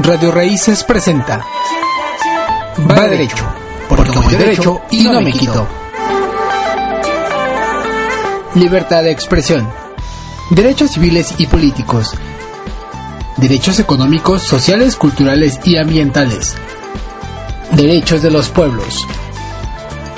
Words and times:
Radio 0.00 0.30
Raíces 0.30 0.84
presenta 0.84 1.44
Va 2.88 3.08
Derecho, 3.08 3.44
porque 3.88 4.12
voy 4.12 4.34
derecho 4.36 4.80
y 4.92 5.02
no 5.02 5.20
me 5.20 5.32
quito. 5.32 5.66
Libertad 8.54 9.02
de 9.02 9.10
expresión. 9.10 9.68
Derechos 10.50 10.92
civiles 10.92 11.34
y 11.38 11.46
políticos. 11.46 12.14
Derechos 13.38 13.80
económicos, 13.80 14.44
sociales, 14.44 14.94
culturales 14.94 15.58
y 15.64 15.76
ambientales. 15.76 16.54
Derechos 17.72 18.22
de 18.22 18.30
los 18.30 18.50
pueblos. 18.50 19.04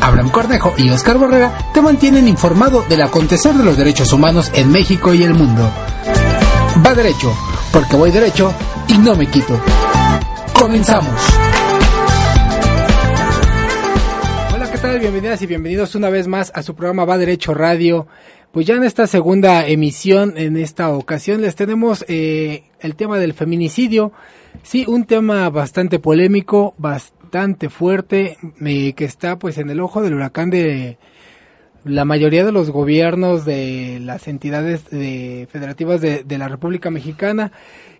Abraham 0.02 0.28
Cornejo 0.28 0.74
y 0.76 0.90
Oscar 0.90 1.16
Borrera 1.16 1.56
te 1.72 1.80
mantienen 1.80 2.28
informado 2.28 2.84
del 2.86 3.00
acontecer 3.00 3.54
de 3.54 3.64
los 3.64 3.78
derechos 3.78 4.12
humanos 4.12 4.50
en 4.52 4.70
México 4.70 5.14
y 5.14 5.22
el 5.22 5.32
mundo. 5.32 5.70
Va 6.84 6.94
derecho, 6.94 7.34
porque 7.72 7.96
voy 7.96 8.10
derecho 8.10 8.54
y 8.90 8.98
no 8.98 9.14
me 9.14 9.26
quito. 9.26 9.60
Comenzamos. 10.52 11.14
Hola, 14.52 14.70
¿qué 14.70 14.78
tal? 14.78 14.98
Bienvenidas 14.98 15.42
y 15.42 15.46
bienvenidos 15.46 15.94
una 15.94 16.10
vez 16.10 16.26
más 16.26 16.50
a 16.54 16.62
su 16.62 16.74
programa 16.74 17.04
Va 17.04 17.16
Derecho 17.16 17.54
Radio. 17.54 18.08
Pues 18.50 18.66
ya 18.66 18.74
en 18.74 18.82
esta 18.82 19.06
segunda 19.06 19.66
emisión, 19.66 20.34
en 20.36 20.56
esta 20.56 20.90
ocasión, 20.90 21.40
les 21.40 21.54
tenemos 21.54 22.04
eh, 22.08 22.64
el 22.80 22.96
tema 22.96 23.18
del 23.18 23.32
feminicidio. 23.32 24.12
Sí, 24.64 24.84
un 24.88 25.04
tema 25.04 25.48
bastante 25.50 26.00
polémico, 26.00 26.74
bastante 26.76 27.68
fuerte, 27.68 28.38
eh, 28.64 28.92
que 28.94 29.04
está 29.04 29.38
pues 29.38 29.58
en 29.58 29.70
el 29.70 29.78
ojo 29.78 30.02
del 30.02 30.14
huracán 30.14 30.50
de 30.50 30.98
la 31.84 32.04
mayoría 32.04 32.44
de 32.44 32.52
los 32.52 32.70
gobiernos 32.70 33.44
de 33.44 33.98
las 34.00 34.28
entidades 34.28 34.88
de, 34.90 35.48
federativas 35.50 36.00
de, 36.00 36.24
de 36.24 36.38
la 36.38 36.48
República 36.48 36.90
Mexicana. 36.90 37.52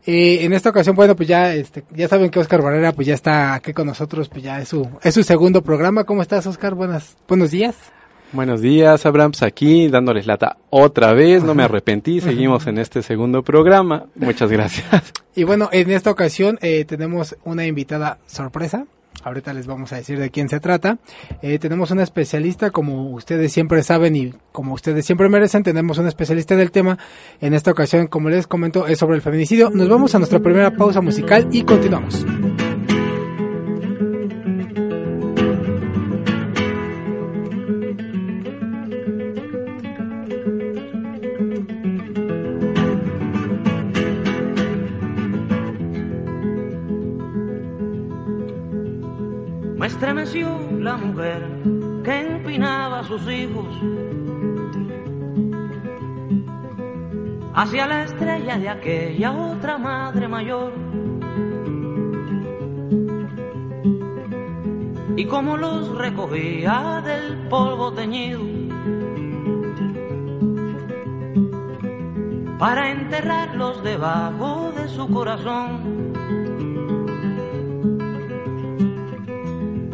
Eh, 0.07 0.45
en 0.45 0.53
esta 0.55 0.71
ocasión, 0.71 0.97
bueno, 0.97 1.15
pues 1.15 1.29
ya, 1.29 1.55
este, 1.55 1.85
ya 1.91 2.09
saben 2.09 2.31
que 2.31 2.39
Oscar 2.39 2.63
Barrera, 2.63 2.93
pues 2.93 3.07
ya 3.07 3.15
está 3.15 3.55
aquí 3.55 3.73
con 3.73 3.87
nosotros, 3.87 4.29
pues 4.29 4.43
ya 4.43 4.61
es 4.61 4.69
su, 4.69 4.89
es 5.03 5.15
su 5.15 5.23
segundo 5.23 5.63
programa. 5.63 6.05
¿Cómo 6.05 6.23
estás, 6.23 6.47
Oscar? 6.47 6.75
Buenas, 6.75 7.17
buenos 7.29 7.51
días. 7.51 7.77
Buenos 8.33 8.63
días, 8.63 9.05
Abrams, 9.07 9.43
aquí 9.43 9.89
dándoles 9.89 10.25
lata 10.25 10.57
otra 10.71 11.13
vez, 11.13 11.43
no 11.43 11.53
me 11.53 11.65
arrepentí, 11.65 12.21
seguimos 12.21 12.69
en 12.69 12.79
este 12.79 13.03
segundo 13.03 13.43
programa. 13.43 14.07
Muchas 14.15 14.51
gracias. 14.53 15.13
Y 15.35 15.43
bueno, 15.43 15.69
en 15.73 15.91
esta 15.91 16.11
ocasión 16.13 16.59
eh, 16.63 16.85
tenemos 16.85 17.37
una 17.45 17.67
invitada 17.67 18.19
sorpresa. 18.27 18.87
Ahorita 19.23 19.53
les 19.53 19.67
vamos 19.67 19.93
a 19.93 19.97
decir 19.97 20.19
de 20.19 20.31
quién 20.31 20.49
se 20.49 20.61
trata. 20.61 20.99
Eh, 21.43 21.59
tenemos 21.59 21.91
una 21.91 22.03
especialista, 22.03 22.71
como 22.71 23.11
ustedes 23.11 23.53
siempre 23.53 23.83
saben 23.83 24.17
y 24.17 24.35
como 24.53 24.75
ustedes 24.75 25.05
siempre 25.05 25.29
merecen, 25.29 25.63
tenemos 25.63 25.99
una 25.99 26.09
especialista 26.09 26.57
del 26.57 26.71
tema. 26.71 26.99
En 27.41 27.55
esta 27.55 27.71
ocasión, 27.71 28.07
como 28.07 28.31
les 28.31 28.47
comento, 28.47 28.87
es 28.87 28.99
sobre 28.99 29.17
el 29.17 29.23
feminicidio. 29.23 29.71
Nos 29.71 29.89
vamos 29.89 30.15
a 30.15 30.19
nuestra 30.19 30.41
primera 30.41 30.71
pausa 30.73 31.01
musical 31.01 31.49
y 31.53 31.63
continuamos. 31.63 32.25
Me 49.81 49.87
estremeció 49.87 50.47
la 50.79 50.99
mujer 50.99 51.43
que 52.05 52.21
empinaba 52.21 52.99
a 52.99 53.05
sus 53.05 53.27
hijos 53.33 53.67
hacia 57.55 57.87
la 57.87 58.05
estrella 58.05 58.59
de 58.59 58.69
aquella 58.69 59.33
otra 59.33 59.79
madre 59.79 60.29
mayor. 60.29 60.75
Y 65.17 65.25
como 65.25 65.57
los 65.57 65.97
recogía 65.97 67.03
del 67.03 67.49
polvo 67.49 67.95
teñido 67.95 68.43
para 72.59 72.91
enterrarlos 72.91 73.83
debajo 73.83 74.73
de 74.77 74.89
su 74.91 75.09
corazón. 75.09 75.90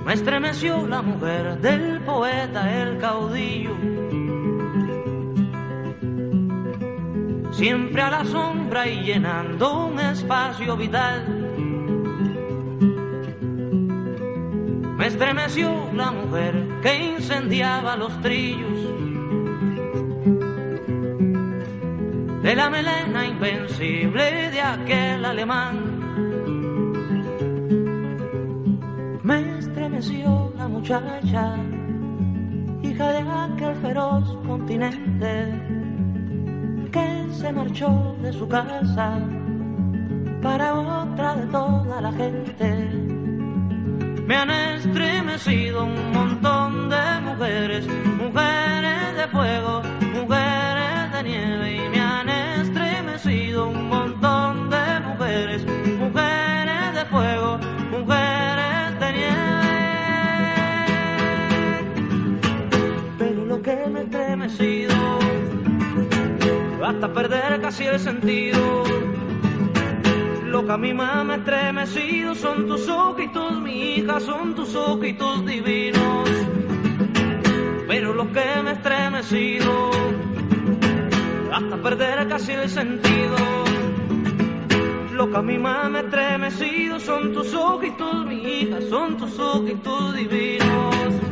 Me 0.07 0.13
estremeció 0.13 0.87
la 0.87 1.03
mujer 1.03 1.61
del 1.61 2.01
poeta, 2.03 2.81
el 2.81 2.97
caudillo. 2.99 3.75
Siempre 7.51 8.03
a 8.03 8.11
la 8.11 8.25
sombra 8.25 8.87
y 8.87 9.03
llenando 9.03 9.87
un 9.87 9.99
espacio 9.99 10.77
vital. 10.77 11.27
Me 14.97 15.09
estremeció 15.09 15.91
la 15.93 16.13
mujer 16.13 16.55
que 16.83 17.17
incendiaba 17.17 17.97
los 17.97 18.21
trillos. 18.21 18.79
De 22.45 22.55
la 22.55 22.71
melena 22.71 23.27
invencible 23.27 24.51
de 24.53 24.61
aquel 24.61 25.25
alemán. 25.25 25.86
Hija 32.83 33.13
de 33.13 33.19
aquel 33.19 33.75
feroz 33.83 34.37
continente, 34.47 35.53
que 36.91 37.27
se 37.33 37.53
marchó 37.53 38.17
de 38.23 38.33
su 38.33 38.49
casa 38.49 39.19
para 40.43 40.75
otra 40.75 41.37
de 41.37 41.47
toda 41.47 42.01
la 42.01 42.13
gente. 42.13 42.69
Me 44.27 44.37
han 44.37 44.51
estremecido 44.51 45.85
un 45.85 46.13
montón 46.13 46.89
de 46.89 47.21
mujeres, 47.27 47.87
mujeres 48.19 49.17
de 49.17 49.29
fuego, 49.29 49.83
mujeres 50.15 51.13
de 51.13 51.23
nieve, 51.23 51.77
y 51.77 51.89
me 51.91 52.01
han 52.01 52.29
estremecido 52.29 53.69
un 53.69 53.89
montón 53.89 54.71
de 54.71 55.01
mujeres 55.01 55.76
hasta 66.85 67.13
perder 67.13 67.61
casi 67.61 67.85
el 67.85 67.99
sentido. 67.99 68.85
Lo 70.45 70.65
que 70.65 70.73
a 70.73 70.77
mí 70.77 70.95
más 70.95 71.25
me 71.25 71.35
ha 71.35 71.37
estremecido 71.37 72.35
son 72.37 72.69
tus 72.69 72.89
ojitos, 72.89 73.61
mi 73.61 73.97
hija, 73.97 74.21
son 74.21 74.55
tus 74.55 74.75
ojitos 74.77 75.45
divinos. 75.45 76.29
Pero 77.89 78.15
lo 78.15 78.27
que 78.33 78.63
me 78.63 78.71
ha 78.71 78.73
estremecido, 78.73 79.91
hasta 81.53 81.77
perder 81.83 82.29
casi 82.29 82.53
el 82.53 82.71
sentido. 82.71 83.37
Lo 85.13 85.29
que 85.29 85.37
a 85.37 85.43
mí 85.43 85.59
más 85.59 85.91
me 85.91 85.99
ha 85.99 86.03
estremecido 86.03 87.01
son 87.01 87.33
tus 87.33 87.53
ojitos, 87.53 88.25
mi 88.27 88.61
hija, 88.61 88.79
son 88.89 89.17
tus 89.17 89.37
ojitos 89.41 90.15
divinos. 90.15 91.26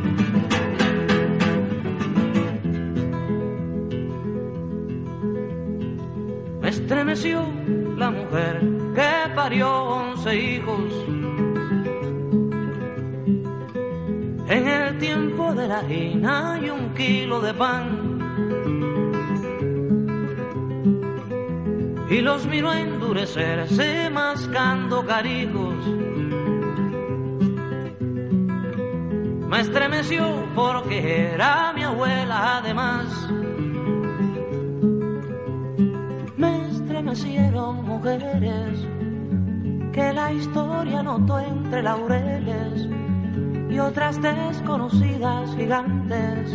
Me 6.65 6.71
estremeció 6.71 7.45
la 7.95 8.09
mujer 8.09 8.59
que 8.95 9.35
parió 9.35 9.83
once 9.83 10.35
hijos. 10.35 10.91
En 14.47 14.67
el 14.67 14.97
tiempo 14.97 15.53
de 15.53 15.67
la 15.67 15.77
harina 15.77 16.59
y 16.59 16.71
un 16.71 16.91
kilo 16.95 17.39
de 17.39 17.53
pan. 17.53 18.19
Y 22.09 22.21
los 22.21 22.47
miró 22.47 22.73
endurecerse 22.73 24.09
mascando 24.09 25.05
carijos. 25.05 25.75
Me 29.49 29.59
estremeció 29.59 30.47
porque 30.55 31.29
era 31.35 31.73
mi 31.73 31.83
abuela 31.83 32.57
además. 32.57 33.05
Estremecieron 37.15 37.85
mujeres 37.85 38.77
que 39.93 40.11
la 40.11 40.33
historia 40.33 41.01
notó 41.01 41.39
entre 41.39 41.81
laureles 41.81 42.89
y 43.69 43.79
otras 43.79 44.21
desconocidas 44.21 45.55
gigantes 45.55 46.51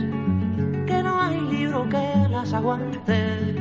que 0.87 1.03
no 1.03 1.19
hay 1.19 1.41
libro 1.41 1.89
que 1.89 2.29
las 2.29 2.53
aguante. 2.53 3.55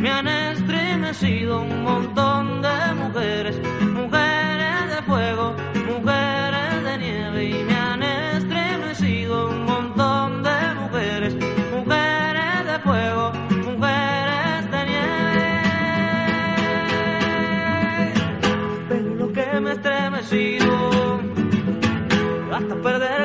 Me 0.00 0.10
han 0.10 0.26
estremecido 0.26 1.62
un 1.62 1.84
montón 1.84 2.62
de 2.62 2.94
mujeres, 3.04 3.56
mujeres 3.94 4.90
de 4.90 5.02
fuego, 5.06 5.54
mujeres 5.86 6.82
de 6.82 6.98
nieve 6.98 7.44
y 7.44 7.62
me 7.62 7.76
han 7.76 8.02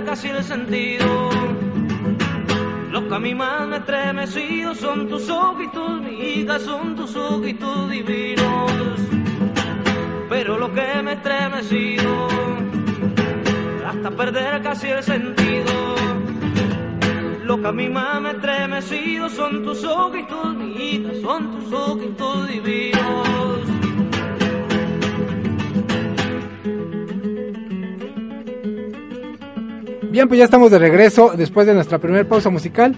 casi 0.05 0.29
el 0.29 0.43
sentido. 0.43 1.29
Lo 2.91 3.07
que 3.07 3.15
a 3.15 3.19
mí 3.19 3.35
más 3.35 3.67
me 3.67 3.77
estremecido 3.77 4.73
son 4.75 5.07
tus 5.07 5.29
ojitos, 5.29 6.01
mi 6.01 6.19
hija, 6.19 6.59
son 6.59 6.95
tus 6.95 7.15
ojitos 7.15 7.89
divinos. 7.89 8.71
Pero 10.29 10.57
lo 10.57 10.73
que 10.73 11.01
me 11.03 11.13
estremecido, 11.13 12.27
hasta 13.85 14.11
perder 14.11 14.61
casi 14.61 14.87
el 14.87 15.03
sentido. 15.03 15.95
Lo 17.43 17.61
que 17.61 17.67
a 17.67 17.71
mí 17.71 17.89
más 17.89 18.21
me 18.21 18.31
estremecido 18.31 19.29
son 19.29 19.63
tus 19.63 19.83
ojitos, 19.83 20.55
mi 20.55 20.73
hija, 20.73 21.11
son 21.21 21.51
tus 21.51 21.71
ojitos 21.73 22.47
divinos. 22.47 23.70
Bien, 30.11 30.27
pues 30.27 30.39
ya 30.39 30.43
estamos 30.43 30.71
de 30.71 30.77
regreso 30.77 31.31
después 31.37 31.65
de 31.65 31.73
nuestra 31.73 31.97
primera 31.97 32.27
pausa 32.27 32.49
musical. 32.49 32.95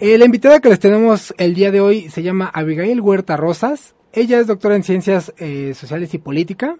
Eh, 0.00 0.16
la 0.16 0.24
invitada 0.24 0.60
que 0.60 0.70
les 0.70 0.80
tenemos 0.80 1.34
el 1.36 1.54
día 1.54 1.70
de 1.70 1.82
hoy 1.82 2.08
se 2.08 2.22
llama 2.22 2.50
Abigail 2.54 3.02
Huerta 3.02 3.36
Rosas. 3.36 3.94
Ella 4.14 4.40
es 4.40 4.46
doctora 4.46 4.74
en 4.74 4.82
Ciencias 4.82 5.34
eh, 5.36 5.74
Sociales 5.74 6.14
y 6.14 6.18
Política. 6.18 6.76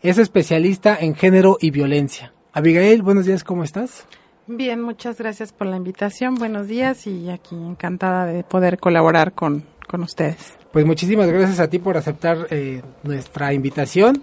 Es 0.00 0.16
especialista 0.16 0.96
en 0.98 1.14
género 1.14 1.58
y 1.60 1.70
violencia. 1.70 2.32
Abigail, 2.54 3.02
buenos 3.02 3.26
días, 3.26 3.44
¿cómo 3.44 3.64
estás? 3.64 4.06
Bien, 4.46 4.80
muchas 4.80 5.18
gracias 5.18 5.52
por 5.52 5.66
la 5.66 5.76
invitación. 5.76 6.36
Buenos 6.36 6.66
días 6.66 7.06
y 7.06 7.28
aquí 7.28 7.54
encantada 7.54 8.24
de 8.24 8.44
poder 8.44 8.78
colaborar 8.78 9.34
con, 9.34 9.64
con 9.86 10.02
ustedes. 10.02 10.56
Pues 10.72 10.86
muchísimas 10.86 11.28
gracias 11.28 11.60
a 11.60 11.68
ti 11.68 11.78
por 11.78 11.98
aceptar 11.98 12.46
eh, 12.48 12.80
nuestra 13.02 13.52
invitación. 13.52 14.22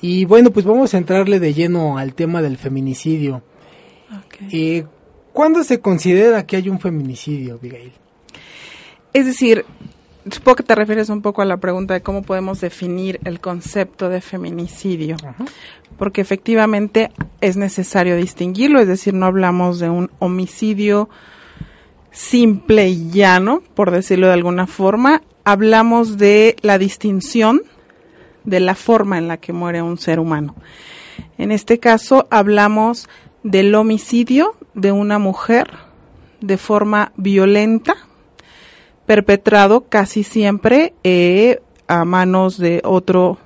Y 0.00 0.24
bueno, 0.24 0.50
pues 0.50 0.64
vamos 0.64 0.94
a 0.94 0.96
entrarle 0.96 1.40
de 1.40 1.52
lleno 1.52 1.98
al 1.98 2.14
tema 2.14 2.40
del 2.40 2.56
feminicidio. 2.56 3.42
Eh, 4.52 4.86
¿Cuándo 5.32 5.62
se 5.64 5.80
considera 5.80 6.46
que 6.46 6.56
hay 6.56 6.68
un 6.68 6.80
feminicidio, 6.80 7.54
Abigail? 7.54 7.92
Es 9.12 9.26
decir, 9.26 9.64
supongo 10.30 10.56
que 10.56 10.62
te 10.62 10.74
refieres 10.74 11.08
un 11.08 11.22
poco 11.22 11.42
a 11.42 11.44
la 11.44 11.58
pregunta 11.58 11.94
de 11.94 12.02
cómo 12.02 12.22
podemos 12.22 12.60
definir 12.60 13.20
el 13.24 13.40
concepto 13.40 14.08
de 14.08 14.20
feminicidio, 14.20 15.16
porque 15.98 16.20
efectivamente 16.20 17.10
es 17.40 17.56
necesario 17.56 18.16
distinguirlo, 18.16 18.80
es 18.80 18.88
decir, 18.88 19.14
no 19.14 19.26
hablamos 19.26 19.78
de 19.78 19.90
un 19.90 20.10
homicidio 20.18 21.08
simple 22.10 22.88
y 22.88 23.10
llano, 23.10 23.62
por 23.74 23.90
decirlo 23.90 24.26
de 24.26 24.34
alguna 24.34 24.66
forma, 24.66 25.22
hablamos 25.44 26.18
de 26.18 26.56
la 26.62 26.78
distinción 26.78 27.62
de 28.44 28.60
la 28.60 28.74
forma 28.74 29.18
en 29.18 29.28
la 29.28 29.36
que 29.36 29.52
muere 29.52 29.82
un 29.82 29.98
ser 29.98 30.18
humano. 30.18 30.54
En 31.38 31.52
este 31.52 31.78
caso 31.78 32.26
hablamos 32.30 33.08
del 33.42 33.74
homicidio 33.74 34.54
de 34.74 34.92
una 34.92 35.18
mujer 35.18 35.70
de 36.40 36.56
forma 36.56 37.12
violenta, 37.16 37.96
perpetrado 39.06 39.88
casi 39.88 40.22
siempre 40.22 40.94
eh, 41.04 41.60
a 41.88 42.04
manos 42.04 42.58
de 42.58 42.80
otro 42.84 43.38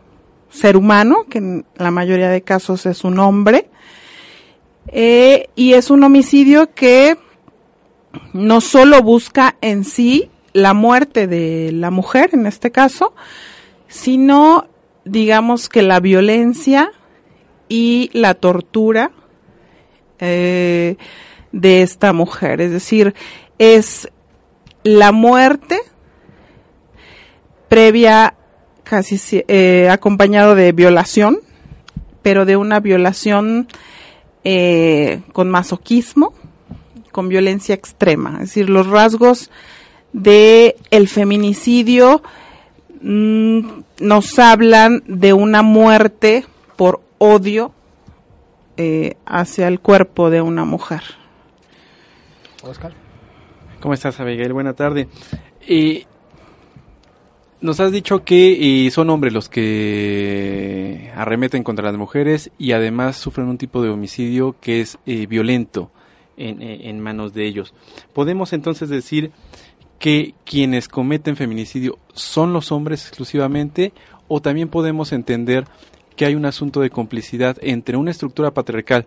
ser 0.51 0.77
humano, 0.77 1.25
que 1.29 1.39
en 1.39 1.67
la 1.77 1.91
mayoría 1.91 2.29
de 2.29 2.43
casos 2.43 2.87
es 2.87 3.05
un 3.05 3.19
hombre, 3.19 3.71
eh, 4.89 5.49
y 5.57 5.73
es 5.73 5.91
un 5.91 6.05
homicidio 6.05 6.73
que 6.75 7.17
no 8.33 8.61
solo 8.61 9.03
busca 9.03 9.57
en 9.61 9.85
sí 9.85 10.31
la 10.53 10.75
muerte 10.75 11.27
de 11.27 11.73
la 11.73 11.91
mujer, 11.91 12.31
en 12.33 12.47
este 12.47 12.71
caso, 12.71 13.15
sino 13.89 14.67
digamos 15.05 15.69
que 15.69 15.83
la 15.83 16.01
violencia 16.01 16.93
y 17.69 18.11
la 18.13 18.35
tortura 18.35 19.11
eh, 20.19 20.97
de 21.53 21.83
esta 21.83 22.13
mujer. 22.13 22.61
Es 22.61 22.71
decir, 22.71 23.15
es 23.59 24.09
la 24.83 25.13
muerte 25.13 25.81
previa, 27.69 28.35
casi 28.83 29.45
eh, 29.49 29.89
acompañado 29.91 30.55
de 30.55 30.73
violación, 30.73 31.39
pero 32.23 32.45
de 32.45 32.57
una 32.57 32.81
violación 32.81 33.69
eh, 34.45 35.23
con 35.33 35.51
masoquismo, 35.51 36.35
con 37.13 37.29
violencia 37.29 37.75
extrema. 37.75 38.35
Es 38.35 38.51
decir, 38.51 38.69
los 38.71 38.87
rasgos 38.87 39.51
de 40.13 40.77
el 40.91 41.09
feminicidio 41.09 42.23
mm, 43.01 43.61
nos 44.01 44.39
hablan 44.39 45.03
de 45.07 45.33
una 45.33 45.63
muerte 45.63 46.45
por 46.77 47.01
odio 47.19 47.73
eh, 48.77 49.17
hacia 49.27 49.69
el 49.69 49.81
cuerpo 49.81 50.31
de 50.31 50.41
una 50.41 50.65
mujer. 50.65 51.03
Oscar. 52.63 52.93
¿Cómo 53.81 53.95
estás, 53.95 54.19
Abigail? 54.21 54.53
Buena 54.53 54.73
tarde. 54.73 55.09
Y 55.69 56.07
nos 57.61 57.81
has 57.81 57.93
dicho 57.93 58.25
que 58.25 58.91
son 58.93 59.11
hombres 59.11 59.33
los 59.33 59.49
que 59.49 61.11
arremeten 61.17 61.63
contra 61.63 61.85
las 61.87 61.97
mujeres 61.97 62.51
y 62.59 62.73
además 62.73 63.17
sufren 63.17 63.49
un 63.49 63.59
tipo 63.59 63.83
de 63.83 63.91
homicidio 63.91 64.57
que 64.61 64.81
es 64.81 64.99
eh, 65.07 65.27
violento 65.27 65.91
en, 66.37 66.61
en 66.63 67.01
manos 67.01 67.33
de 67.33 67.47
ellos. 67.47 67.75
¿Podemos 68.13 68.53
entonces 68.53 68.89
decir 68.89 69.31
que 69.99 70.35
quienes 70.45 70.89
cometen 70.89 71.37
feminicidio 71.37 71.99
son 72.13 72.53
los 72.53 72.73
hombres 72.73 73.07
exclusivamente 73.07 73.93
o 74.29 74.41
también 74.43 74.69
podemos 74.69 75.13
entender 75.13 75.65
que 76.17 76.27
hay 76.27 76.35
un 76.35 76.47
asunto 76.47 76.81
de 76.81 76.91
complicidad 76.91 77.57
entre 77.61 77.97
una 77.97 78.11
estructura 78.11 78.53
patriarcal, 78.53 79.07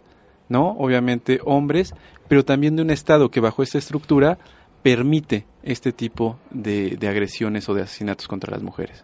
¿no? 0.50 0.72
Obviamente 0.78 1.40
hombres, 1.46 1.94
pero 2.28 2.44
también 2.44 2.76
de 2.76 2.82
un 2.82 2.90
Estado 2.90 3.32
que 3.32 3.40
bajo 3.40 3.64
esta 3.64 3.78
estructura 3.78 4.38
permite 4.84 5.46
este 5.64 5.92
tipo 5.92 6.38
de, 6.50 6.98
agresiones 7.10 7.68
o 7.70 7.74
de 7.74 7.82
asesinatos 7.82 8.28
contra 8.28 8.52
las 8.52 8.64
mujeres. 8.64 9.04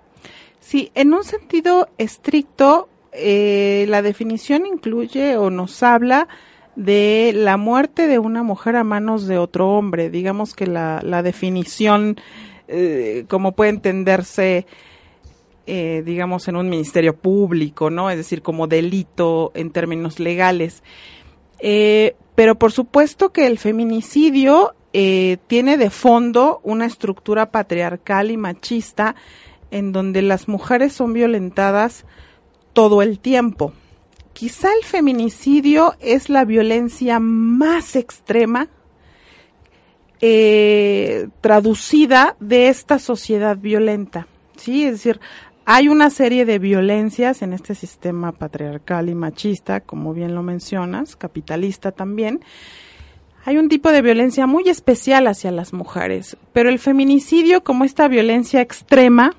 Sí, 0.59 0.91
en 0.95 1.13
un 1.13 1.23
sentido 1.23 1.89
estricto, 1.97 2.88
eh, 3.11 3.85
la 3.89 4.01
definición 4.01 4.65
incluye 4.65 5.35
o 5.35 5.49
nos 5.49 5.83
habla 5.83 6.27
de 6.75 7.33
la 7.35 7.57
muerte 7.57 8.07
de 8.07 8.17
una 8.17 8.44
mujer 8.44 8.75
a 8.75 8.83
manos 8.83 9.27
de 9.27 9.38
otro 9.38 9.69
hombre. 9.71 10.09
Digamos 10.09 10.53
que 10.56 10.67
la, 10.67 11.01
la 11.03 11.21
definición, 11.21 12.15
eh, 12.67 13.25
como 13.27 13.51
puede 13.51 13.71
entenderse, 13.71 14.66
eh, 15.65 16.03
digamos, 16.05 16.49
en 16.49 16.57
un 16.57 16.69
ministerio 16.69 17.15
público, 17.15 17.89
¿no? 17.89 18.09
Es 18.09 18.17
decir, 18.17 18.41
como 18.41 18.67
delito 18.67 19.53
en 19.55 19.71
términos 19.71 20.19
legales. 20.19 20.83
Eh, 21.59 22.17
pero 22.35 22.55
por 22.55 22.73
supuesto 22.73 23.31
que 23.31 23.47
el 23.47 23.57
feminicidio 23.57 24.75
eh, 24.91 25.37
tiene 25.47 25.77
de 25.77 25.89
fondo 25.89 26.59
una 26.63 26.85
estructura 26.85 27.49
patriarcal 27.49 28.29
y 28.29 28.35
machista 28.35 29.15
en 29.71 29.93
donde 29.93 30.21
las 30.21 30.49
mujeres 30.49 30.91
son 30.91 31.13
violentadas 31.13 32.05
todo 32.73 33.01
el 33.01 33.19
tiempo. 33.19 33.71
Quizá 34.33 34.67
el 34.73 34.83
feminicidio 34.83 35.95
es 36.01 36.27
la 36.27 36.43
violencia 36.43 37.19
más 37.21 37.95
extrema 37.95 38.67
traducida 41.41 42.37
de 42.39 42.69
esta 42.69 42.97
sociedad 42.97 43.57
violenta. 43.57 44.25
Sí, 44.55 44.85
es 44.85 44.93
decir, 44.93 45.19
hay 45.65 45.87
una 45.87 46.09
serie 46.09 46.45
de 46.45 46.59
violencias 46.59 47.41
en 47.41 47.53
este 47.53 47.73
sistema 47.75 48.33
patriarcal 48.33 49.09
y 49.09 49.15
machista, 49.15 49.79
como 49.79 50.13
bien 50.13 50.35
lo 50.35 50.43
mencionas, 50.43 51.15
capitalista 51.15 51.91
también. 51.91 52.41
Hay 53.45 53.57
un 53.57 53.69
tipo 53.69 53.91
de 53.91 54.01
violencia 54.01 54.45
muy 54.45 54.67
especial 54.69 55.27
hacia 55.27 55.51
las 55.51 55.73
mujeres, 55.73 56.37
pero 56.51 56.69
el 56.69 56.79
feminicidio 56.79 57.63
como 57.63 57.85
esta 57.85 58.07
violencia 58.07 58.61
extrema, 58.61 59.35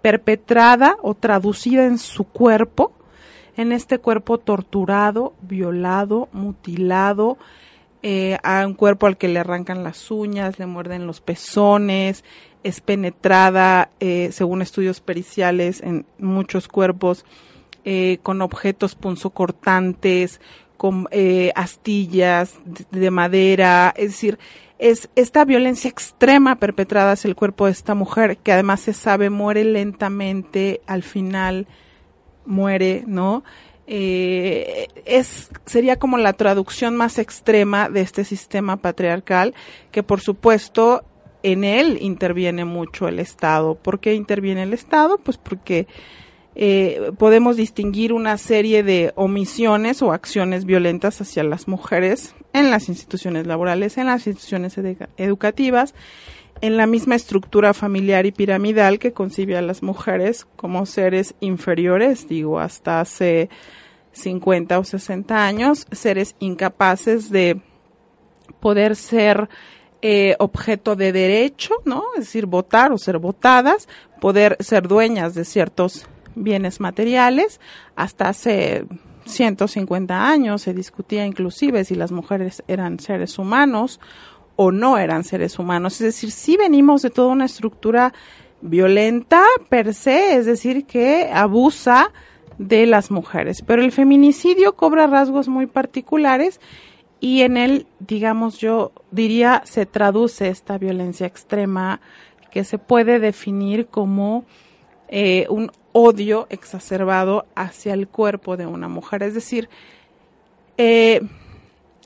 perpetrada 0.00 0.96
o 1.02 1.14
traducida 1.14 1.86
en 1.86 1.98
su 1.98 2.24
cuerpo, 2.24 2.92
en 3.56 3.72
este 3.72 3.98
cuerpo 3.98 4.38
torturado, 4.38 5.34
violado, 5.42 6.28
mutilado, 6.32 7.36
eh, 8.02 8.36
a 8.42 8.66
un 8.66 8.74
cuerpo 8.74 9.06
al 9.06 9.16
que 9.16 9.28
le 9.28 9.38
arrancan 9.38 9.84
las 9.84 10.10
uñas, 10.10 10.58
le 10.58 10.66
muerden 10.66 11.06
los 11.06 11.20
pezones, 11.20 12.24
es 12.64 12.80
penetrada, 12.80 13.90
eh, 14.00 14.30
según 14.32 14.62
estudios 14.62 15.00
periciales, 15.00 15.80
en 15.82 16.06
muchos 16.18 16.68
cuerpos 16.68 17.24
eh, 17.84 18.18
con 18.22 18.42
objetos 18.42 18.94
punzocortantes, 18.94 20.40
con 20.76 21.08
eh, 21.10 21.52
astillas 21.54 22.58
de, 22.90 23.10
madera, 23.10 23.92
es 23.96 24.10
decir, 24.10 24.38
es 24.78 25.08
esta 25.14 25.44
violencia 25.44 25.88
extrema 25.88 26.56
perpetrada 26.56 27.12
hacia 27.12 27.28
el 27.28 27.36
cuerpo 27.36 27.66
de 27.66 27.72
esta 27.72 27.94
mujer, 27.94 28.38
que 28.38 28.52
además 28.52 28.80
se 28.80 28.92
sabe 28.92 29.30
muere 29.30 29.64
lentamente, 29.64 30.80
al 30.86 31.02
final 31.02 31.66
muere, 32.46 33.04
¿no? 33.06 33.44
es 33.84 35.50
sería 35.66 35.98
como 35.98 36.16
la 36.16 36.32
traducción 36.32 36.96
más 36.96 37.18
extrema 37.18 37.90
de 37.90 38.00
este 38.00 38.24
sistema 38.24 38.76
patriarcal 38.78 39.54
que 39.90 40.02
por 40.04 40.20
supuesto 40.20 41.04
en 41.42 41.64
él 41.64 41.98
interviene 42.00 42.64
mucho 42.64 43.08
el 43.08 43.18
Estado. 43.18 43.74
¿Por 43.74 44.00
qué 44.00 44.14
interviene 44.14 44.62
el 44.62 44.72
Estado? 44.72 45.18
Pues 45.18 45.38
porque 45.38 45.86
eh, 46.54 47.12
podemos 47.18 47.56
distinguir 47.56 48.12
una 48.12 48.36
serie 48.36 48.82
de 48.82 49.12
omisiones 49.16 50.02
o 50.02 50.12
acciones 50.12 50.66
violentas 50.66 51.20
hacia 51.20 51.44
las 51.44 51.66
mujeres 51.66 52.34
en 52.52 52.70
las 52.70 52.88
instituciones 52.88 53.46
laborales, 53.46 53.96
en 53.96 54.06
las 54.06 54.26
instituciones 54.26 54.76
educativas, 55.16 55.94
en 56.60 56.76
la 56.76 56.86
misma 56.86 57.14
estructura 57.14 57.72
familiar 57.72 58.26
y 58.26 58.32
piramidal 58.32 58.98
que 58.98 59.12
concibe 59.12 59.56
a 59.56 59.62
las 59.62 59.82
mujeres 59.82 60.46
como 60.56 60.84
seres 60.84 61.34
inferiores, 61.40 62.28
digo, 62.28 62.60
hasta 62.60 63.00
hace 63.00 63.48
50 64.12 64.78
o 64.78 64.84
60 64.84 65.46
años, 65.46 65.86
seres 65.90 66.36
incapaces 66.38 67.30
de 67.30 67.62
poder 68.60 68.94
ser 68.94 69.48
eh, 70.02 70.34
objeto 70.40 70.96
de 70.96 71.12
derecho, 71.12 71.74
¿no? 71.84 72.02
Es 72.16 72.24
decir, 72.24 72.46
votar 72.46 72.92
o 72.92 72.98
ser 72.98 73.18
votadas, 73.18 73.88
poder 74.20 74.56
ser 74.60 74.88
dueñas 74.88 75.34
de 75.34 75.44
ciertos 75.44 76.06
bienes 76.34 76.80
materiales. 76.80 77.60
Hasta 77.94 78.28
hace 78.28 78.84
150 79.26 80.28
años 80.28 80.62
se 80.62 80.74
discutía 80.74 81.24
inclusive 81.24 81.84
si 81.84 81.94
las 81.94 82.10
mujeres 82.10 82.64
eran 82.66 82.98
seres 82.98 83.38
humanos 83.38 84.00
o 84.56 84.72
no 84.72 84.98
eran 84.98 85.24
seres 85.24 85.58
humanos. 85.58 85.94
Es 85.94 86.06
decir, 86.06 86.30
si 86.30 86.56
venimos 86.56 87.02
de 87.02 87.10
toda 87.10 87.28
una 87.28 87.44
estructura 87.44 88.12
violenta 88.60 89.44
per 89.68 89.94
se, 89.94 90.36
es 90.36 90.46
decir, 90.46 90.84
que 90.84 91.30
abusa 91.32 92.12
de 92.58 92.86
las 92.86 93.10
mujeres. 93.10 93.62
Pero 93.62 93.82
el 93.82 93.92
feminicidio 93.92 94.74
cobra 94.74 95.06
rasgos 95.06 95.48
muy 95.48 95.66
particulares 95.66 96.60
y 97.22 97.42
en 97.42 97.56
él, 97.56 97.86
digamos, 98.00 98.58
yo 98.58 98.90
diría, 99.12 99.62
se 99.64 99.86
traduce 99.86 100.48
esta 100.48 100.76
violencia 100.76 101.24
extrema 101.24 102.00
que 102.50 102.64
se 102.64 102.78
puede 102.78 103.20
definir 103.20 103.86
como 103.86 104.44
eh, 105.06 105.46
un 105.48 105.70
odio 105.92 106.48
exacerbado 106.50 107.46
hacia 107.54 107.94
el 107.94 108.08
cuerpo 108.08 108.56
de 108.56 108.66
una 108.66 108.88
mujer. 108.88 109.22
Es 109.22 109.34
decir, 109.34 109.68
eh, 110.78 111.20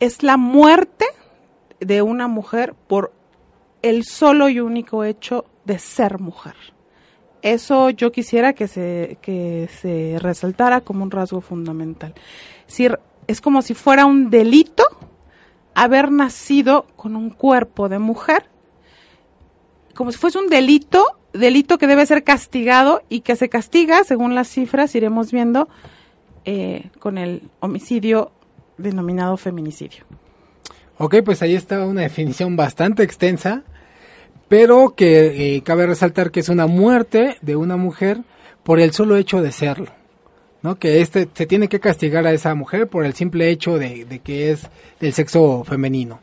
es 0.01 0.23
la 0.23 0.37
muerte 0.37 1.07
de 1.81 2.03
una 2.03 2.29
mujer 2.29 2.75
por 2.87 3.11
el 3.81 4.05
solo 4.05 4.51
y 4.51 4.61
único 4.61 5.03
hecho 5.03 5.47
de 5.65 5.79
ser 5.79 6.21
mujer. 6.21 6.57
Eso 7.41 7.89
yo 7.89 8.13
quisiera 8.13 8.53
que 8.53 8.69
se, 8.69 9.17
que 9.23 9.71
se 9.81 10.19
resaltara 10.21 10.83
como 10.83 11.05
un 11.05 11.11
rasgo 11.11 11.41
fundamental. 11.41 12.13
Si, 12.67 12.87
es 13.27 13.41
como 13.41 13.63
si 13.63 13.73
fuera 13.73 14.05
un 14.05 14.29
delito 14.29 14.85
haber 15.77 16.11
nacido 16.11 16.87
con 16.97 17.15
un 17.15 17.31
cuerpo 17.31 17.89
de 17.89 17.99
mujer, 17.99 18.47
como 19.95 20.11
si 20.11 20.19
fuese 20.19 20.39
un 20.39 20.49
delito 20.49 21.05
delito 21.37 21.79
que 21.79 21.87
debe 21.87 22.07
ser 22.07 22.25
castigado 22.25 23.03
y 23.09 23.21
que 23.21 23.37
se 23.37 23.49
castiga, 23.49 24.05
según 24.05 24.35
las 24.35 24.49
cifras, 24.49 24.95
iremos 24.95 25.31
viendo, 25.31 25.69
eh, 26.45 26.91
con 26.99 27.19
el 27.19 27.43
homicidio 27.61 28.33
denominado 28.79 29.37
feminicidio. 29.37 30.05
Ok, 30.99 31.17
pues 31.25 31.43
ahí 31.43 31.55
está 31.55 31.85
una 31.85 32.03
definición 32.03 32.57
bastante 32.57 33.03
extensa, 33.03 33.65
pero 34.49 34.95
que 34.95 35.57
eh, 35.57 35.63
cabe 35.63 35.87
resaltar 35.87 36.31
que 36.31 36.41
es 36.41 36.49
una 36.49 36.67
muerte 36.67 37.37
de 37.43 37.57
una 37.57 37.77
mujer 37.77 38.21
por 38.63 38.81
el 38.81 38.93
solo 38.93 39.17
hecho 39.17 39.43
de 39.43 39.53
serlo. 39.53 39.91
Que 40.75 41.01
este 41.01 41.29
se 41.33 41.47
tiene 41.47 41.69
que 41.69 41.79
castigar 41.79 42.27
a 42.27 42.33
esa 42.33 42.55
mujer 42.57 42.89
por 42.89 43.07
el 43.07 43.15
simple 43.15 43.49
hecho 43.51 43.79
de, 43.79 44.05
de 44.05 44.19
que 44.19 44.51
es 44.51 44.69
del 45.01 45.13
sexo 45.13 45.63
femenino. 45.65 46.21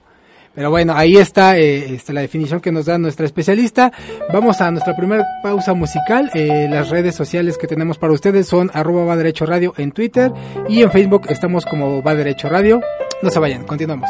Pero 0.56 0.70
bueno, 0.70 0.94
ahí 0.96 1.18
está, 1.18 1.58
eh, 1.58 2.00
la 2.10 2.22
definición 2.22 2.62
que 2.62 2.72
nos 2.72 2.86
da 2.86 3.00
nuestra 3.00 3.26
especialista. 3.26 3.92
Vamos 4.32 4.62
a 4.62 4.70
nuestra 4.70 4.96
primera 4.96 5.26
pausa 5.42 5.74
musical. 5.74 6.30
Eh, 6.36 6.68
las 6.70 6.90
redes 6.90 7.16
sociales 7.16 7.58
que 7.58 7.66
tenemos 7.66 7.98
para 7.98 8.14
ustedes 8.14 8.48
son 8.48 8.70
arroba 8.74 9.04
va 9.04 9.16
derecho 9.16 9.48
radio 9.48 9.74
en 9.78 9.92
Twitter 9.92 10.32
y 10.70 10.84
en 10.84 10.92
Facebook 10.92 11.24
estamos 11.30 11.66
como 11.66 12.04
va 12.04 12.14
derecho 12.14 12.50
radio. 12.50 12.82
No 13.24 13.32
se 13.32 13.40
vayan, 13.40 13.64
continuamos. 13.64 14.10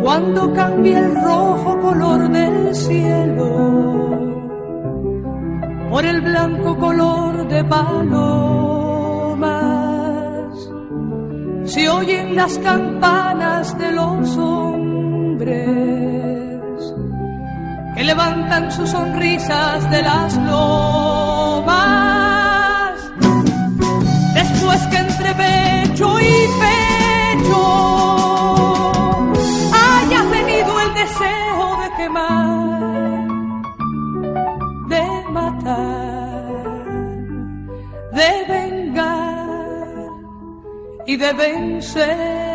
Cuando 0.00 0.52
cambia 0.52 1.00
el 1.00 1.14
rojo 1.16 1.80
color 1.80 2.30
del 2.30 2.72
cielo 2.72 4.05
por 5.90 6.04
el 6.04 6.20
blanco 6.20 6.76
color 6.78 7.48
de 7.48 7.64
paloma 7.64 8.56
se 11.66 11.88
oyen 11.88 12.36
las 12.36 12.58
campanas 12.58 13.76
de 13.78 13.92
los 13.92 14.36
hombres 14.36 15.56
que 17.94 18.04
levantan 18.04 18.70
sus 18.70 18.90
sonrisas 18.90 19.90
de 19.90 20.02
las 20.02 20.36
lomas. 20.36 21.76
Después 24.34 24.86
que 24.88 24.96
entre 24.98 25.34
pecho 25.34 26.20
y 26.20 26.46
pecho 26.60 26.75
de 38.12 38.44
vengar 38.48 39.46
y 41.06 41.16
de 41.16 41.32
vencer. 41.32 42.46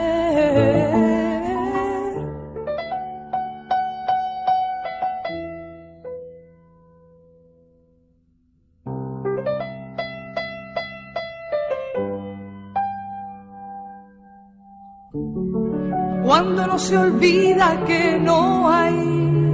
Cuando 16.24 16.66
no 16.66 16.80
se 16.80 16.98
olvida 16.98 17.84
que 17.86 18.18
no 18.20 18.70
hay 18.70 19.51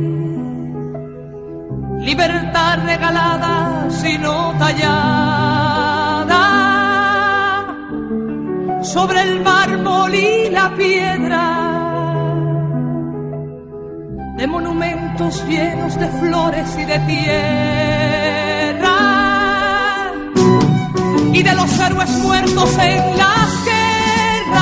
libertad 2.17 2.79
regalada 2.83 3.87
sino 3.91 4.51
tallada 4.57 6.43
sobre 8.81 9.21
el 9.21 9.43
mármol 9.43 10.15
y 10.15 10.49
la 10.49 10.73
piedra, 10.75 11.43
de 14.37 14.47
monumentos 14.47 15.45
llenos 15.47 15.95
de 15.99 16.07
flores 16.07 16.75
y 16.79 16.85
de 16.85 16.99
tierra, 17.11 18.97
y 21.33 21.43
de 21.43 21.53
los 21.53 21.79
héroes 21.79 22.09
muertos 22.23 22.77
en 22.79 23.17
las 23.17 23.65
guerras. 23.69 24.57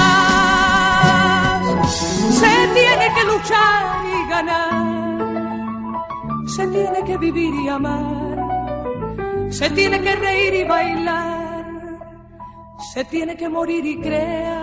Se 2.42 2.54
tiene 2.74 3.14
que 3.16 3.24
luchar 3.32 3.86
y 4.14 4.30
ganar, 4.30 4.85
se 6.56 6.68
tiene 6.68 7.04
que 7.06 7.18
vivir 7.18 7.54
y 7.64 7.68
amar, 7.68 8.38
se 9.50 9.70
tiene 9.72 10.02
que 10.02 10.16
reír 10.16 10.54
y 10.54 10.64
bailar 10.64 11.46
se 12.96 13.04
tiene 13.04 13.36
que 13.36 13.50
morir 13.50 13.86
y 13.86 14.00
crear. 14.00 14.56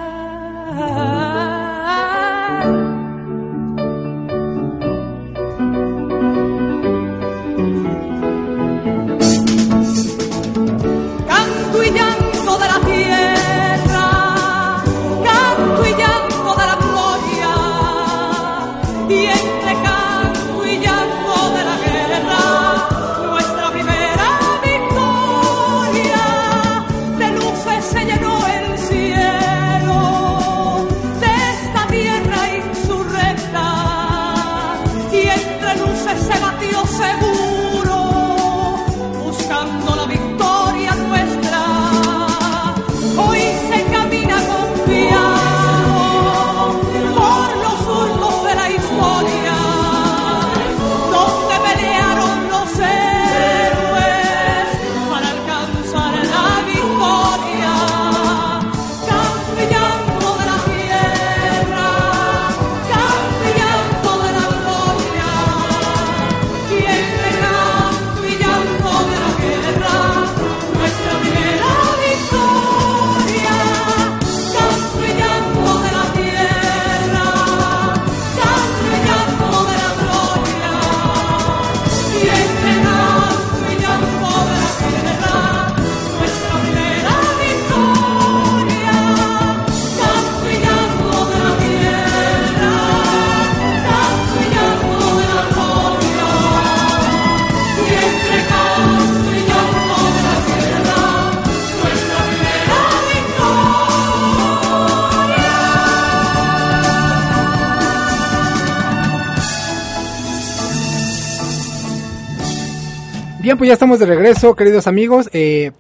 Pues 113.63 113.69
ya 113.69 113.75
estamos 113.75 114.01
de 114.01 114.07
regreso, 114.07 114.57
queridos 114.57 114.89
amigos. 114.89 115.31
Eh, 115.33 115.71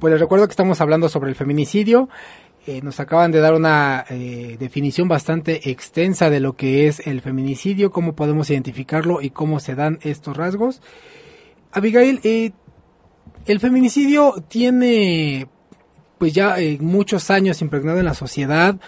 pues 0.00 0.10
les 0.10 0.20
recuerdo 0.20 0.48
que 0.48 0.50
estamos 0.50 0.80
hablando 0.80 1.08
sobre 1.08 1.30
el 1.30 1.36
feminicidio. 1.36 2.08
Eh, 2.66 2.80
nos 2.82 2.98
acaban 2.98 3.30
de 3.30 3.38
dar 3.38 3.54
una 3.54 4.04
eh, 4.10 4.56
definición 4.58 5.06
bastante 5.06 5.70
extensa 5.70 6.30
de 6.30 6.40
lo 6.40 6.54
que 6.54 6.88
es 6.88 7.06
el 7.06 7.20
feminicidio, 7.20 7.92
cómo 7.92 8.16
podemos 8.16 8.50
identificarlo 8.50 9.22
y 9.22 9.30
cómo 9.30 9.60
se 9.60 9.76
dan 9.76 10.00
estos 10.02 10.36
rasgos. 10.36 10.82
Abigail, 11.70 12.18
eh, 12.24 12.50
el 13.46 13.60
feminicidio 13.60 14.42
tiene 14.48 15.46
pues 16.18 16.32
ya 16.32 16.56
muchos 16.80 17.30
años 17.30 17.62
impregnado 17.62 18.00
en 18.00 18.06
la 18.06 18.14
sociedad 18.14 18.80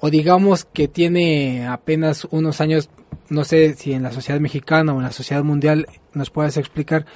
o 0.00 0.10
digamos 0.10 0.64
que 0.64 0.88
tiene 0.88 1.68
apenas 1.68 2.26
unos 2.32 2.60
años, 2.60 2.90
no 3.28 3.44
sé 3.44 3.74
si 3.74 3.92
en 3.92 4.02
la 4.02 4.10
sociedad 4.10 4.40
mexicana 4.40 4.92
o 4.92 4.96
en 4.96 5.04
la 5.04 5.12
sociedad 5.12 5.44
mundial 5.44 5.86
nos 6.14 6.30
puedes 6.30 6.56
explicar 6.56 7.06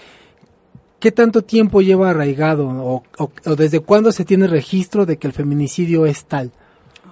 ¿Qué 1.04 1.12
tanto 1.12 1.42
tiempo 1.42 1.82
lleva 1.82 2.08
arraigado 2.08 2.66
o, 2.66 3.02
desde 3.56 3.80
cuándo 3.80 4.10
se 4.10 4.24
tiene 4.24 4.46
registro 4.46 5.04
de 5.04 5.18
que 5.18 5.26
el 5.26 5.34
feminicidio 5.34 6.06
es 6.06 6.24
tal? 6.24 6.50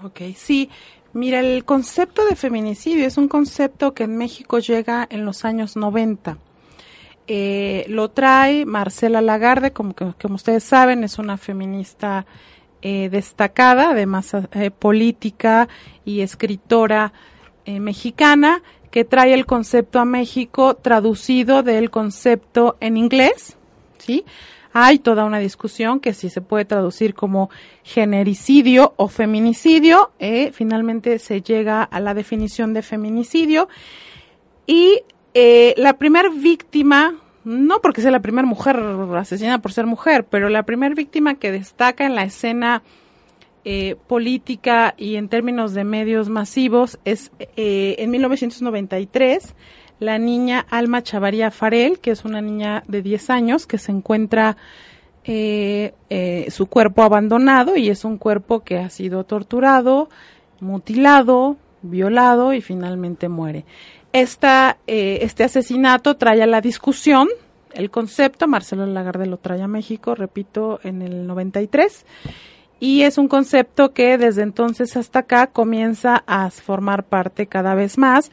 Ok, 0.03 0.21
sí. 0.35 0.71
Mira, 1.13 1.41
el 1.41 1.67
concepto 1.67 2.25
de 2.25 2.35
feminicidio 2.35 3.07
es 3.07 3.19
un 3.19 3.29
concepto 3.29 3.93
que 3.93 4.05
en 4.05 4.17
México 4.17 4.61
llega 4.61 5.07
en 5.11 5.27
los 5.27 5.45
años 5.45 5.77
90. 5.77 6.39
Eh, 7.27 7.85
lo 7.87 8.09
trae 8.09 8.65
Marcela 8.65 9.21
Lagarde, 9.21 9.73
como, 9.73 9.93
que, 9.93 10.15
como 10.23 10.37
ustedes 10.37 10.65
saben, 10.65 11.05
es 11.05 11.19
una 11.19 11.37
feminista 11.37 12.25
eh, 12.81 13.11
destacada, 13.11 13.91
además 13.91 14.33
eh, 14.53 14.71
política 14.71 15.69
y 16.07 16.23
escritora 16.23 17.13
eh, 17.67 17.79
mexicana, 17.79 18.63
que 18.91 19.05
trae 19.05 19.35
el 19.35 19.45
concepto 19.45 20.01
a 20.01 20.07
México 20.07 20.77
traducido 20.77 21.63
del 21.63 21.91
concepto 21.91 22.79
en 22.81 22.97
inglés, 22.97 23.59
¿sí? 24.03 24.25
Hay 24.75 24.99
toda 24.99 25.25
una 25.25 25.39
discusión 25.39 26.01
que 26.01 26.15
si 26.15 26.31
se 26.31 26.41
puede 26.41 26.65
traducir 26.65 27.15
como 27.15 27.51
genericidio 27.83 28.95
o 28.97 29.09
feminicidio, 29.09 30.13
eh, 30.19 30.51
finalmente 30.53 31.19
se 31.19 31.43
llega 31.43 31.83
a 31.83 32.01
la 32.01 32.15
definición 32.15 32.73
de 32.73 32.83
feminicidio. 32.83 33.69
Y 34.67 35.03
eh, 35.35 35.75
la 35.77 35.99
primera 35.99 36.31
víctima, 36.31 37.15
no 37.45 37.81
porque 37.81 38.01
sea 38.01 38.11
la 38.11 38.21
primera 38.21 38.47
mujer 38.47 38.77
asesinada 39.17 39.59
por 39.59 39.73
ser 39.73 39.87
mujer, 39.87 40.25
pero 40.25 40.49
la 40.49 40.63
primera 40.63 40.95
víctima 40.95 41.35
que 41.35 41.53
destaca 41.53 42.07
en 42.07 42.15
la 42.15 42.25
escena 42.25 42.83
eh, 43.65 43.95
política 44.09 44.95
y 44.99 45.15
en 45.15 45.29
términos 45.29 45.73
de 45.73 45.85
medios 45.85 46.29
masivos 46.29 46.99
es 47.05 47.31
eh, 47.57 47.95
en 47.99 48.11
1993 48.11 49.55
la 50.03 50.19
niña 50.19 50.67
Alma 50.69 51.03
Chavaría 51.03 51.51
Farel, 51.51 52.01
que 52.01 52.11
es 52.11 52.25
una 52.25 52.41
niña 52.41 52.83
de 52.89 53.03
10 53.03 53.31
años 53.31 53.67
que 53.67 53.79
se 53.79 53.93
encuentra 53.93 54.57
eh, 55.25 55.95
eh, 56.11 56.47
su 56.51 56.67
cuerpo 56.67 57.03
abandonado 57.03 57.77
y 57.77 57.89
es 57.89 58.05
un 58.05 58.19
cuerpo 58.19 58.61
que 58.61 58.79
ha 58.79 58.91
sido 58.91 59.25
torturado, 59.25 60.09
mutilado, 60.61 61.57
violado 61.83 62.53
y 62.53 62.61
finalmente 62.61 63.29
muere. 63.29 63.65
Esta, 64.13 64.79
eh, 64.87 65.21
este 65.23 65.45
asesinato 65.45 66.17
trae 66.17 66.43
a 66.43 66.47
la 66.47 66.61
discusión 66.61 67.29
el 67.73 67.91
concepto, 67.91 68.49
Marcelo 68.49 68.85
Lagarde 68.85 69.27
lo 69.27 69.39
trae 69.39 69.63
a 69.63 69.69
México, 69.69 70.15
repito, 70.15 70.79
en 70.83 71.01
el 71.01 71.27
93, 71.27 72.05
y 72.81 73.03
es 73.03 73.17
un 73.17 73.29
concepto 73.29 73.95
que 73.95 74.19
desde 74.19 74.43
entonces 74.43 74.97
hasta 74.97 75.21
acá 75.21 75.47
comienza 75.47 76.23
a 76.27 76.51
formar 76.51 77.05
parte 77.05 77.47
cada 77.47 77.75
vez 77.75 77.97
más 77.97 78.31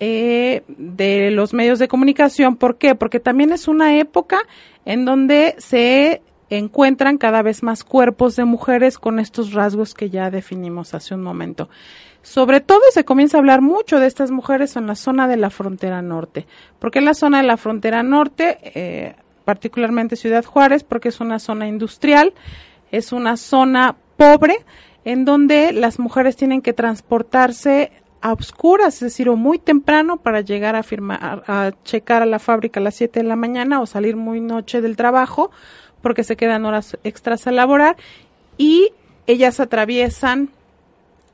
eh, 0.00 0.62
de 0.68 1.30
los 1.30 1.54
medios 1.54 1.78
de 1.78 1.88
comunicación. 1.88 2.56
¿Por 2.56 2.76
qué? 2.76 2.94
Porque 2.94 3.20
también 3.20 3.52
es 3.52 3.68
una 3.68 3.98
época 3.98 4.38
en 4.84 5.04
donde 5.04 5.54
se 5.58 6.22
encuentran 6.50 7.18
cada 7.18 7.42
vez 7.42 7.62
más 7.62 7.82
cuerpos 7.82 8.36
de 8.36 8.44
mujeres 8.44 8.98
con 8.98 9.18
estos 9.18 9.52
rasgos 9.52 9.94
que 9.94 10.10
ya 10.10 10.30
definimos 10.30 10.94
hace 10.94 11.14
un 11.14 11.22
momento. 11.22 11.68
Sobre 12.22 12.60
todo 12.60 12.80
se 12.92 13.04
comienza 13.04 13.36
a 13.36 13.40
hablar 13.40 13.62
mucho 13.62 14.00
de 14.00 14.06
estas 14.06 14.30
mujeres 14.30 14.76
en 14.76 14.86
la 14.86 14.96
zona 14.96 15.28
de 15.28 15.36
la 15.36 15.50
frontera 15.50 16.02
norte. 16.02 16.46
¿Por 16.78 16.90
qué 16.90 16.98
en 16.98 17.04
la 17.04 17.14
zona 17.14 17.38
de 17.38 17.46
la 17.46 17.56
frontera 17.56 18.02
norte? 18.02 18.58
Eh, 18.62 19.14
particularmente 19.44 20.16
Ciudad 20.16 20.44
Juárez, 20.44 20.82
porque 20.82 21.08
es 21.08 21.20
una 21.20 21.38
zona 21.38 21.68
industrial, 21.68 22.34
es 22.90 23.12
una 23.12 23.36
zona 23.36 23.96
pobre, 24.16 24.56
en 25.04 25.24
donde 25.24 25.72
las 25.72 26.00
mujeres 26.00 26.34
tienen 26.36 26.62
que 26.62 26.72
transportarse 26.72 27.92
a 28.26 28.32
oscuras, 28.32 28.94
es 28.94 29.00
decir, 29.00 29.28
o 29.28 29.36
muy 29.36 29.56
temprano 29.56 30.16
para 30.16 30.40
llegar 30.40 30.74
a 30.74 30.82
firmar, 30.82 31.44
a 31.46 31.70
checar 31.84 32.22
a 32.22 32.26
la 32.26 32.40
fábrica 32.40 32.80
a 32.80 32.82
las 32.82 32.96
7 32.96 33.20
de 33.20 33.24
la 33.28 33.36
mañana 33.36 33.80
o 33.80 33.86
salir 33.86 34.16
muy 34.16 34.40
noche 34.40 34.80
del 34.80 34.96
trabajo, 34.96 35.52
porque 36.02 36.24
se 36.24 36.36
quedan 36.36 36.64
horas 36.64 36.98
extras 37.04 37.46
a 37.46 37.52
laborar, 37.52 37.96
y 38.58 38.90
ellas 39.28 39.60
atraviesan 39.60 40.50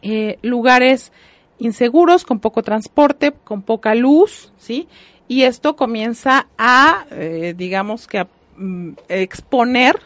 eh, 0.03 0.39
lugares 0.43 1.13
inseguros, 1.59 2.25
con 2.25 2.41
poco 2.41 2.63
transporte, 2.63 3.33
con 3.33 3.63
poca 3.63 3.95
luz, 3.95 4.53
¿sí? 4.59 4.87
Y 5.29 5.45
esto 5.45 5.77
comienza 5.77 6.49
a, 6.59 7.07
eh, 7.13 7.55
digamos 7.57 8.07
que 8.07 8.19
a 8.19 8.29
mm, 8.59 8.91
exponer 9.09 9.99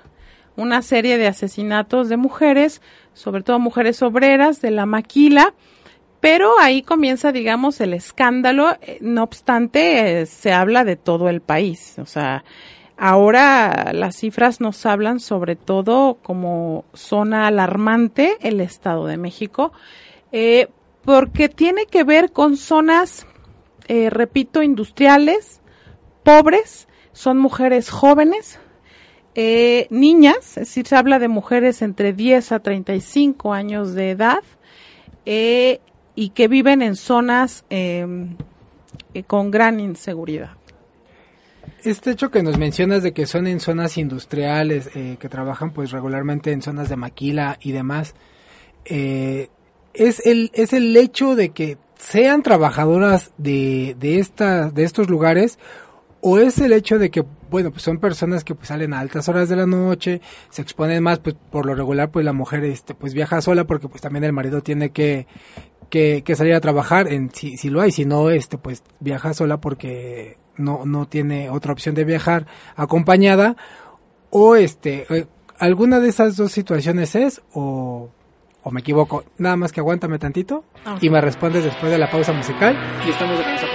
una 0.55 0.83
serie 0.83 1.19
de 1.19 1.27
asesinatos 1.27 2.09
de 2.09 2.17
mujeres, 2.17 2.81
sobre 3.13 3.43
todo 3.43 3.59
mujeres 3.59 4.03
obreras 4.03 4.61
de 4.61 4.71
la 4.71 4.87
maquila, 4.87 5.53
pero 6.27 6.59
ahí 6.59 6.83
comienza, 6.83 7.31
digamos, 7.31 7.81
el 7.81 7.95
escándalo. 7.95 8.77
Eh, 8.83 8.99
no 9.01 9.23
obstante, 9.23 10.23
eh, 10.23 10.27
se 10.27 10.53
habla 10.53 10.83
de 10.83 10.97
todo 10.97 11.29
el 11.29 11.41
país. 11.41 12.01
O 12.01 12.05
sea, 12.05 12.43
ahora 12.97 13.93
las 13.93 14.17
cifras 14.17 14.61
nos 14.61 14.85
hablan 14.87 15.21
sobre 15.21 15.55
todo 15.55 16.19
como 16.25 16.85
zona 16.95 17.47
alarmante 17.47 18.39
el 18.41 18.61
Estado 18.61 19.07
de 19.07 19.19
México, 19.19 19.71
eh, 20.33 20.67
porque 21.05 21.49
tiene 21.49 21.87
que 21.87 22.03
ver 22.03 22.33
con 22.33 22.57
zonas, 22.57 23.25
repito, 23.87 24.65
industriales, 24.65 25.61
pobres, 26.25 26.89
son 27.13 27.39
mujeres 27.39 27.89
jóvenes, 27.89 28.59
niñas, 29.91 30.39
es 30.39 30.55
decir, 30.55 30.89
se 30.89 30.97
habla 30.97 31.21
de 31.21 31.29
mujeres 31.29 31.83
entre 31.83 32.13
10 32.13 32.51
a 32.51 32.59
35 32.59 33.53
años 33.53 33.95
de 33.95 34.11
edad, 34.11 34.43
y 36.17 36.31
que 36.31 36.49
viven 36.49 36.83
en 36.83 36.97
zonas 36.97 37.65
eh, 37.71 38.07
con 39.29 39.53
gran 39.53 39.79
inseguridad. 39.79 40.51
Este 41.85 42.11
hecho 42.11 42.33
que 42.33 42.43
nos 42.43 42.59
mencionas 42.59 43.05
de 43.05 43.13
que 43.13 43.27
son 43.27 43.47
en 43.47 43.61
zonas 43.61 43.97
industriales, 43.97 44.91
eh, 44.97 45.19
que 45.21 45.29
trabajan 45.29 45.71
pues 45.71 45.93
regularmente 45.93 46.51
en 46.51 46.61
zonas 46.61 46.89
de 46.89 46.97
maquila 46.97 47.59
y 47.61 47.71
demás, 47.71 48.15
eh, 48.87 49.51
es 49.95 50.25
el 50.27 50.51
es 50.55 50.73
el 50.73 50.97
hecho 50.97 51.37
de 51.37 51.51
que 51.51 51.79
sean 51.97 52.43
trabajadoras 52.43 53.33
de 53.39 53.97
de 54.01 54.19
esta 54.19 54.71
de 54.71 54.85
estos 54.85 55.09
lugares 55.09 55.59
o 56.21 56.39
es 56.39 56.59
el 56.59 56.73
hecho 56.73 56.99
de 56.99 57.11
que 57.11 57.25
bueno 57.51 57.71
pues 57.71 57.83
son 57.83 57.99
personas 57.99 58.45
que 58.45 58.55
pues 58.55 58.69
salen 58.69 58.93
a 58.93 59.01
altas 59.01 59.29
horas 59.29 59.49
de 59.49 59.57
la 59.57 59.67
noche 59.67 60.21
se 60.51 60.63
exponen 60.63 61.03
más 61.03 61.21
pues 61.21 61.37
por 61.51 61.67
lo 61.67 61.75
regular 61.75 62.11
pues 62.11 62.25
la 62.25 62.33
mujer 62.33 62.65
este 62.65 62.95
pues 62.95 63.15
viaja 63.15 63.41
sola 63.41 63.65
porque 63.65 63.89
pues 63.89 64.03
también 64.03 64.25
el 64.25 64.33
marido 64.33 64.61
tiene 64.61 64.91
que 64.91 65.27
que, 65.91 66.23
que 66.25 66.37
salir 66.37 66.55
a 66.55 66.61
trabajar 66.61 67.13
en 67.13 67.31
si, 67.33 67.57
si 67.57 67.71
lo 67.71 67.81
hay 67.81 67.93
si 67.93 68.05
no 68.05 68.31
este 68.31 68.59
pues 68.59 68.83
viaja 69.01 69.35
sola 69.35 69.61
porque 69.61 70.37
no 70.57 70.85
no 70.85 71.07
tiene 71.07 71.51
otra 71.51 71.73
opción 71.73 71.95
de 71.95 72.05
viajar 72.05 72.47
acompañada 72.75 73.57
o 74.31 74.57
este 74.57 75.07
eh, 75.15 75.27
alguna 75.59 76.01
de 76.01 76.09
esas 76.09 76.37
dos 76.37 76.53
situaciones 76.53 77.15
es 77.15 77.43
o 77.53 78.11
o 78.63 78.71
me 78.71 78.81
equivoco 78.81 79.25
nada 79.39 79.57
más 79.57 79.73
que 79.73 79.81
aguántame 79.81 80.19
tantito 80.19 80.65
Ajá. 80.85 80.99
y 81.01 81.11
me 81.11 81.21
respondes 81.21 81.65
después 81.65 81.91
de 81.91 81.99
la 81.99 82.11
pausa 82.11 82.33
musical 82.33 82.77
y 83.07 83.11
estamos 83.11 83.39
de 83.39 83.45
regreso 83.45 83.67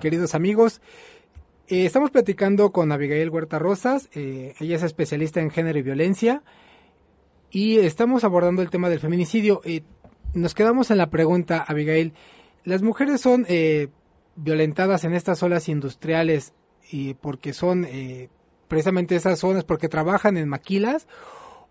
queridos 0.00 0.34
amigos. 0.34 0.80
Eh, 1.66 1.84
estamos 1.84 2.10
platicando 2.10 2.72
con 2.72 2.92
Abigail 2.92 3.30
Huerta 3.30 3.58
Rosas, 3.58 4.08
eh, 4.14 4.54
ella 4.60 4.76
es 4.76 4.82
especialista 4.82 5.40
en 5.40 5.50
género 5.50 5.78
y 5.78 5.82
violencia, 5.82 6.42
y 7.50 7.78
estamos 7.78 8.24
abordando 8.24 8.62
el 8.62 8.70
tema 8.70 8.88
del 8.88 9.00
feminicidio. 9.00 9.60
Eh, 9.64 9.82
nos 10.34 10.54
quedamos 10.54 10.90
en 10.90 10.98
la 10.98 11.10
pregunta, 11.10 11.64
Abigail, 11.66 12.14
¿las 12.64 12.82
mujeres 12.82 13.20
son 13.20 13.44
eh, 13.48 13.88
violentadas 14.36 15.04
en 15.04 15.14
estas 15.14 15.38
zonas 15.38 15.68
industriales 15.68 16.54
y 16.90 17.14
porque 17.14 17.52
son 17.52 17.86
precisamente 18.66 19.16
esas 19.16 19.38
zonas 19.38 19.64
porque 19.64 19.88
trabajan 19.88 20.36
en 20.36 20.48
maquilas? 20.48 21.06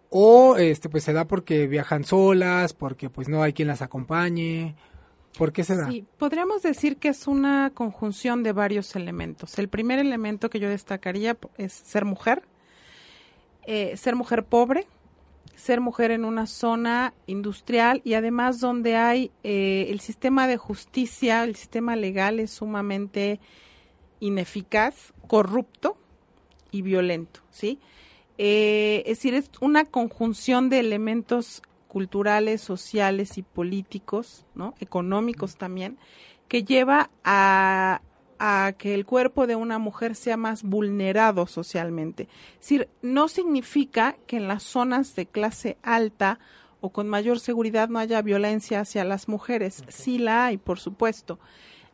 o 0.09 0.55
este 0.55 0.87
pues 0.87 1.03
se 1.03 1.11
da 1.11 1.25
porque 1.25 1.67
viajan 1.67 2.05
solas, 2.05 2.73
porque 2.73 3.09
pues 3.09 3.27
no 3.27 3.43
hay 3.43 3.51
quien 3.51 3.67
las 3.67 3.81
acompañe. 3.81 4.75
¿Por 5.37 5.53
qué 5.53 5.63
se? 5.63 5.85
Sí, 5.85 6.05
podríamos 6.17 6.63
decir 6.63 6.97
que 6.97 7.09
es 7.09 7.27
una 7.27 7.71
conjunción 7.73 8.43
de 8.43 8.53
varios 8.53 8.95
elementos. 8.95 9.59
El 9.59 9.69
primer 9.69 9.99
elemento 9.99 10.49
que 10.49 10.59
yo 10.59 10.69
destacaría 10.69 11.37
es 11.57 11.73
ser 11.73 12.05
mujer, 12.05 12.43
eh, 13.63 13.95
ser 13.97 14.15
mujer 14.15 14.45
pobre, 14.45 14.87
ser 15.55 15.81
mujer 15.81 16.11
en 16.11 16.25
una 16.25 16.47
zona 16.47 17.13
industrial 17.27 18.01
y 18.03 18.15
además 18.15 18.59
donde 18.59 18.95
hay 18.95 19.31
eh, 19.43 19.87
el 19.89 19.99
sistema 19.99 20.47
de 20.47 20.57
justicia, 20.57 21.43
el 21.43 21.55
sistema 21.55 21.95
legal 21.95 22.39
es 22.39 22.51
sumamente 22.51 23.39
ineficaz, 24.19 25.13
corrupto 25.27 25.97
y 26.71 26.81
violento, 26.81 27.41
¿sí? 27.51 27.79
Eh, 28.39 29.03
es 29.05 29.17
decir, 29.17 29.33
es 29.33 29.49
una 29.61 29.85
conjunción 29.85 30.69
de 30.69 30.79
elementos 30.79 31.61
culturales, 31.87 32.61
sociales 32.61 33.37
y 33.37 33.43
políticos, 33.43 34.45
¿no? 34.55 34.75
económicos 34.79 35.57
también, 35.57 35.97
que 36.47 36.63
lleva 36.63 37.09
a, 37.23 38.01
a 38.39 38.73
que 38.77 38.93
el 38.93 39.05
cuerpo 39.05 39.47
de 39.47 39.55
una 39.55 39.79
mujer 39.79 40.15
sea 40.15 40.37
más 40.37 40.63
vulnerado 40.63 41.47
socialmente. 41.47 42.27
Es 42.53 42.59
decir, 42.59 42.89
no 43.01 43.27
significa 43.27 44.17
que 44.27 44.37
en 44.37 44.47
las 44.47 44.63
zonas 44.63 45.15
de 45.15 45.25
clase 45.25 45.77
alta 45.81 46.39
o 46.81 46.91
con 46.91 47.07
mayor 47.07 47.39
seguridad 47.39 47.89
no 47.89 47.99
haya 47.99 48.21
violencia 48.21 48.81
hacia 48.81 49.03
las 49.03 49.27
mujeres. 49.27 49.83
Sí 49.87 50.19
la 50.19 50.45
hay, 50.45 50.57
por 50.57 50.79
supuesto. 50.79 51.39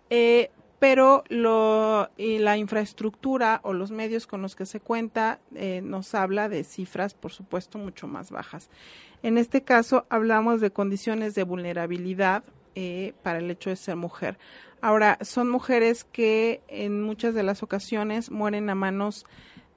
Eh, 0.10 0.52
pero 0.84 1.24
lo, 1.30 2.10
y 2.18 2.40
la 2.40 2.58
infraestructura 2.58 3.62
o 3.64 3.72
los 3.72 3.92
medios 3.92 4.28
con 4.28 4.42
los 4.42 4.54
que 4.54 4.66
se 4.66 4.82
cuenta 4.82 5.40
eh, 5.56 5.80
nos 5.82 6.14
habla 6.14 6.50
de 6.50 6.66
cifras, 6.66 7.14
por 7.14 7.32
supuesto, 7.32 7.78
mucho 7.78 8.06
más 8.06 8.32
bajas. 8.32 8.70
En 9.24 9.38
este 9.38 9.64
caso, 9.64 10.06
hablamos 10.10 10.60
de 10.60 10.72
condiciones 10.72 11.34
de 11.34 11.44
vulnerabilidad 11.44 12.44
eh, 12.76 13.14
para 13.24 13.40
el 13.40 13.50
hecho 13.50 13.70
de 13.70 13.78
ser 13.78 13.96
mujer. 13.96 14.38
Ahora, 14.82 15.18
son 15.22 15.50
mujeres 15.50 16.04
que 16.04 16.62
en 16.68 17.02
muchas 17.02 17.34
de 17.34 17.44
las 17.44 17.64
ocasiones 17.64 18.30
mueren 18.30 18.70
a 18.70 18.76
manos 18.76 19.26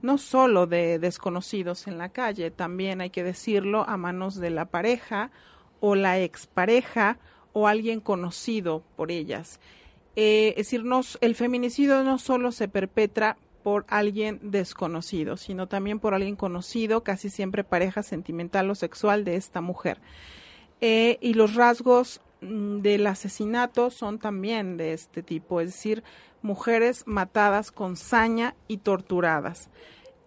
no 0.02 0.18
solo 0.18 0.66
de 0.66 0.98
desconocidos 0.98 1.86
en 1.86 1.96
la 1.96 2.08
calle, 2.08 2.50
también 2.50 3.00
hay 3.00 3.10
que 3.10 3.22
decirlo 3.22 3.88
a 3.88 3.96
manos 3.96 4.34
de 4.34 4.50
la 4.50 4.66
pareja 4.66 5.30
o 5.80 5.94
la 5.94 6.18
expareja 6.18 7.18
o 7.52 7.68
alguien 7.68 8.00
conocido 8.00 8.82
por 8.96 9.12
ellas. 9.12 9.60
Eh, 10.16 10.54
es 10.56 10.70
decir, 10.70 10.82
el 11.20 11.34
feminicidio 11.34 12.02
no 12.02 12.18
solo 12.18 12.50
se 12.50 12.68
perpetra 12.68 13.36
por 13.66 13.84
alguien 13.88 14.38
desconocido, 14.44 15.36
sino 15.36 15.66
también 15.66 15.98
por 15.98 16.14
alguien 16.14 16.36
conocido, 16.36 17.02
casi 17.02 17.30
siempre 17.30 17.64
pareja 17.64 18.04
sentimental 18.04 18.70
o 18.70 18.76
sexual 18.76 19.24
de 19.24 19.34
esta 19.34 19.60
mujer. 19.60 19.98
Eh, 20.80 21.18
y 21.20 21.34
los 21.34 21.56
rasgos 21.56 22.20
mm, 22.42 22.78
del 22.78 23.04
asesinato 23.08 23.90
son 23.90 24.20
también 24.20 24.76
de 24.76 24.92
este 24.92 25.24
tipo, 25.24 25.60
es 25.60 25.72
decir, 25.72 26.04
mujeres 26.42 27.02
matadas 27.08 27.72
con 27.72 27.96
saña 27.96 28.54
y 28.68 28.76
torturadas. 28.76 29.68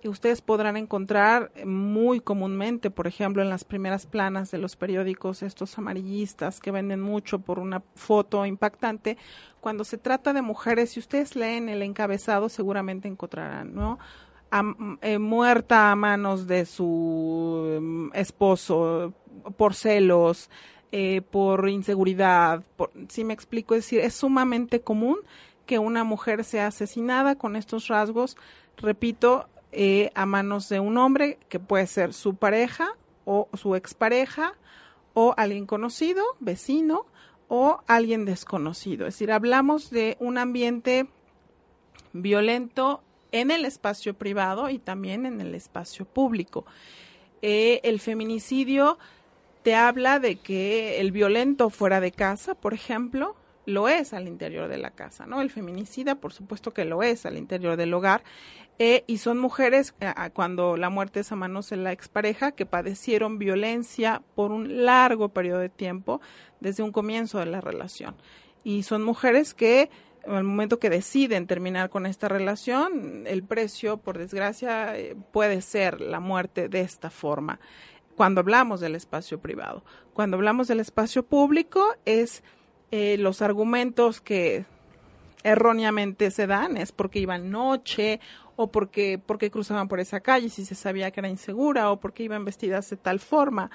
Ustedes 0.06 0.42
podrán 0.42 0.78
encontrar 0.78 1.52
muy 1.66 2.22
comúnmente, 2.22 2.90
por 2.90 3.06
ejemplo, 3.06 3.42
en 3.42 3.50
las 3.50 3.66
primeras 3.66 4.06
planas 4.06 4.50
de 4.50 4.58
los 4.58 4.78
periódicos, 4.78 5.44
estos 5.44 5.78
amarillistas 5.78 6.62
que 6.62 6.72
venden 6.72 7.02
mucho 7.02 7.40
por 7.40 7.60
una 7.60 7.84
foto 7.96 8.46
impactante. 8.46 9.18
Cuando 9.60 9.84
se 9.84 9.98
trata 9.98 10.32
de 10.32 10.42
mujeres, 10.42 10.92
si 10.92 11.02
ustedes 11.02 11.36
leen 11.36 11.68
el 11.68 11.82
encabezado, 11.82 12.48
seguramente 12.48 13.10
encontrarán, 13.10 13.76
¿no? 13.76 14.00
Am- 14.52 14.98
eh, 15.02 15.20
muerta 15.20 15.92
a 15.92 15.96
manos 15.96 16.48
de 16.48 16.66
su 16.66 17.78
mm, 17.82 18.12
esposo 18.14 19.14
por 19.58 19.76
celos, 19.76 20.50
eh, 20.92 21.22
por 21.30 21.68
inseguridad, 21.70 22.64
por, 22.78 22.90
si 23.10 23.24
me 23.26 23.34
explico, 23.34 23.76
es 23.76 23.84
decir, 23.84 24.00
es 24.00 24.16
sumamente 24.16 24.82
común 24.82 25.18
que 25.66 25.78
una 25.78 26.04
mujer 26.04 26.44
sea 26.46 26.68
asesinada 26.68 27.36
con 27.36 27.56
estos 27.56 27.90
rasgos, 27.90 28.38
repito, 28.78 29.48
eh, 29.72 30.12
a 30.16 30.26
manos 30.26 30.70
de 30.70 30.80
un 30.80 30.98
hombre 30.98 31.38
que 31.48 31.60
puede 31.60 31.88
ser 31.88 32.14
su 32.14 32.36
pareja 32.36 32.96
o 33.26 33.48
su 33.54 33.76
expareja 33.76 34.54
o 35.14 35.34
alguien 35.38 35.66
conocido, 35.66 36.24
vecino 36.40 37.06
o 37.48 37.82
alguien 37.88 38.26
desconocido. 38.26 39.08
Es 39.08 39.16
decir, 39.16 39.32
hablamos 39.32 39.90
de 39.90 40.18
un 40.20 40.38
ambiente 40.38 41.08
violento 42.14 43.04
en 43.32 43.52
el 43.52 43.66
espacio 43.66 44.14
privado 44.14 44.70
y 44.70 44.80
también 44.80 45.26
en 45.26 45.42
el 45.42 45.54
espacio 45.54 46.06
público. 46.06 46.66
Eh, 47.42 47.80
el 47.84 48.00
feminicidio 48.00 48.98
te 49.64 49.76
habla 49.76 50.20
de 50.20 50.38
que 50.38 51.00
el 51.00 51.12
violento 51.12 51.70
fuera 51.70 52.00
de 52.00 52.12
casa, 52.12 52.56
por 52.56 52.74
ejemplo, 52.74 53.36
lo 53.70 53.88
es 53.88 54.14
al 54.14 54.28
interior 54.28 54.68
de 54.68 54.78
la 54.78 54.92
casa, 54.92 55.26
¿no? 55.26 55.42
El 55.42 55.50
feminicida, 55.50 56.16
por 56.16 56.34
supuesto 56.34 56.74
que 56.74 56.86
lo 56.86 57.04
es 57.04 57.26
al 57.26 57.38
interior 57.38 57.78
del 57.78 57.94
hogar, 57.94 58.24
eh, 58.78 59.04
y 59.08 59.18
son 59.18 59.38
mujeres, 59.40 59.94
eh, 60.00 60.14
cuando 60.34 60.78
la 60.78 60.90
muerte 60.90 61.20
es 61.20 61.32
a 61.32 61.36
manos 61.36 61.70
de 61.70 61.78
la 61.78 61.92
expareja, 61.92 62.52
que 62.52 62.66
padecieron 62.66 63.38
violencia 63.38 64.22
por 64.36 64.52
un 64.52 64.86
largo 64.86 65.30
periodo 65.30 65.60
de 65.60 65.70
tiempo 65.70 66.22
desde 66.60 66.84
un 66.84 66.92
comienzo 66.92 67.40
de 67.40 67.46
la 67.46 67.62
relación. 67.62 68.16
Y 68.64 68.84
son 68.84 69.04
mujeres 69.04 69.54
que 69.54 69.90
al 70.28 70.44
momento 70.44 70.80
que 70.80 70.90
deciden 70.90 71.48
terminar 71.48 71.90
con 71.90 72.06
esta 72.06 72.28
relación, 72.28 73.26
el 73.26 73.44
precio, 73.44 73.98
por 73.98 74.18
desgracia, 74.18 74.98
eh, 74.98 75.16
puede 75.32 75.62
ser 75.62 76.02
la 76.02 76.20
muerte 76.20 76.70
de 76.70 76.82
esta 76.82 77.10
forma. 77.10 77.60
Cuando 78.16 78.42
hablamos 78.42 78.82
del 78.82 78.96
espacio 78.96 79.40
privado, 79.40 79.84
cuando 80.14 80.36
hablamos 80.36 80.68
del 80.68 80.82
espacio 80.82 81.24
público, 81.24 81.96
es 82.06 82.44
eh, 82.92 83.18
los 83.18 83.42
argumentos 83.42 84.22
que 84.22 84.66
erróneamente 85.44 86.32
se 86.32 86.48
dan 86.48 86.78
es 86.78 86.92
porque 86.92 87.20
iban 87.20 87.50
noche 87.50 88.20
o 88.56 88.68
porque, 88.68 89.20
porque 89.26 89.52
cruzaban 89.52 89.88
por 89.88 90.00
esa 90.00 90.20
calle 90.20 90.50
si 90.50 90.66
se 90.66 90.76
sabía 90.76 91.12
que 91.12 91.22
era 91.22 91.30
insegura 91.30 91.92
o 91.92 92.00
porque 92.00 92.24
iban 92.24 92.46
vestidas 92.46 92.90
de 92.90 92.98
tal 92.98 93.20
forma. 93.20 93.72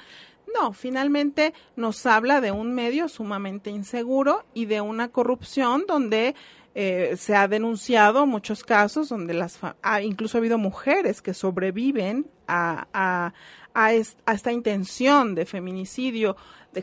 No, 0.52 0.72
finalmente 0.72 1.54
nos 1.74 2.04
habla 2.06 2.40
de 2.40 2.50
un 2.50 2.74
medio 2.74 3.08
sumamente 3.08 3.70
inseguro 3.70 4.44
y 4.52 4.66
de 4.66 4.80
una 4.80 5.08
corrupción 5.08 5.84
donde 5.88 6.34
eh, 6.74 7.14
se 7.16 7.36
ha 7.36 7.46
denunciado 7.46 8.26
muchos 8.26 8.64
casos 8.64 9.08
donde 9.08 9.32
las 9.32 9.58
ha, 9.82 10.02
incluso 10.02 10.36
ha 10.36 10.40
habido 10.40 10.58
mujeres 10.58 11.22
que 11.22 11.32
sobreviven 11.32 12.26
a, 12.48 13.32
a, 13.74 13.92
esta 13.92 14.52
intención 14.52 15.34
de 15.34 15.46
feminicidio, 15.46 16.36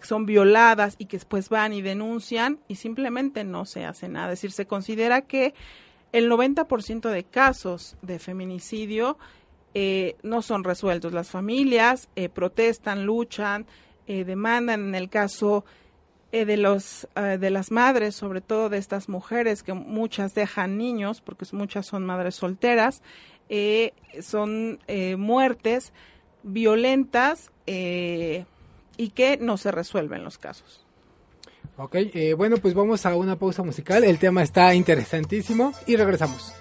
son 0.04 0.25
violadas 0.25 0.95
y 0.97 1.06
que 1.06 1.17
después 1.17 1.49
van 1.49 1.73
y 1.73 1.82
denuncian 1.82 2.60
y 2.67 2.75
simplemente 2.75 3.43
no 3.43 3.65
se 3.65 3.86
hace 3.86 4.08
nada. 4.08 4.34
Es 4.34 4.39
decir, 4.39 4.51
se 4.51 4.65
considera 4.65 5.21
que 5.21 5.54
el 6.12 6.30
90% 6.30 7.10
de 7.10 7.23
casos 7.23 7.95
de 8.01 8.19
feminicidio 8.19 9.17
eh, 9.73 10.15
no 10.23 10.41
son 10.41 10.63
resueltos. 10.63 11.13
Las 11.13 11.30
familias 11.30 12.10
eh, 12.15 12.27
protestan, 12.30 13.06
luchan, 13.06 13.65
eh, 14.08 14.25
demandan 14.25 14.89
en 14.89 14.95
el 14.95 15.10
caso 15.10 15.63
de 16.32 16.56
los 16.56 17.10
de 17.13 17.49
las 17.49 17.71
madres, 17.71 18.15
sobre 18.15 18.39
todo 18.39 18.69
de 18.69 18.77
estas 18.77 19.10
mujeres 19.10 19.63
que 19.63 19.73
muchas 19.73 20.34
dejan 20.34 20.77
niños, 20.77 21.19
porque 21.19 21.45
muchas 21.51 21.86
son 21.86 22.06
madres 22.06 22.36
solteras, 22.36 23.01
son 24.21 24.80
muertes 25.17 25.91
violentas 26.43 27.51
y 28.97 29.10
que 29.10 29.38
no 29.38 29.58
se 29.58 29.71
resuelven 29.71 30.23
los 30.23 30.38
casos. 30.38 30.86
Ok, 31.77 31.95
bueno, 32.38 32.58
pues 32.58 32.73
vamos 32.73 33.06
a 33.06 33.15
una 33.15 33.38
pausa 33.38 33.63
musical. 33.63 34.04
El 34.04 34.19
tema 34.19 34.43
está 34.43 34.73
interesantísimo 34.75 35.73
y 35.88 35.95
regresamos. 35.95 36.54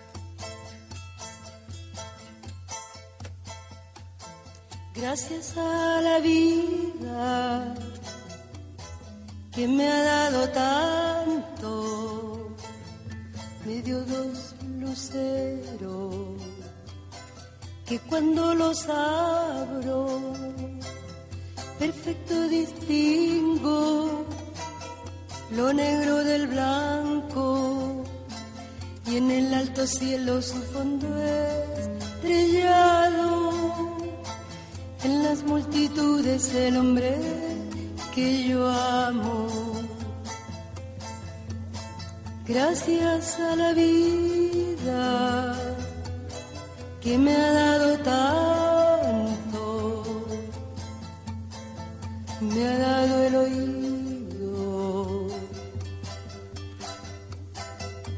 Gracias 4.95 5.57
a 5.57 6.01
la 6.03 6.21
vida 6.21 7.75
que 9.53 9.67
me 9.67 9.89
ha 9.89 10.03
dado 10.03 10.49
tanto, 10.51 11.77
me 13.67 13.83
dio 13.83 14.01
dos 14.05 14.55
luceros 14.79 16.41
que 17.87 17.99
cuando 18.01 18.55
los 18.55 18.89
abro, 18.89 20.33
perfecto 21.81 22.37
distingo 22.49 24.27
lo 25.57 25.73
negro 25.73 26.23
del 26.23 26.47
blanco 26.47 28.05
y 29.07 29.17
en 29.17 29.31
el 29.31 29.55
alto 29.55 29.87
cielo 29.87 30.43
su 30.43 30.61
fondo 30.73 31.09
estrellado 32.19 33.53
en 35.05 35.25
las 35.25 35.43
multitudes 35.43 36.55
el 36.55 36.77
hombre 36.77 37.17
que 38.15 38.45
yo 38.49 38.69
amo. 38.69 39.49
Gracias 42.47 43.41
a 43.41 43.57
la 43.57 43.73
vida 43.73 45.55
que 47.01 47.17
me 47.17 47.35
ha 47.35 47.53
dado 47.53 47.99
tanto, 48.01 48.80
me 52.55 52.67
ha 52.67 52.79
dado 52.79 53.23
el 53.23 53.35
oído, 53.37 55.29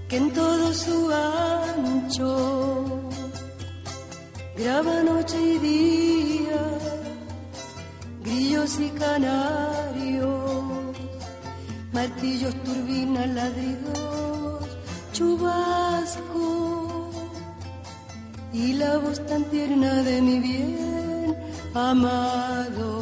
que 0.09 0.17
en 0.17 0.33
todo 0.33 0.73
su 0.73 1.11
ancho 1.13 3.11
graba 4.57 5.03
noche 5.03 5.39
y 5.41 5.59
día, 5.59 6.63
grillos 8.25 8.81
y 8.81 8.89
canarios, 8.91 10.33
martillos, 11.93 12.55
turbinas, 12.65 13.29
ladridos, 13.29 14.65
chubasco 15.13 17.11
y 18.53 18.75
la 18.75 18.99
voz 18.99 19.25
tan 19.27 19.45
tierna 19.45 20.03
de 20.03 20.23
mi 20.23 20.39
bien 20.41 21.37
amado. 21.75 23.02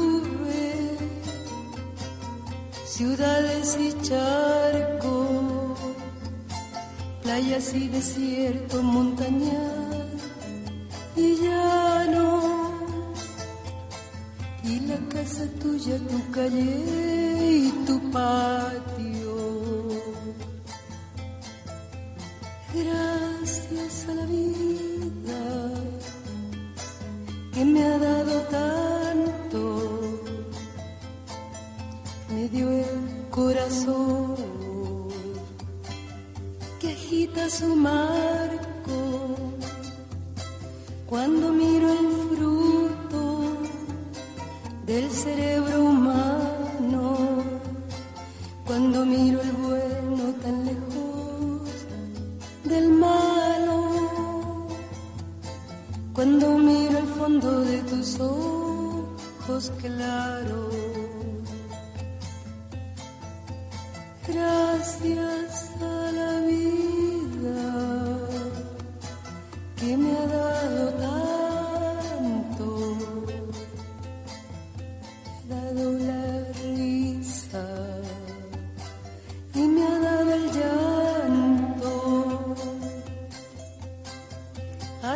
ciudades 3.01 3.77
y 3.79 3.89
charcos 4.03 5.79
playas 7.23 7.73
y 7.73 7.87
desierto, 7.87 8.83
montañas 8.83 10.21
y 11.15 11.35
llano. 11.41 12.27
Y 14.63 14.81
la 14.81 14.99
casa 15.09 15.45
tuya, 15.59 15.97
tu 16.09 16.19
calle 16.31 16.85
y 17.65 17.71
tu 17.87 17.95
patio. 18.11 19.00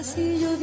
Así 0.06 0.40
yo 0.40 0.56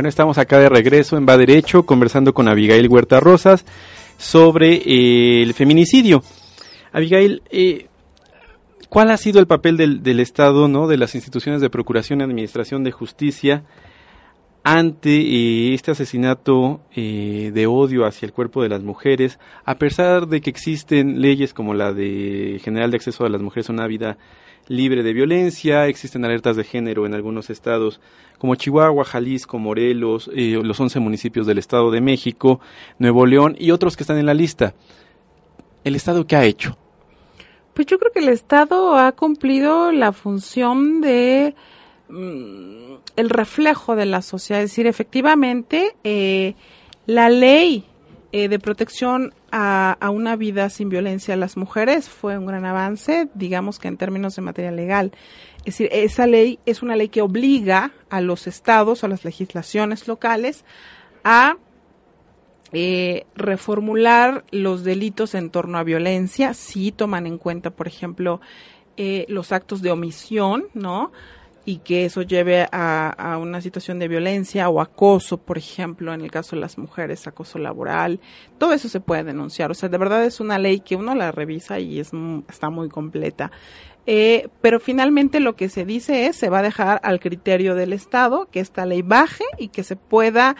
Bueno, 0.00 0.08
estamos 0.08 0.38
acá 0.38 0.58
de 0.58 0.70
regreso 0.70 1.18
en 1.18 1.26
Va 1.28 1.36
Derecho 1.36 1.84
conversando 1.84 2.32
con 2.32 2.48
Abigail 2.48 2.88
Huerta 2.88 3.20
Rosas 3.20 3.66
sobre 4.16 4.76
eh, 4.76 5.42
el 5.42 5.52
feminicidio. 5.52 6.22
Abigail, 6.90 7.42
eh, 7.50 7.88
¿cuál 8.88 9.10
ha 9.10 9.18
sido 9.18 9.40
el 9.40 9.46
papel 9.46 9.76
del, 9.76 10.20
Estado, 10.20 10.68
no, 10.68 10.88
de 10.88 10.96
las 10.96 11.14
instituciones 11.14 11.60
de 11.60 11.68
procuración 11.68 12.20
y 12.20 12.22
administración 12.22 12.82
de 12.82 12.92
justicia 12.92 13.64
ante 14.62 15.10
eh, 15.10 15.74
este 15.74 15.90
asesinato 15.90 16.80
eh, 16.96 17.50
de 17.52 17.66
odio 17.66 18.06
hacia 18.06 18.24
el 18.24 18.32
cuerpo 18.32 18.62
de 18.62 18.70
las 18.70 18.82
mujeres, 18.82 19.38
a 19.66 19.74
pesar 19.74 20.28
de 20.28 20.40
que 20.40 20.48
existen 20.48 21.20
leyes 21.20 21.52
como 21.52 21.74
la 21.74 21.92
de 21.92 22.58
General 22.64 22.90
de 22.90 22.96
Acceso 22.96 23.26
a 23.26 23.28
las 23.28 23.42
Mujeres 23.42 23.68
a 23.68 23.74
una 23.74 23.86
vida 23.86 24.16
libre 24.70 25.02
de 25.02 25.12
violencia, 25.12 25.88
existen 25.88 26.24
alertas 26.24 26.54
de 26.54 26.62
género 26.62 27.04
en 27.04 27.12
algunos 27.12 27.50
estados 27.50 28.00
como 28.38 28.54
Chihuahua, 28.54 29.04
Jalisco, 29.04 29.58
Morelos, 29.58 30.30
eh, 30.32 30.60
los 30.62 30.78
11 30.78 31.00
municipios 31.00 31.44
del 31.44 31.58
Estado 31.58 31.90
de 31.90 32.00
México, 32.00 32.60
Nuevo 33.00 33.26
León 33.26 33.56
y 33.58 33.72
otros 33.72 33.96
que 33.96 34.04
están 34.04 34.18
en 34.18 34.26
la 34.26 34.32
lista. 34.32 34.74
¿El 35.82 35.96
Estado 35.96 36.24
qué 36.24 36.36
ha 36.36 36.44
hecho? 36.44 36.78
Pues 37.74 37.88
yo 37.88 37.98
creo 37.98 38.12
que 38.12 38.20
el 38.20 38.28
Estado 38.28 38.96
ha 38.96 39.10
cumplido 39.10 39.90
la 39.90 40.12
función 40.12 41.00
de 41.00 41.56
mm, 42.08 42.94
el 43.16 43.28
reflejo 43.28 43.96
de 43.96 44.06
la 44.06 44.22
sociedad, 44.22 44.62
es 44.62 44.70
decir, 44.70 44.86
efectivamente 44.86 45.96
eh, 46.04 46.54
la 47.06 47.28
ley 47.28 47.84
eh, 48.30 48.48
de 48.48 48.60
protección 48.60 49.34
a, 49.52 49.96
a, 50.00 50.10
una 50.10 50.36
vida 50.36 50.70
sin 50.70 50.88
violencia 50.88 51.34
a 51.34 51.36
las 51.36 51.56
mujeres 51.56 52.08
fue 52.08 52.38
un 52.38 52.46
gran 52.46 52.64
avance, 52.64 53.28
digamos 53.34 53.78
que 53.78 53.88
en 53.88 53.96
términos 53.96 54.36
de 54.36 54.42
materia 54.42 54.70
legal. 54.70 55.12
Es 55.58 55.78
decir, 55.78 55.88
esa 55.92 56.26
ley 56.26 56.58
es 56.66 56.82
una 56.82 56.96
ley 56.96 57.08
que 57.08 57.22
obliga 57.22 57.92
a 58.08 58.20
los 58.20 58.46
estados, 58.46 59.04
a 59.04 59.08
las 59.08 59.24
legislaciones 59.24 60.08
locales, 60.08 60.64
a 61.24 61.56
eh, 62.72 63.26
reformular 63.34 64.44
los 64.52 64.84
delitos 64.84 65.34
en 65.34 65.50
torno 65.50 65.76
a 65.76 65.82
violencia, 65.82 66.54
si 66.54 66.92
toman 66.92 67.26
en 67.26 67.36
cuenta, 67.36 67.70
por 67.70 67.88
ejemplo, 67.88 68.40
eh, 68.96 69.26
los 69.28 69.50
actos 69.50 69.82
de 69.82 69.90
omisión, 69.90 70.66
¿no? 70.72 71.10
Y 71.70 71.78
que 71.78 72.04
eso 72.04 72.22
lleve 72.22 72.66
a, 72.72 73.38
una 73.40 73.60
situación 73.60 74.00
de 74.00 74.08
violencia 74.08 74.68
o 74.68 74.80
acoso, 74.80 75.36
por 75.36 75.56
ejemplo, 75.56 76.12
en 76.12 76.20
el 76.20 76.28
caso 76.28 76.56
de 76.56 76.62
las 76.62 76.78
mujeres, 76.78 77.28
acoso 77.28 77.60
laboral, 77.60 78.18
todo 78.58 78.72
eso 78.72 78.88
se 78.88 78.98
puede 78.98 79.22
denunciar. 79.22 79.70
O 79.70 79.74
sea, 79.74 79.88
de 79.88 79.96
verdad 79.96 80.24
es 80.24 80.40
una 80.40 80.58
ley 80.58 80.80
que 80.80 80.96
uno 80.96 81.14
la 81.14 81.30
revisa 81.30 81.78
y 81.78 82.00
es, 82.00 82.10
está 82.48 82.70
muy 82.70 82.88
completa. 82.88 83.52
Eh, 84.04 84.48
pero 84.60 84.80
finalmente 84.80 85.38
lo 85.38 85.54
que 85.54 85.68
se 85.68 85.84
dice 85.84 86.26
es, 86.26 86.34
se 86.34 86.48
va 86.48 86.58
a 86.58 86.62
dejar 86.62 87.00
al 87.04 87.20
criterio 87.20 87.76
del 87.76 87.92
Estado 87.92 88.48
que 88.50 88.58
esta 88.58 88.84
ley 88.84 89.02
baje 89.02 89.44
y 89.56 89.68
que 89.68 89.84
se 89.84 89.94
pueda 89.94 90.56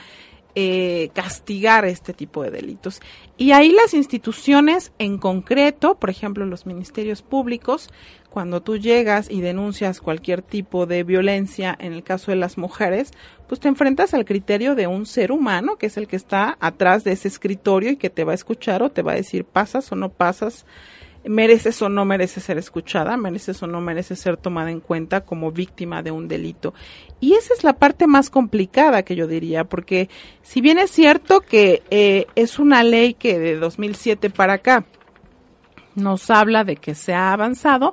eh, 0.55 1.11
castigar 1.13 1.87
este 1.87 2.13
tipo 2.13 2.45
de 2.45 2.53
delitos. 2.53 3.01
Y 3.37 3.51
ahí 3.51 3.73
las 3.73 3.95
instituciones 3.95 4.93
en 4.99 5.19
concreto, 5.19 5.97
por 5.97 6.11
ejemplo 6.11 6.47
los 6.47 6.67
ministerios 6.67 7.23
públicos, 7.23 7.89
cuando 8.31 8.63
tú 8.63 8.79
llegas 8.79 9.31
y 9.31 9.41
denuncias 9.41 10.01
cualquier 10.01 10.41
tipo 10.41 10.87
de 10.87 11.03
violencia, 11.03 11.77
en 11.79 11.93
el 11.93 12.03
caso 12.03 12.31
de 12.31 12.37
las 12.37 12.57
mujeres, 12.57 13.11
pues 13.49 13.61
te 13.61 13.69
enfrentas 13.69 14.15
al 14.15 14.25
criterio 14.25 14.75
de 14.75 14.87
un 14.87 15.05
ser 15.05 15.33
humano, 15.33 15.77
que 15.77 15.87
es 15.87 15.97
el 15.97 16.07
que 16.07 16.17
está 16.17 16.57
atrás 16.61 17.05
de 17.05 17.13
ese 17.13 17.29
escritorio 17.29 17.91
y 17.91 17.97
que 17.97 18.09
te 18.09 18.25
va 18.25 18.33
a 18.33 18.37
escuchar 18.37 18.83
o 18.83 18.91
te 18.91 19.03
va 19.03 19.13
a 19.13 19.17
decir 19.17 19.45
pasas 19.45 19.91
o 19.93 19.97
no 19.97 20.11
pasas 20.11 20.65
mereces 21.25 21.83
o 21.83 21.89
no 21.89 22.05
mereces 22.05 22.45
ser 22.45 22.59
escuchada, 22.59 23.17
mereces 23.17 23.63
o 23.63 23.67
no 23.67 23.81
mereces 23.81 24.19
ser 24.19 24.37
tomada 24.37 24.71
en 24.71 24.81
cuenta 24.81 25.23
como 25.23 25.53
víctima 25.53 26.03
de 26.03 26.11
un 26.11 26.29
delito. 26.29 26.73
Y 27.21 27.35
esa 27.35 27.53
es 27.53 27.65
la 27.65 27.75
parte 27.75 28.07
más 28.07 28.31
complicada 28.31 29.03
que 29.03 29.17
yo 29.17 29.27
diría, 29.27 29.65
porque 29.65 30.09
si 30.43 30.61
bien 30.61 30.79
es 30.79 30.91
cierto 30.91 31.41
que 31.41 31.83
eh, 31.91 32.27
es 32.37 32.59
una 32.59 32.83
ley 32.83 33.15
que 33.15 33.39
de 33.39 33.57
2007 33.57 34.31
para 34.31 34.55
acá 34.55 34.87
nos 35.95 36.31
habla 36.31 36.65
de 36.65 36.77
que 36.77 36.95
se 36.95 37.15
ha 37.15 37.33
avanzado, 37.33 37.93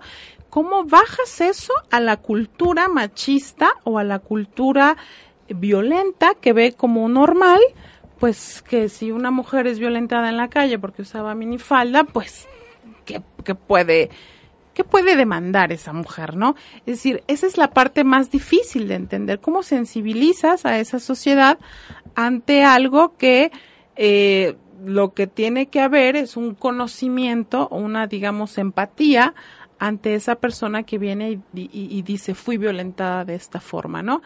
¿cómo 0.49 0.83
bajas 0.85 1.41
eso 1.41 1.73
a 1.91 1.99
la 1.99 2.17
cultura 2.17 2.87
machista 2.87 3.73
o 3.83 3.97
a 3.97 4.03
la 4.03 4.19
cultura 4.19 4.97
violenta 5.49 6.33
que 6.39 6.53
ve 6.53 6.73
como 6.73 7.07
normal? 7.09 7.59
Pues 8.19 8.63
que 8.63 8.89
si 8.89 9.11
una 9.11 9.31
mujer 9.31 9.67
es 9.67 9.79
violentada 9.79 10.29
en 10.29 10.37
la 10.37 10.49
calle 10.49 10.79
porque 10.79 11.03
usaba 11.03 11.35
minifalda, 11.35 12.03
pues 12.03 12.47
que, 13.05 13.21
puede 13.55 14.09
¿qué 14.73 14.83
puede 14.83 15.15
demandar 15.15 15.71
esa 15.71 15.93
mujer, 15.93 16.35
no? 16.35 16.55
Es 16.85 16.97
decir, 16.97 17.23
esa 17.27 17.47
es 17.47 17.57
la 17.57 17.71
parte 17.71 18.03
más 18.03 18.29
difícil 18.29 18.87
de 18.87 18.95
entender, 18.95 19.39
cómo 19.39 19.63
sensibilizas 19.63 20.65
a 20.65 20.79
esa 20.79 20.99
sociedad 20.99 21.57
ante 22.15 22.63
algo 22.63 23.17
que 23.17 23.51
eh, 23.95 24.55
lo 24.85 25.13
que 25.13 25.27
tiene 25.27 25.67
que 25.67 25.79
haber 25.79 26.15
es 26.15 26.37
un 26.37 26.55
conocimiento 26.55 27.67
una, 27.69 28.07
digamos, 28.07 28.57
empatía 28.57 29.33
ante 29.79 30.15
esa 30.15 30.35
persona 30.35 30.83
que 30.83 30.97
viene 30.97 31.31
y, 31.31 31.39
y, 31.53 31.69
y, 31.71 32.01
dice 32.01 32.33
fui 32.33 32.57
violentada 32.57 33.25
de 33.25 33.35
esta 33.35 33.59
forma, 33.59 34.01
¿no? 34.01 34.21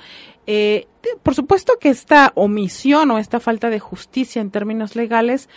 Eh, 0.47 0.87
por 1.23 1.35
supuesto 1.35 1.73
que 1.79 1.89
esta 1.89 2.31
omisión 2.35 3.11
o 3.11 3.19
esta 3.19 3.39
falta 3.39 3.69
de 3.69 3.79
justicia 3.79 4.41
en 4.41 4.51
términos 4.51 4.95
legales 4.95 5.49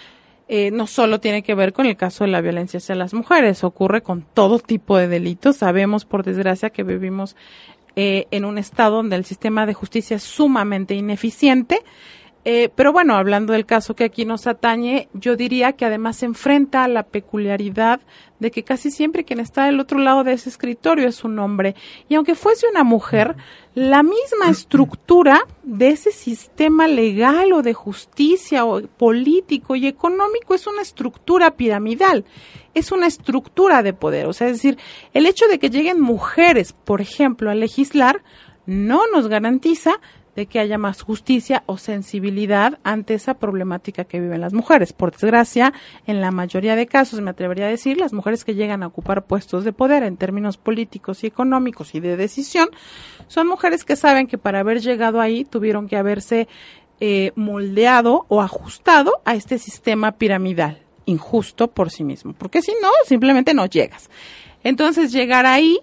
eh, 0.47 0.71
no 0.71 0.87
solo 0.87 1.21
tiene 1.21 1.43
que 1.43 1.55
ver 1.55 1.73
con 1.73 1.87
el 1.87 1.97
caso 1.97 2.25
de 2.25 2.31
la 2.31 2.43
violencia 2.43 2.77
hacia 2.77 2.95
las 2.95 3.15
mujeres, 3.15 3.65
ocurre 3.65 4.03
con 4.03 4.23
todo 4.23 4.59
tipo 4.59 4.99
de 4.99 5.09
delitos. 5.09 5.57
Sabemos, 5.57 6.05
por 6.05 6.23
desgracia, 6.23 6.71
que 6.71 6.83
vivimos 6.83 7.35
eh, 7.97 8.27
en 8.31 8.45
un 8.45 8.59
estado 8.59 8.97
donde 8.97 9.17
el 9.17 9.25
sistema 9.25 9.65
de 9.65 9.73
justicia 9.73 10.17
es 10.17 10.23
sumamente 10.23 10.95
ineficiente. 10.95 11.83
Eh, 12.47 12.69
pero 12.75 12.93
bueno, 12.93 13.15
hablando 13.17 13.55
del 13.55 13.65
caso 13.65 13.97
que 13.97 14.05
aquí 14.05 14.27
nos 14.27 14.47
atañe, 14.47 15.09
yo 15.15 15.35
diría 15.35 15.73
que 15.73 15.87
además 15.87 16.19
se 16.19 16.27
enfrenta 16.27 16.85
a 16.85 16.89
la 16.89 17.05
peculiaridad 17.05 18.01
de 18.39 18.51
que 18.51 18.65
casi 18.65 18.91
siempre 18.91 19.25
quien 19.25 19.41
está 19.41 19.65
del 19.65 19.81
otro 19.81 19.99
lado 19.99 20.25
de 20.25 20.35
ese 20.35 20.51
escritorio 20.51 21.09
es 21.09 21.25
un 21.25 21.39
hombre. 21.39 21.75
Y 22.09 22.17
aunque 22.17 22.35
fuese 22.35 22.69
una 22.69 22.85
mujer, 22.85 23.37
la 23.75 24.03
misma 24.03 24.51
estructura 24.51 25.47
de 25.63 25.89
ese 25.89 26.13
sistema 26.13 26.87
legal 26.87 27.55
o 27.55 27.63
de 27.63 27.73
justicia 27.73 28.67
o 28.67 28.83
político 28.83 29.75
y 29.75 29.87
económico 29.87 30.55
es 30.55 30.67
una 30.67 30.83
estructura 30.83 31.53
piramidal, 31.53 32.27
es 32.75 32.93
una 32.93 33.07
estructura 33.07 33.83
de 33.83 33.95
poder. 33.95 34.27
O 34.27 34.35
sea, 34.35 34.49
es 34.49 34.55
decir, 34.55 34.77
el 35.15 35.25
hecho 35.25 35.47
de 35.47 35.59
que 35.59 35.71
lleguen 35.71 35.99
mujeres, 35.99 36.75
por 36.75 37.01
ejemplo, 37.01 37.51
a 37.51 37.55
legislar, 37.55 38.23
no 38.67 39.07
nos 39.13 39.29
garantiza 39.29 40.01
de 40.37 40.47
que 40.47 40.59
haya 40.59 40.79
más 40.79 41.03
justicia 41.03 41.63
o 41.67 41.79
sensibilidad 41.79 42.79
ante 42.83 43.15
esa 43.15 43.35
problemática 43.35 44.05
que 44.05 44.21
viven 44.21 44.41
las 44.41 44.53
mujeres. 44.53 44.93
Por 44.93 45.13
desgracia, 45.13 45.73
en 46.07 46.21
la 46.21 46.31
mayoría 46.31 46.77
de 46.77 46.87
casos, 46.87 47.21
me 47.21 47.31
atrevería 47.31 47.67
a 47.67 47.71
decir, 47.71 47.99
las 47.99 48.13
mujeres 48.13 48.45
que 48.45 48.55
llegan 48.55 48.83
a 48.83 48.89
ocupar 48.89 49.25
puestos 49.25 49.65
de 49.65 49.73
poder 49.73 50.03
en 50.03 50.17
términos 50.17 50.57
políticos 50.57 51.25
y 51.25 51.27
económicos 51.27 51.95
y 51.95 52.01
de 52.01 52.17
decisión, 52.17 52.69
son 53.29 53.47
mujeres 53.47 53.85
que 53.85 53.97
saben 53.97 54.27
que 54.27 54.39
para 54.39 54.61
haber 54.61 54.81
llegado 54.81 55.21
ahí 55.21 55.45
tuvieron 55.45 55.89
que 55.89 55.97
haberse 55.97 56.49
eh, 57.01 57.33
moldeado 57.35 58.27
o 58.29 58.41
ajustado 58.41 59.21
a 59.25 59.35
este 59.35 59.59
sistema 59.59 60.13
piramidal, 60.13 60.79
injusto 61.07 61.69
por 61.69 61.91
sí 61.91 62.05
mismo, 62.05 62.33
porque 62.33 62.63
si 62.63 62.73
no, 62.81 62.89
simplemente 63.07 63.55
no 63.55 63.67
llegas. 63.67 64.11
Entonces, 64.63 65.13
llegar 65.13 65.45
ahí 65.45 65.79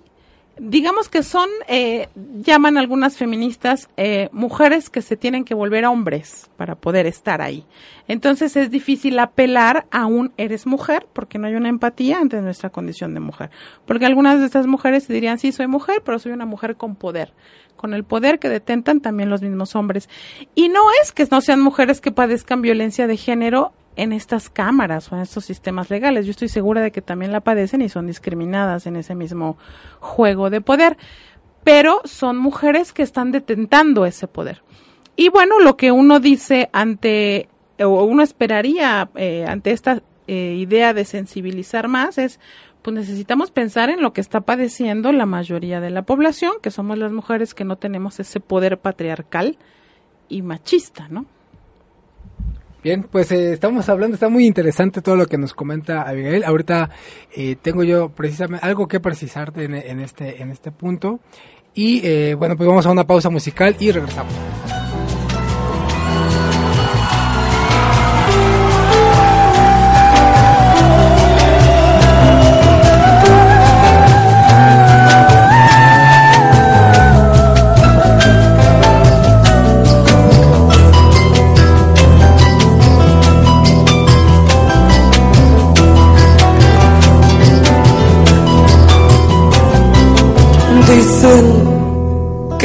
digamos 0.64 1.10
que 1.10 1.24
son, 1.24 1.50
eh, 1.68 2.08
llaman 2.16 2.78
algunas 2.78 3.18
feministas, 3.18 3.90
eh, 3.98 4.30
mujeres 4.32 4.92
que 4.92 5.02
se 5.02 5.18
tienen 5.18 5.44
que 5.44 5.56
volver 5.56 5.86
hombres 5.86 6.52
para 6.56 6.76
poder 6.76 7.08
estar 7.08 7.42
ahí. 7.42 7.66
Entonces 8.08 8.56
es 8.56 8.70
difícil 8.70 9.18
apelar 9.18 9.88
a 9.90 10.06
un 10.06 10.34
eres 10.38 10.68
mujer 10.68 11.08
porque 11.14 11.40
no 11.40 11.48
hay 11.48 11.56
una 11.56 11.70
empatía 11.70 12.20
ante 12.20 12.40
nuestra 12.42 12.70
condición 12.70 13.16
de 13.16 13.22
mujer. 13.22 13.50
Porque 13.88 14.06
algunas 14.06 14.40
de 14.40 14.46
estas 14.46 14.68
mujeres 14.68 15.08
dirían, 15.08 15.40
sí, 15.40 15.52
soy 15.52 15.66
mujer, 15.66 16.04
pero 16.06 16.20
soy 16.20 16.32
una 16.32 16.46
mujer 16.46 16.76
con 16.76 16.96
poder. 16.96 17.34
Con 17.76 17.96
el 17.96 18.04
poder 18.04 18.38
que 18.38 18.48
detentan 18.48 19.02
también 19.02 19.32
los 19.32 19.42
mismos 19.42 19.76
hombres. 19.76 20.10
Y 20.54 20.70
no 20.70 20.84
es 21.02 21.12
que 21.12 21.28
no 21.32 21.42
sean 21.42 21.60
mujeres 21.60 22.02
que 22.02 22.12
padezcan 22.12 22.62
violencia 22.62 23.08
de 23.08 23.18
género 23.18 23.74
en 24.02 24.14
estas 24.14 24.50
cámaras 24.50 25.12
o 25.12 25.16
en 25.16 25.22
estos 25.22 25.46
sistemas 25.46 25.92
legales. 25.92 26.26
Yo 26.26 26.32
estoy 26.32 26.50
segura 26.50 26.82
de 26.82 26.92
que 26.92 27.04
también 27.04 27.32
la 27.32 27.42
padecen 27.42 27.84
y 27.84 27.90
son 27.90 28.08
discriminadas 28.08 28.88
en 28.88 28.96
ese 28.96 29.14
mismo 29.14 29.60
juego 30.00 30.50
de 30.50 30.60
poder, 30.60 30.98
pero 31.64 32.02
son 32.06 32.38
mujeres 32.38 32.94
que 32.94 33.04
están 33.04 33.32
detentando 33.32 34.08
ese 34.08 34.28
poder. 34.28 34.64
Y 35.16 35.30
bueno, 35.30 35.60
lo 35.60 35.78
que 35.78 35.92
uno 35.92 36.20
dice 36.20 36.68
ante, 36.74 37.48
o 37.80 38.04
uno 38.04 38.24
esperaría 38.24 39.12
eh, 39.14 39.46
ante 39.48 39.70
esta 39.70 40.02
eh, 40.26 40.56
idea 40.58 40.96
de 40.96 41.06
sensibilizar 41.06 41.88
más 41.88 42.18
es, 42.18 42.40
pues 42.82 42.96
necesitamos 42.96 43.52
pensar 43.52 43.92
en 43.92 44.02
lo 44.02 44.14
que 44.14 44.22
está 44.22 44.42
padeciendo 44.42 45.12
la 45.12 45.28
mayoría 45.28 45.80
de 45.80 45.92
la 45.92 46.02
población, 46.02 46.54
que 46.64 46.72
somos 46.72 46.98
las 46.98 47.12
mujeres 47.12 47.54
que 47.54 47.66
no 47.66 47.78
tenemos 47.78 48.20
ese 48.20 48.40
poder 48.40 48.80
patriarcal 48.80 49.60
y 50.28 50.42
machista, 50.42 51.08
¿no? 51.08 51.28
Bien, 52.84 53.04
pues 53.04 53.32
eh, 53.32 53.54
estamos 53.54 53.88
hablando, 53.90 54.16
está 54.16 54.28
muy 54.28 54.48
interesante 54.48 55.02
todo 55.02 55.16
lo 55.16 55.28
que 55.28 55.38
nos 55.38 55.54
comenta 55.54 56.02
Abigail. 56.02 56.44
Ahorita 56.44 56.90
eh, 57.36 57.56
tengo 57.62 57.84
yo 57.84 58.10
precisamente 58.10 58.66
algo 58.66 58.88
que 58.88 59.00
precisarte 59.00 59.66
en, 59.66 59.76
en 59.76 60.00
este 60.00 60.42
en 60.42 60.50
este 60.50 60.72
punto 60.72 61.20
y 61.76 62.02
eh, 62.04 62.34
bueno, 62.34 62.58
pues 62.58 62.68
vamos 62.68 62.86
a 62.86 62.92
una 62.92 63.06
pausa 63.06 63.30
musical 63.30 63.76
y 63.80 63.92
regresamos. 63.92 64.34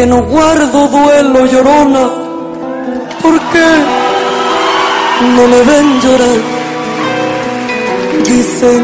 No 0.07 0.23
guardo 0.23 0.89
duelo 0.89 1.47
llorona, 1.47 2.05
porque 3.23 3.67
no 5.35 5.43
me 5.53 5.63
ven 5.71 6.01
llorar. 6.01 6.41
Dicen 8.29 8.83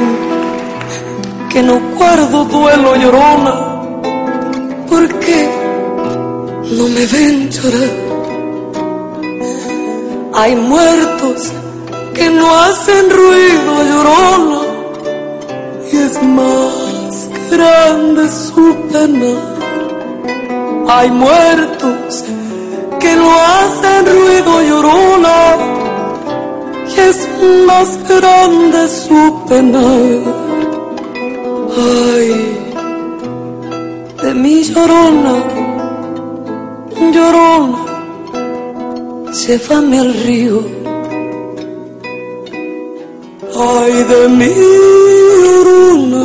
que 1.51 1.62
no 1.62 1.81
guardo 1.97 2.45
duelo 2.45 2.97
llorona, 2.97 3.55
porque 4.91 5.39
no 6.77 6.89
me 6.89 7.07
ven 7.07 7.51
llorar. 7.51 7.93
Hay 10.35 10.57
muertos 10.57 11.53
que 12.14 12.31
no 12.31 12.47
hacen 12.62 13.11
ruido 13.11 13.73
llorona, 13.91 14.61
y 15.93 15.97
es 15.99 16.23
más 16.23 17.12
grande 17.51 18.29
su 18.29 18.64
pena. 18.91 19.53
Hay 20.95 21.11
muertos 21.11 22.24
que 23.01 23.16
no 23.16 23.30
hacen 23.32 24.05
ruido 24.14 24.62
llorona 24.68 25.38
y 26.95 27.01
es 27.01 27.28
más 27.66 27.88
grande 28.07 28.88
su 28.88 29.45
pena. 29.49 29.88
Ay, 32.14 32.30
de 34.22 34.34
mi 34.34 34.62
llorona, 34.64 35.36
llorona, 37.14 37.78
llévame 39.32 39.99
al 39.99 40.12
río. 40.24 40.61
Ay, 43.57 43.95
de 44.12 44.28
mi 44.28 44.55
llorona, 45.43 46.24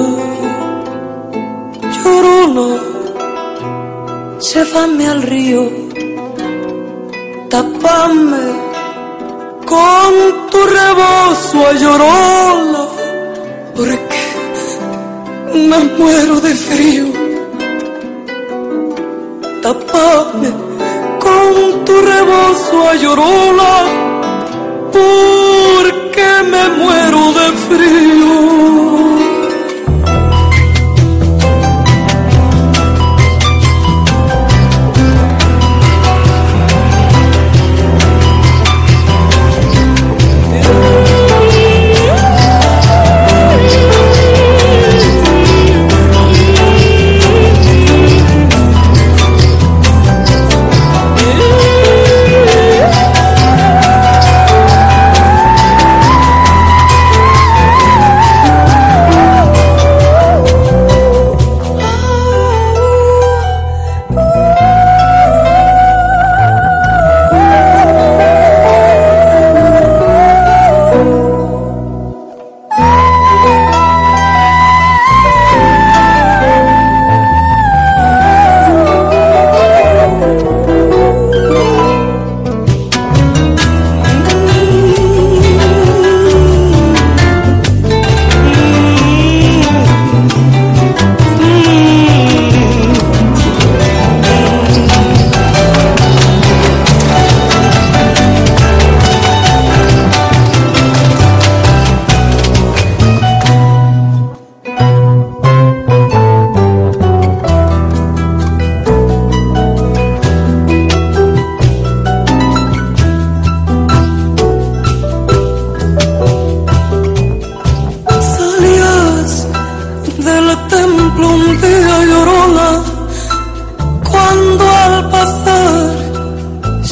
llorona, 1.96 2.97
llévame 4.40 5.08
al 5.08 5.22
río, 5.24 5.70
tapame 7.50 8.46
con 9.66 10.50
tu 10.52 10.60
rebozo 10.64 11.68
a 11.68 11.74
llorona, 11.74 12.86
porque 13.76 14.24
me 15.54 15.80
muero 15.98 16.40
de 16.40 16.54
frío. 16.56 17.06
Tapame 19.62 20.52
con 21.20 21.86
tu 21.86 21.94
rebozo 21.94 22.90
a 22.90 22.96
llorona, 22.96 23.74
porque 24.92 26.28
me 26.52 26.70
muero 26.78 27.34
de 27.34 27.48
frío. 27.68 28.57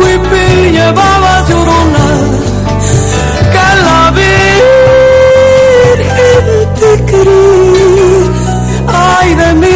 huipil 0.00 0.72
llevabas 0.72 1.48
llorona, 1.48 2.06
que 3.52 3.68
la 3.86 4.02
Virgen 4.18 5.56
te 6.80 6.90
crió. 7.10 7.86
Ay 8.88 9.28
de 9.34 9.50
mí, 9.62 9.75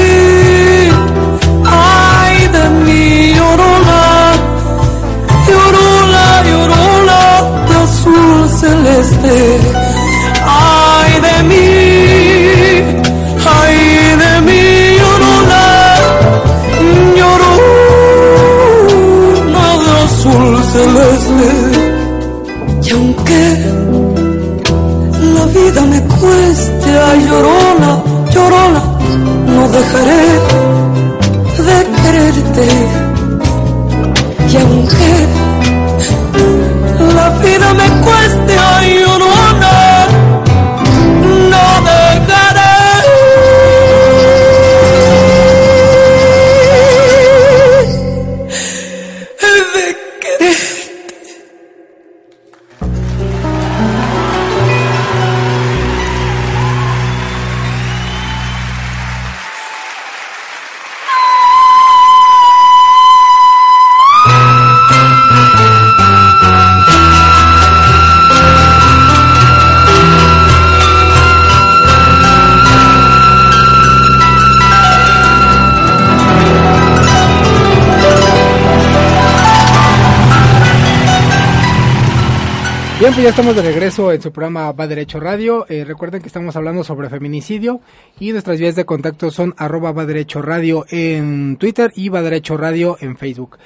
Bien, 83.00 83.14
pues 83.14 83.24
ya 83.24 83.30
estamos 83.30 83.56
de 83.56 83.62
regreso 83.62 84.12
en 84.12 84.20
su 84.20 84.30
programa 84.30 84.70
Va 84.72 84.86
Derecho 84.86 85.18
Radio. 85.20 85.64
Eh, 85.70 85.84
recuerden 85.84 86.20
que 86.20 86.26
estamos 86.26 86.54
hablando 86.56 86.84
sobre 86.84 87.08
feminicidio 87.08 87.80
y 88.18 88.30
nuestras 88.32 88.60
vías 88.60 88.74
de 88.76 88.84
contacto 88.84 89.30
son 89.30 89.54
arroba 89.56 89.92
Va 89.92 90.04
Derecho 90.04 90.42
Radio 90.42 90.84
en 90.90 91.56
Twitter 91.56 91.92
y 91.96 92.10
Va 92.10 92.20
Derecho 92.20 92.58
Radio 92.58 92.98
en 93.00 93.16
Facebook. 93.16 93.56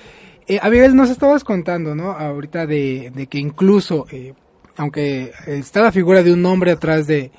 Eh, 0.47 0.61
Abigail, 0.63 0.95
nos 0.95 1.11
estabas 1.11 1.43
contando, 1.43 1.97
¿no? 1.97 2.13
Ahorita 2.13 2.65
de, 2.67 3.11
de 3.13 3.27
que 3.27 3.39
incluso, 3.39 4.07
eh, 4.13 4.35
aunque 4.77 5.33
está 5.49 5.83
la 5.83 5.91
figura 5.93 6.23
de 6.23 6.33
un 6.33 6.47
hombre 6.47 6.71
atrás 6.71 7.09
de, 7.09 7.33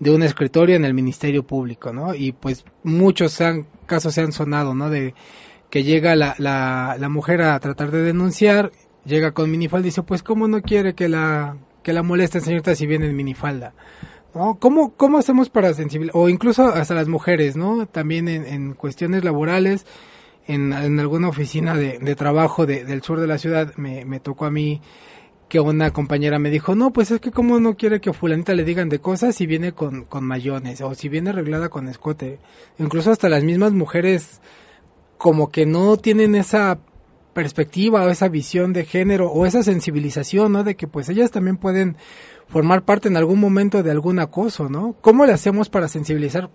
de 0.00 0.10
un 0.12 0.24
escritorio 0.24 0.74
en 0.74 0.84
el 0.84 0.94
Ministerio 0.94 1.44
Público, 1.44 1.92
¿no? 1.92 2.12
Y 2.12 2.32
pues 2.32 2.64
muchos 2.82 3.40
han- 3.40 3.68
casos 3.86 4.14
se 4.14 4.20
han 4.22 4.32
sonado, 4.32 4.74
¿no? 4.74 4.90
De 4.90 5.14
que 5.70 5.84
llega 5.84 6.16
la, 6.16 6.34
la, 6.38 6.96
la 6.98 7.08
mujer 7.08 7.42
a 7.42 7.58
tratar 7.60 7.90
de 7.92 8.02
denunciar, 8.02 8.72
llega 9.06 9.32
con 9.32 9.50
minifalda 9.50 9.86
y 9.86 9.90
dice, 9.90 10.02
pues 10.02 10.22
cómo 10.22 10.48
no 10.48 10.60
quiere 10.62 10.94
que 10.94 11.08
la, 11.08 11.56
que 11.82 11.92
la 11.92 12.02
molesten 12.02 12.42
señorita 12.42 12.74
si 12.74 12.86
viene 12.86 13.06
en 13.06 13.16
minifalda. 13.16 13.72
¿No? 14.34 14.58
¿Cómo, 14.60 14.92
¿Cómo 14.94 15.16
hacemos 15.16 15.48
para 15.48 15.72
sensibilizar? 15.72 16.20
O 16.20 16.28
incluso 16.28 16.66
hasta 16.66 16.94
las 16.94 17.08
mujeres, 17.08 17.56
¿no? 17.56 17.86
También 17.86 18.28
en, 18.28 18.44
en 18.44 18.74
cuestiones 18.74 19.24
laborales, 19.24 19.86
en, 20.46 20.74
en 20.74 21.00
alguna 21.00 21.28
oficina 21.28 21.74
de, 21.74 21.98
de 21.98 22.14
trabajo 22.16 22.66
de- 22.66 22.84
del 22.84 23.02
sur 23.02 23.18
de 23.18 23.26
la 23.26 23.38
ciudad, 23.38 23.72
me, 23.76 24.04
me 24.04 24.20
tocó 24.20 24.44
a 24.44 24.50
mí 24.50 24.82
que 25.48 25.58
una 25.60 25.90
compañera 25.92 26.38
me 26.38 26.50
dijo, 26.50 26.74
no, 26.74 26.92
pues 26.92 27.12
es 27.12 27.20
que 27.20 27.30
como 27.30 27.60
no 27.60 27.76
quiere 27.76 28.00
que 28.00 28.12
fulanita 28.12 28.52
le 28.52 28.64
digan 28.64 28.88
de 28.90 28.98
cosas 28.98 29.36
si 29.36 29.46
viene 29.46 29.72
con, 29.72 30.04
con 30.04 30.24
mayones 30.24 30.80
o 30.82 30.94
si 30.94 31.08
viene 31.08 31.30
arreglada 31.30 31.68
con 31.70 31.88
escote. 31.88 32.38
Incluso 32.78 33.12
hasta 33.12 33.28
las 33.30 33.42
mismas 33.44 33.72
mujeres 33.72 34.42
como 35.16 35.50
que 35.50 35.64
no 35.64 35.96
tienen 35.96 36.34
esa 36.34 36.78
perspectiva 37.36 38.02
o 38.02 38.08
esa 38.08 38.28
visión 38.28 38.72
de 38.72 38.86
género 38.86 39.30
o 39.30 39.44
esa 39.44 39.62
sensibilización, 39.62 40.52
¿no? 40.52 40.64
De 40.64 40.74
que 40.74 40.88
pues 40.88 41.10
ellas 41.10 41.30
también 41.30 41.58
pueden 41.58 41.98
formar 42.48 42.86
parte 42.86 43.08
en 43.08 43.16
algún 43.18 43.38
momento 43.38 43.82
de 43.82 43.90
algún 43.90 44.20
acoso, 44.20 44.70
¿no? 44.70 44.96
¿Cómo 45.02 45.26
le 45.26 45.34
hacemos 45.34 45.68
para 45.68 45.86
sensibilizar 45.86 46.48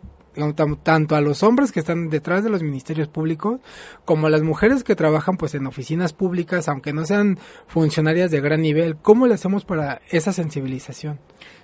tanto 0.83 1.15
a 1.15 1.21
los 1.21 1.43
hombres 1.43 1.71
que 1.71 1.81
están 1.81 2.09
detrás 2.09 2.43
de 2.43 2.49
los 2.49 2.63
ministerios 2.63 3.09
públicos 3.09 3.59
como 4.05 4.25
a 4.25 4.31
las 4.31 4.41
mujeres 4.41 4.83
que 4.83 4.95
trabajan 4.95 5.37
pues 5.37 5.53
en 5.53 5.67
oficinas 5.67 6.13
públicas, 6.13 6.67
aunque 6.67 6.93
no 6.93 7.05
sean 7.05 7.37
funcionarias 7.67 8.31
de 8.31 8.41
gran 8.41 8.63
nivel? 8.63 8.95
¿Cómo 8.95 9.27
le 9.27 9.35
hacemos 9.35 9.65
para 9.65 10.01
esa 10.09 10.33
sensibilización? 10.33 11.19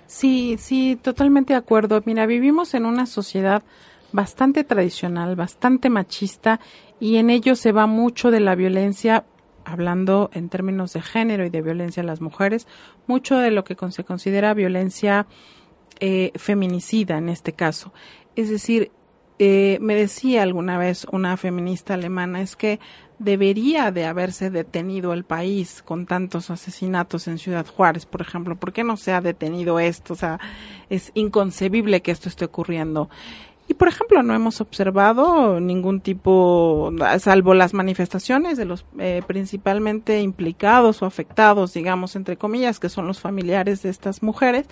Sí, 0.06 0.58
sí, 0.60 0.96
totalmente 1.02 1.54
de 1.54 1.58
acuerdo. 1.58 2.00
Mira, 2.06 2.24
vivimos 2.26 2.72
en 2.74 2.86
una 2.86 3.06
sociedad 3.06 3.64
bastante 4.12 4.64
tradicional, 4.64 5.34
bastante 5.36 5.90
machista 5.90 6.60
y 7.00 7.16
en 7.16 7.30
ello 7.30 7.54
se 7.54 7.72
va 7.72 7.86
mucho 7.86 8.30
de 8.30 8.40
la 8.40 8.54
violencia, 8.54 9.24
hablando 9.64 10.30
en 10.32 10.48
términos 10.48 10.92
de 10.92 11.02
género 11.02 11.44
y 11.44 11.50
de 11.50 11.62
violencia 11.62 12.02
a 12.02 12.06
las 12.06 12.20
mujeres, 12.20 12.66
mucho 13.06 13.36
de 13.38 13.50
lo 13.50 13.64
que 13.64 13.76
se 13.90 14.04
considera 14.04 14.54
violencia 14.54 15.26
eh, 16.00 16.32
feminicida 16.36 17.18
en 17.18 17.28
este 17.28 17.52
caso. 17.52 17.92
Es 18.36 18.50
decir, 18.50 18.92
eh, 19.38 19.78
me 19.80 19.94
decía 19.94 20.42
alguna 20.42 20.78
vez 20.78 21.06
una 21.12 21.36
feminista 21.36 21.94
alemana, 21.94 22.40
es 22.40 22.56
que 22.56 22.80
debería 23.18 23.90
de 23.90 24.04
haberse 24.04 24.50
detenido 24.50 25.12
el 25.12 25.24
país 25.24 25.82
con 25.82 26.06
tantos 26.06 26.50
asesinatos 26.50 27.28
en 27.28 27.38
Ciudad 27.38 27.66
Juárez, 27.66 28.06
por 28.06 28.20
ejemplo. 28.20 28.56
¿Por 28.56 28.72
qué 28.72 28.84
no 28.84 28.96
se 28.96 29.12
ha 29.12 29.20
detenido 29.20 29.78
esto? 29.80 30.14
O 30.14 30.16
sea, 30.16 30.38
es 30.88 31.10
inconcebible 31.14 32.02
que 32.02 32.10
esto 32.10 32.28
esté 32.28 32.44
ocurriendo. 32.44 33.10
Y, 33.68 33.74
por 33.74 33.88
ejemplo, 33.88 34.22
no 34.22 34.34
hemos 34.34 34.60
observado 34.62 35.60
ningún 35.60 36.00
tipo, 36.00 36.90
salvo 37.18 37.52
las 37.52 37.74
manifestaciones 37.74 38.56
de 38.56 38.64
los 38.64 38.86
eh, 38.98 39.22
principalmente 39.26 40.20
implicados 40.22 41.02
o 41.02 41.06
afectados, 41.06 41.74
digamos, 41.74 42.16
entre 42.16 42.38
comillas, 42.38 42.80
que 42.80 42.88
son 42.88 43.06
los 43.06 43.20
familiares 43.20 43.82
de 43.82 43.90
estas 43.90 44.22
mujeres, 44.22 44.66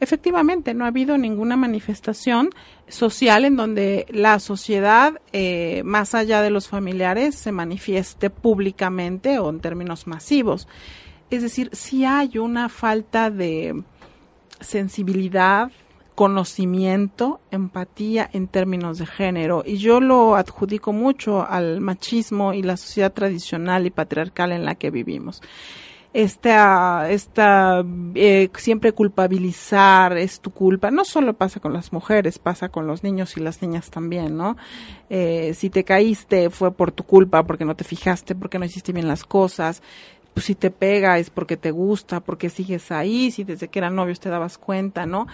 Efectivamente, 0.00 0.74
no 0.74 0.84
ha 0.84 0.88
habido 0.88 1.18
ninguna 1.18 1.56
manifestación 1.56 2.50
social 2.86 3.44
en 3.44 3.56
donde 3.56 4.06
la 4.10 4.38
sociedad, 4.38 5.20
eh, 5.32 5.82
más 5.84 6.14
allá 6.14 6.40
de 6.40 6.50
los 6.50 6.68
familiares, 6.68 7.34
se 7.34 7.50
manifieste 7.50 8.30
públicamente 8.30 9.40
o 9.40 9.50
en 9.50 9.58
términos 9.58 10.06
masivos. 10.06 10.68
Es 11.30 11.42
decir, 11.42 11.70
sí 11.72 12.04
hay 12.04 12.38
una 12.38 12.68
falta 12.68 13.30
de 13.30 13.82
sensibilidad, 14.60 15.72
conocimiento, 16.18 17.38
empatía 17.52 18.28
en 18.32 18.48
términos 18.48 18.98
de 18.98 19.06
género. 19.06 19.62
Y 19.64 19.76
yo 19.76 20.00
lo 20.00 20.34
adjudico 20.34 20.92
mucho 20.92 21.46
al 21.48 21.80
machismo 21.80 22.54
y 22.54 22.64
la 22.64 22.76
sociedad 22.76 23.12
tradicional 23.12 23.86
y 23.86 23.90
patriarcal 23.90 24.50
en 24.50 24.64
la 24.64 24.74
que 24.74 24.90
vivimos 24.90 25.40
esta, 26.12 27.08
esta 27.08 27.84
eh, 28.16 28.50
siempre 28.56 28.90
culpabilizar 28.90 30.18
es 30.18 30.40
tu 30.40 30.50
culpa. 30.50 30.90
No 30.90 31.04
solo 31.04 31.34
pasa 31.34 31.60
con 31.60 31.72
las 31.72 31.92
mujeres, 31.92 32.40
pasa 32.40 32.68
con 32.68 32.88
los 32.88 33.04
niños 33.04 33.36
y 33.36 33.40
las 33.40 33.62
niñas 33.62 33.90
también, 33.90 34.36
¿no? 34.36 34.56
Eh, 35.10 35.52
si 35.54 35.70
te 35.70 35.84
caíste 35.84 36.50
fue 36.50 36.72
por 36.72 36.90
tu 36.90 37.04
culpa, 37.04 37.44
porque 37.44 37.64
no 37.64 37.76
te 37.76 37.84
fijaste, 37.84 38.34
porque 38.34 38.58
no 38.58 38.64
hiciste 38.64 38.92
bien 38.92 39.06
las 39.06 39.22
cosas. 39.22 39.82
Pues 40.34 40.46
si 40.46 40.54
te 40.54 40.70
pega 40.70 41.18
es 41.18 41.30
porque 41.30 41.56
te 41.56 41.70
gusta, 41.70 42.20
porque 42.20 42.48
sigues 42.48 42.92
ahí, 42.92 43.30
si 43.30 43.44
desde 43.44 43.68
que 43.68 43.80
eran 43.80 43.96
novios 43.96 44.20
te 44.20 44.28
dabas 44.28 44.56
cuenta, 44.56 45.04
¿no? 45.04 45.26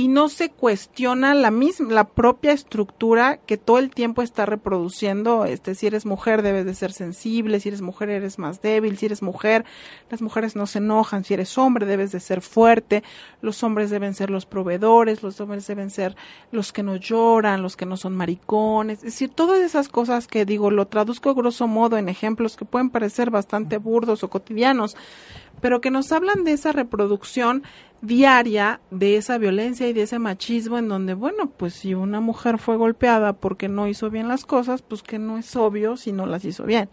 Y 0.00 0.08
no 0.08 0.30
se 0.30 0.48
cuestiona 0.48 1.34
la 1.34 1.50
misma, 1.50 1.92
la 1.92 2.04
propia 2.04 2.52
estructura 2.52 3.36
que 3.36 3.58
todo 3.58 3.76
el 3.76 3.90
tiempo 3.90 4.22
está 4.22 4.46
reproduciendo, 4.46 5.44
este, 5.44 5.74
si 5.74 5.86
eres 5.86 6.06
mujer 6.06 6.40
debes 6.40 6.64
de 6.64 6.74
ser 6.74 6.94
sensible, 6.94 7.60
si 7.60 7.68
eres 7.68 7.82
mujer 7.82 8.08
eres 8.08 8.38
más 8.38 8.62
débil, 8.62 8.96
si 8.96 9.04
eres 9.04 9.20
mujer, 9.20 9.66
las 10.08 10.22
mujeres 10.22 10.56
no 10.56 10.66
se 10.66 10.78
enojan, 10.78 11.22
si 11.24 11.34
eres 11.34 11.58
hombre 11.58 11.84
debes 11.84 12.12
de 12.12 12.20
ser 12.20 12.40
fuerte, 12.40 13.02
los 13.42 13.62
hombres 13.62 13.90
deben 13.90 14.14
ser 14.14 14.30
los 14.30 14.46
proveedores, 14.46 15.22
los 15.22 15.38
hombres 15.38 15.66
deben 15.66 15.90
ser 15.90 16.16
los 16.50 16.72
que 16.72 16.82
no 16.82 16.96
lloran, 16.96 17.60
los 17.60 17.76
que 17.76 17.84
no 17.84 17.98
son 17.98 18.16
maricones, 18.16 19.00
es 19.00 19.04
decir, 19.04 19.28
todas 19.28 19.60
esas 19.60 19.90
cosas 19.90 20.28
que 20.28 20.46
digo, 20.46 20.70
lo 20.70 20.86
traduzco 20.86 21.34
grosso 21.34 21.66
modo 21.66 21.98
en 21.98 22.08
ejemplos 22.08 22.56
que 22.56 22.64
pueden 22.64 22.88
parecer 22.88 23.28
bastante 23.28 23.76
burdos 23.76 24.24
o 24.24 24.30
cotidianos, 24.30 24.96
pero 25.60 25.80
que 25.80 25.90
nos 25.90 26.12
hablan 26.12 26.44
de 26.44 26.52
esa 26.52 26.72
reproducción 26.72 27.62
diaria 28.02 28.80
de 28.90 29.16
esa 29.16 29.38
violencia 29.38 29.88
y 29.88 29.92
de 29.92 30.02
ese 30.02 30.18
machismo 30.18 30.78
en 30.78 30.88
donde, 30.88 31.14
bueno, 31.14 31.50
pues 31.56 31.74
si 31.74 31.94
una 31.94 32.20
mujer 32.20 32.58
fue 32.58 32.76
golpeada 32.76 33.34
porque 33.34 33.68
no 33.68 33.88
hizo 33.88 34.10
bien 34.10 34.28
las 34.28 34.46
cosas, 34.46 34.82
pues 34.82 35.02
que 35.02 35.18
no 35.18 35.38
es 35.38 35.54
obvio 35.56 35.96
si 35.96 36.12
no 36.12 36.26
las 36.26 36.44
hizo 36.44 36.64
bien. 36.64 36.88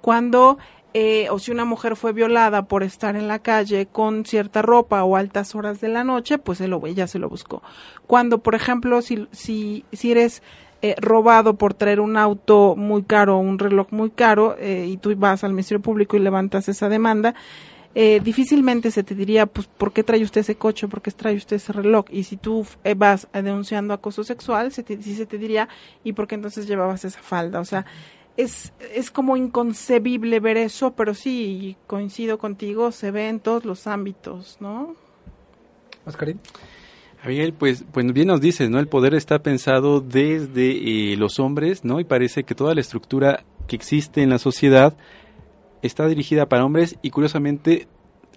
Cuando, 0.00 0.58
eh, 0.94 1.28
o 1.30 1.38
si 1.38 1.50
una 1.50 1.64
mujer 1.64 1.96
fue 1.96 2.12
violada 2.12 2.66
por 2.66 2.82
estar 2.82 3.16
en 3.16 3.28
la 3.28 3.40
calle 3.40 3.86
con 3.86 4.24
cierta 4.24 4.62
ropa 4.62 5.04
o 5.04 5.16
altas 5.16 5.54
horas 5.54 5.80
de 5.80 5.88
la 5.88 6.04
noche, 6.04 6.38
pues 6.38 6.60
él 6.60 6.74
ella 6.86 7.06
se 7.06 7.18
lo 7.18 7.28
buscó. 7.28 7.62
Cuando, 8.06 8.38
por 8.38 8.54
ejemplo, 8.54 9.02
si, 9.02 9.28
si, 9.32 9.84
si 9.92 10.12
eres 10.12 10.42
eh, 10.80 10.94
robado 10.98 11.56
por 11.56 11.74
traer 11.74 12.00
un 12.00 12.16
auto 12.16 12.74
muy 12.76 13.02
caro, 13.02 13.36
un 13.38 13.58
reloj 13.58 13.88
muy 13.90 14.10
caro, 14.10 14.56
eh, 14.58 14.86
y 14.88 14.96
tú 14.96 15.14
vas 15.16 15.44
al 15.44 15.50
Ministerio 15.50 15.82
Público 15.82 16.16
y 16.16 16.20
levantas 16.20 16.68
esa 16.68 16.88
demanda, 16.88 17.34
eh, 17.94 18.20
difícilmente 18.22 18.90
se 18.90 19.02
te 19.02 19.14
diría, 19.14 19.46
pues, 19.46 19.66
¿por 19.66 19.92
qué 19.92 20.04
trae 20.04 20.22
usted 20.22 20.42
ese 20.42 20.56
coche? 20.56 20.88
¿Por 20.88 21.02
qué 21.02 21.10
trae 21.10 21.36
usted 21.36 21.56
ese 21.56 21.72
reloj? 21.72 22.06
Y 22.10 22.24
si 22.24 22.36
tú 22.36 22.66
eh, 22.84 22.94
vas 22.94 23.28
eh, 23.32 23.42
denunciando 23.42 23.94
acoso 23.94 24.24
sexual, 24.24 24.72
se 24.72 24.82
te, 24.82 25.02
sí 25.02 25.14
se 25.14 25.26
te 25.26 25.38
diría, 25.38 25.68
¿y 26.04 26.12
por 26.12 26.28
qué 26.28 26.34
entonces 26.34 26.66
llevabas 26.66 27.04
esa 27.04 27.20
falda? 27.20 27.60
O 27.60 27.64
sea, 27.64 27.86
es, 28.36 28.72
es 28.94 29.10
como 29.10 29.36
inconcebible 29.36 30.38
ver 30.38 30.58
eso, 30.58 30.92
pero 30.92 31.14
sí, 31.14 31.76
coincido 31.86 32.38
contigo, 32.38 32.92
se 32.92 33.10
ve 33.10 33.28
en 33.28 33.40
todos 33.40 33.64
los 33.64 33.86
ámbitos, 33.86 34.58
¿no? 34.60 34.94
Oscarín. 36.04 36.40
Abigail, 37.22 37.52
pues, 37.52 37.84
pues 37.92 38.12
bien 38.12 38.28
nos 38.28 38.40
dices, 38.40 38.70
¿no? 38.70 38.78
El 38.78 38.86
poder 38.86 39.14
está 39.14 39.42
pensado 39.42 40.00
desde 40.00 41.12
eh, 41.12 41.16
los 41.16 41.40
hombres, 41.40 41.84
¿no? 41.84 41.98
Y 41.98 42.04
parece 42.04 42.44
que 42.44 42.54
toda 42.54 42.74
la 42.74 42.80
estructura 42.80 43.44
que 43.66 43.74
existe 43.74 44.22
en 44.22 44.30
la 44.30 44.38
sociedad 44.38 44.96
está 45.82 46.06
dirigida 46.06 46.48
para 46.48 46.64
hombres 46.64 46.96
y 47.02 47.10
curiosamente 47.10 47.88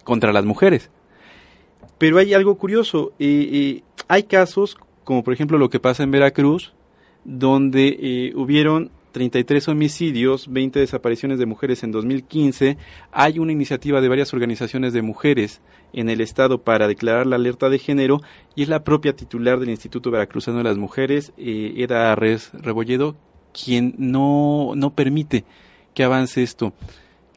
contra 0.04 0.32
las 0.32 0.44
mujeres. 0.44 0.90
Pero 1.98 2.18
hay 2.18 2.34
algo 2.34 2.56
curioso, 2.56 3.12
eh, 3.18 3.82
hay 4.08 4.24
casos, 4.24 4.76
como 5.04 5.22
por 5.22 5.34
ejemplo 5.34 5.58
lo 5.58 5.70
que 5.70 5.80
pasa 5.80 6.02
en 6.02 6.10
Veracruz, 6.10 6.72
donde 7.24 7.96
eh, 8.00 8.32
hubieron 8.34 8.90
33 9.12 9.68
homicidios, 9.68 10.50
20 10.50 10.80
desapariciones 10.80 11.38
de 11.38 11.46
mujeres 11.46 11.84
en 11.84 11.92
2015. 11.92 12.76
Hay 13.12 13.38
una 13.38 13.52
iniciativa 13.52 14.00
de 14.00 14.08
varias 14.08 14.32
organizaciones 14.32 14.92
de 14.92 15.02
mujeres 15.02 15.60
en 15.92 16.08
el 16.08 16.20
estado 16.20 16.62
para 16.62 16.88
declarar 16.88 17.26
la 17.26 17.36
alerta 17.36 17.68
de 17.68 17.78
género 17.78 18.20
y 18.56 18.62
es 18.62 18.68
la 18.68 18.82
propia 18.82 19.14
titular 19.14 19.60
del 19.60 19.70
Instituto 19.70 20.10
Veracruzano 20.10 20.58
de 20.58 20.64
las 20.64 20.78
Mujeres, 20.78 21.32
eh, 21.36 21.74
Eda 21.76 22.14
Res 22.16 22.50
Rebolledo, 22.54 23.14
quien 23.52 23.94
no, 23.98 24.72
no 24.74 24.94
permite 24.94 25.44
que 25.94 26.04
avance 26.04 26.42
esto. 26.42 26.72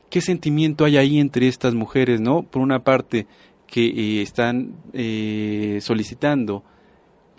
¿Qué 0.10 0.22
sentimiento 0.22 0.86
hay 0.86 0.98
ahí 0.98 1.20
entre 1.20 1.48
estas 1.48 1.74
mujeres, 1.74 2.22
no? 2.22 2.44
Por 2.44 2.62
una 2.62 2.84
parte, 2.84 3.28
que 3.68 3.86
eh, 3.86 4.22
están 4.22 4.76
eh, 4.94 5.80
solicitando 5.82 6.64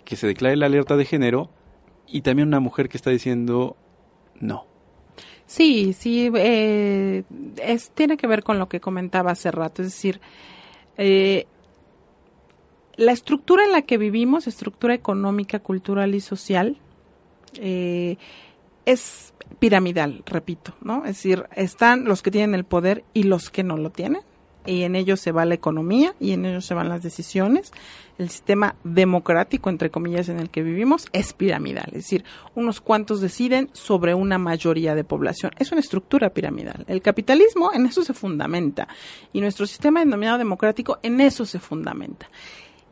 que 0.03 0.15
se 0.15 0.27
declare 0.27 0.55
la 0.55 0.67
alerta 0.67 0.95
de 0.95 1.05
género 1.05 1.49
y 2.07 2.21
también 2.21 2.47
una 2.47 2.59
mujer 2.59 2.89
que 2.89 2.97
está 2.97 3.09
diciendo 3.09 3.75
no. 4.39 4.65
Sí, 5.45 5.93
sí, 5.93 6.29
eh, 6.35 7.23
es, 7.61 7.91
tiene 7.91 8.17
que 8.17 8.27
ver 8.27 8.43
con 8.43 8.59
lo 8.59 8.67
que 8.67 8.79
comentaba 8.79 9.31
hace 9.31 9.51
rato, 9.51 9.81
es 9.81 9.89
decir, 9.89 10.19
eh, 10.97 11.45
la 12.97 13.11
estructura 13.11 13.63
en 13.63 13.71
la 13.71 13.83
que 13.83 13.97
vivimos, 13.97 14.47
estructura 14.47 14.93
económica, 14.93 15.59
cultural 15.59 16.15
y 16.15 16.19
social, 16.19 16.77
eh, 17.59 18.17
es 18.87 19.33
piramidal, 19.59 20.23
repito, 20.25 20.73
¿no? 20.81 20.99
Es 20.99 21.17
decir, 21.17 21.45
están 21.55 22.05
los 22.05 22.21
que 22.21 22.31
tienen 22.31 22.55
el 22.55 22.63
poder 22.63 23.03
y 23.13 23.23
los 23.23 23.49
que 23.49 23.61
no 23.63 23.75
lo 23.75 23.89
tienen, 23.89 24.21
y 24.65 24.83
en 24.83 24.95
ellos 24.95 25.19
se 25.19 25.33
va 25.33 25.45
la 25.45 25.55
economía 25.55 26.15
y 26.19 26.31
en 26.31 26.45
ellos 26.45 26.65
se 26.65 26.73
van 26.73 26.89
las 26.89 27.03
decisiones. 27.03 27.71
El 28.17 28.29
sistema 28.29 28.75
democrático, 28.85 29.69
entre 29.69 29.89
comillas, 29.89 30.29
en 30.29 30.39
el 30.39 30.49
que 30.49 30.63
vivimos 30.63 31.07
es 31.11 31.33
piramidal, 31.33 31.87
es 31.87 32.03
decir, 32.03 32.23
unos 32.55 32.79
cuantos 32.79 33.19
deciden 33.19 33.69
sobre 33.73 34.13
una 34.13 34.37
mayoría 34.37 34.95
de 34.95 35.03
población. 35.03 35.51
Es 35.59 35.71
una 35.71 35.81
estructura 35.81 36.29
piramidal. 36.29 36.85
El 36.87 37.01
capitalismo 37.01 37.73
en 37.73 37.87
eso 37.87 38.03
se 38.03 38.13
fundamenta 38.13 38.87
y 39.33 39.41
nuestro 39.41 39.67
sistema 39.67 39.99
denominado 39.99 40.37
democrático 40.37 40.99
en 41.03 41.19
eso 41.19 41.45
se 41.45 41.59
fundamenta. 41.59 42.29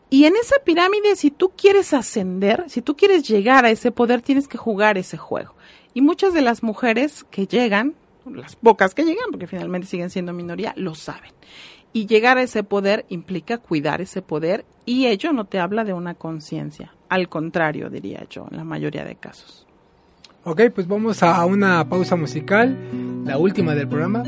Y 0.09 0.25
en 0.25 0.35
esa 0.35 0.57
pirámide, 0.63 1.15
si 1.15 1.31
tú 1.31 1.53
quieres 1.57 1.93
ascender, 1.93 2.65
si 2.67 2.81
tú 2.81 2.95
quieres 2.95 3.27
llegar 3.27 3.65
a 3.65 3.71
ese 3.71 3.91
poder, 3.91 4.21
tienes 4.21 4.47
que 4.47 4.57
jugar 4.57 4.97
ese 4.97 5.17
juego. 5.17 5.55
Y 5.95 6.01
muchas 6.01 6.33
de 6.33 6.41
las 6.41 6.61
mujeres 6.61 7.23
que 7.31 7.47
llegan, 7.47 7.95
las 8.29 8.57
pocas 8.57 8.93
que 8.93 9.05
llegan, 9.05 9.31
porque 9.31 9.47
finalmente 9.47 9.87
siguen 9.87 10.09
siendo 10.09 10.33
minoría, 10.33 10.73
lo 10.75 10.93
saben. 10.93 11.31
Y 11.93 12.05
llegar 12.05 12.37
a 12.37 12.41
ese 12.41 12.63
poder 12.63 13.05
implica 13.07 13.59
cuidar 13.59 14.01
ese 14.01 14.21
poder 14.21 14.65
y 14.85 15.07
ello 15.07 15.31
no 15.31 15.45
te 15.45 15.57
habla 15.57 15.85
de 15.85 15.93
una 15.93 16.13
conciencia. 16.13 16.93
Al 17.07 17.29
contrario, 17.29 17.89
diría 17.89 18.27
yo, 18.29 18.45
en 18.51 18.57
la 18.57 18.65
mayoría 18.65 19.05
de 19.05 19.15
casos. 19.15 19.65
Ok, 20.43 20.63
pues 20.75 20.85
vamos 20.85 21.23
a 21.23 21.45
una 21.45 21.87
pausa 21.87 22.17
musical, 22.17 22.77
la 23.23 23.37
última 23.37 23.73
del 23.73 23.87
programa. 23.87 24.23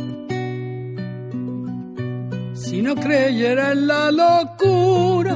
Si 2.54 2.82
no 2.82 2.96
creyera 2.96 3.76
la 3.76 4.10
locura 4.10 5.36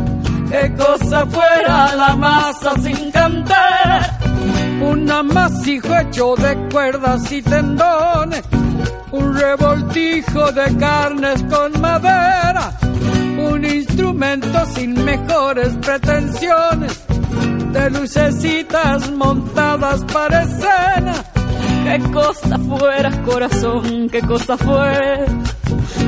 qué 0.51 0.73
cosa 0.75 1.25
fuera 1.25 1.95
la 1.95 2.15
masa 2.15 2.73
sin 2.81 3.11
cantar, 3.11 4.19
un 4.81 5.09
amasijo 5.09 5.97
hecho 5.97 6.35
de 6.35 6.69
cuerdas 6.69 7.31
y 7.31 7.41
tendones, 7.41 8.43
un 9.11 9.35
revoltijo 9.35 10.51
de 10.51 10.77
carnes 10.77 11.43
con 11.43 11.79
madera, 11.79 12.71
un 13.37 13.63
instrumento 13.63 14.65
sin 14.75 15.05
mejores 15.05 15.69
pretensiones, 15.81 17.01
de 17.71 17.89
lucecitas 17.89 19.09
montadas 19.11 20.03
para 20.13 20.43
escena. 20.43 21.13
Qué 21.85 21.99
cosa 22.11 22.57
fuera 22.59 23.11
corazón, 23.23 24.09
qué 24.09 24.21
cosa 24.21 24.57
fuera, 24.57 25.25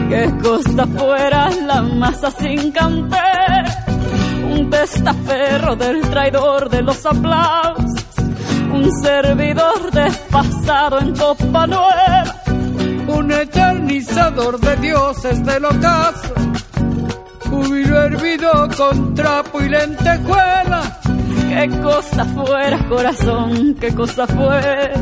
qué 0.09 0.31
cosa 0.41 0.85
fuera 0.87 1.49
la 1.65 1.81
masa 1.81 2.31
sin 2.31 2.71
cantar, 2.71 3.62
testaferro 4.73 5.75
del 5.75 6.01
traidor 6.09 6.67
de 6.67 6.81
los 6.81 7.05
aplausos, 7.05 8.05
un 8.73 8.91
servidor 9.03 9.91
despasado 9.91 10.99
en 10.99 11.15
copa 11.15 11.67
nueva, 11.67 12.35
un 13.07 13.31
eternizador 13.31 14.59
de 14.59 14.75
dioses 14.77 15.45
del 15.45 15.65
ocaso, 15.65 16.33
júbilo 17.49 18.01
hervido 18.01 18.67
con 18.75 19.13
trapo 19.13 19.61
y 19.61 19.69
lentejuela. 19.69 20.99
Qué 21.49 21.69
cosa 21.83 22.25
fuera, 22.25 22.89
corazón, 22.89 23.75
qué 23.79 23.93
cosa 23.93 24.25
fuera. 24.25 24.93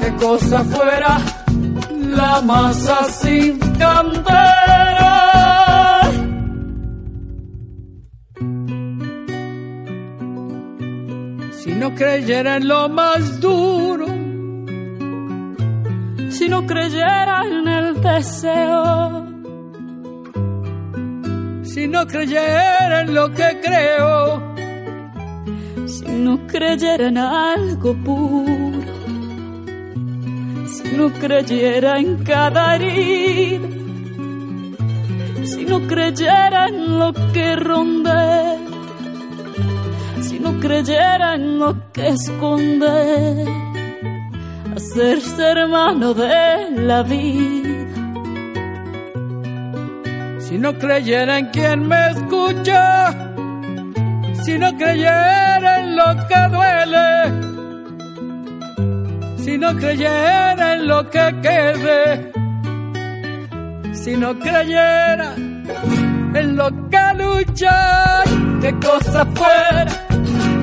Qué 0.00 0.14
cosa 0.16 0.64
fuera 0.64 1.18
la 1.90 2.40
masa 2.40 3.04
sin 3.04 3.58
candela. 3.58 4.91
No 11.82 11.92
creyera 11.96 12.58
en 12.58 12.68
lo 12.68 12.88
más 12.88 13.40
duro, 13.40 14.06
Si 16.30 16.48
no 16.48 16.64
creyera 16.64 17.42
en 17.44 17.66
el 17.78 18.00
deseo, 18.00 19.26
si 21.64 21.88
no 21.88 22.06
creyera 22.06 23.00
en 23.00 23.14
lo 23.14 23.32
que 23.32 23.48
creo, 23.66 24.54
si 25.86 26.06
no 26.26 26.46
creyera 26.46 27.08
en 27.08 27.18
algo 27.18 27.94
puro, 28.04 28.80
si 30.74 30.96
no 30.96 31.06
creyera 31.22 31.98
en 31.98 32.10
cada 32.22 32.76
herida, 32.76 33.68
si 35.50 35.64
no 35.64 35.80
creyera 35.88 36.68
en 36.68 36.98
lo 37.00 37.12
que 37.34 37.56
ronde, 37.56 38.20
si 38.68 38.71
no 40.42 40.58
creyera 40.58 41.34
en 41.34 41.58
lo 41.58 41.74
que 41.92 42.08
esconde, 42.08 43.44
hacerse 44.76 45.42
hermano 45.42 46.12
de 46.14 46.70
la 46.88 47.02
vida. 47.02 47.72
si 50.52 50.58
no 50.58 50.74
creyera 50.78 51.38
en 51.38 51.46
quien 51.46 51.88
me 51.88 52.10
escucha, 52.10 53.10
si 54.44 54.58
no 54.58 54.76
creyera 54.76 55.80
en 55.80 55.96
lo 55.96 56.08
que 56.28 56.40
duele, 56.56 57.08
si 59.38 59.56
no 59.56 59.74
creyera 59.74 60.74
en 60.74 60.88
lo 60.88 61.08
que 61.08 61.34
quede, 61.40 62.32
si 63.94 64.14
no 64.14 64.38
creyera 64.38 65.32
en 65.36 66.56
lo 66.56 66.68
que 66.90 67.04
lucha, 67.16 68.22
qué 68.60 68.74
cosa 68.78 69.24
fuera, 69.34 70.01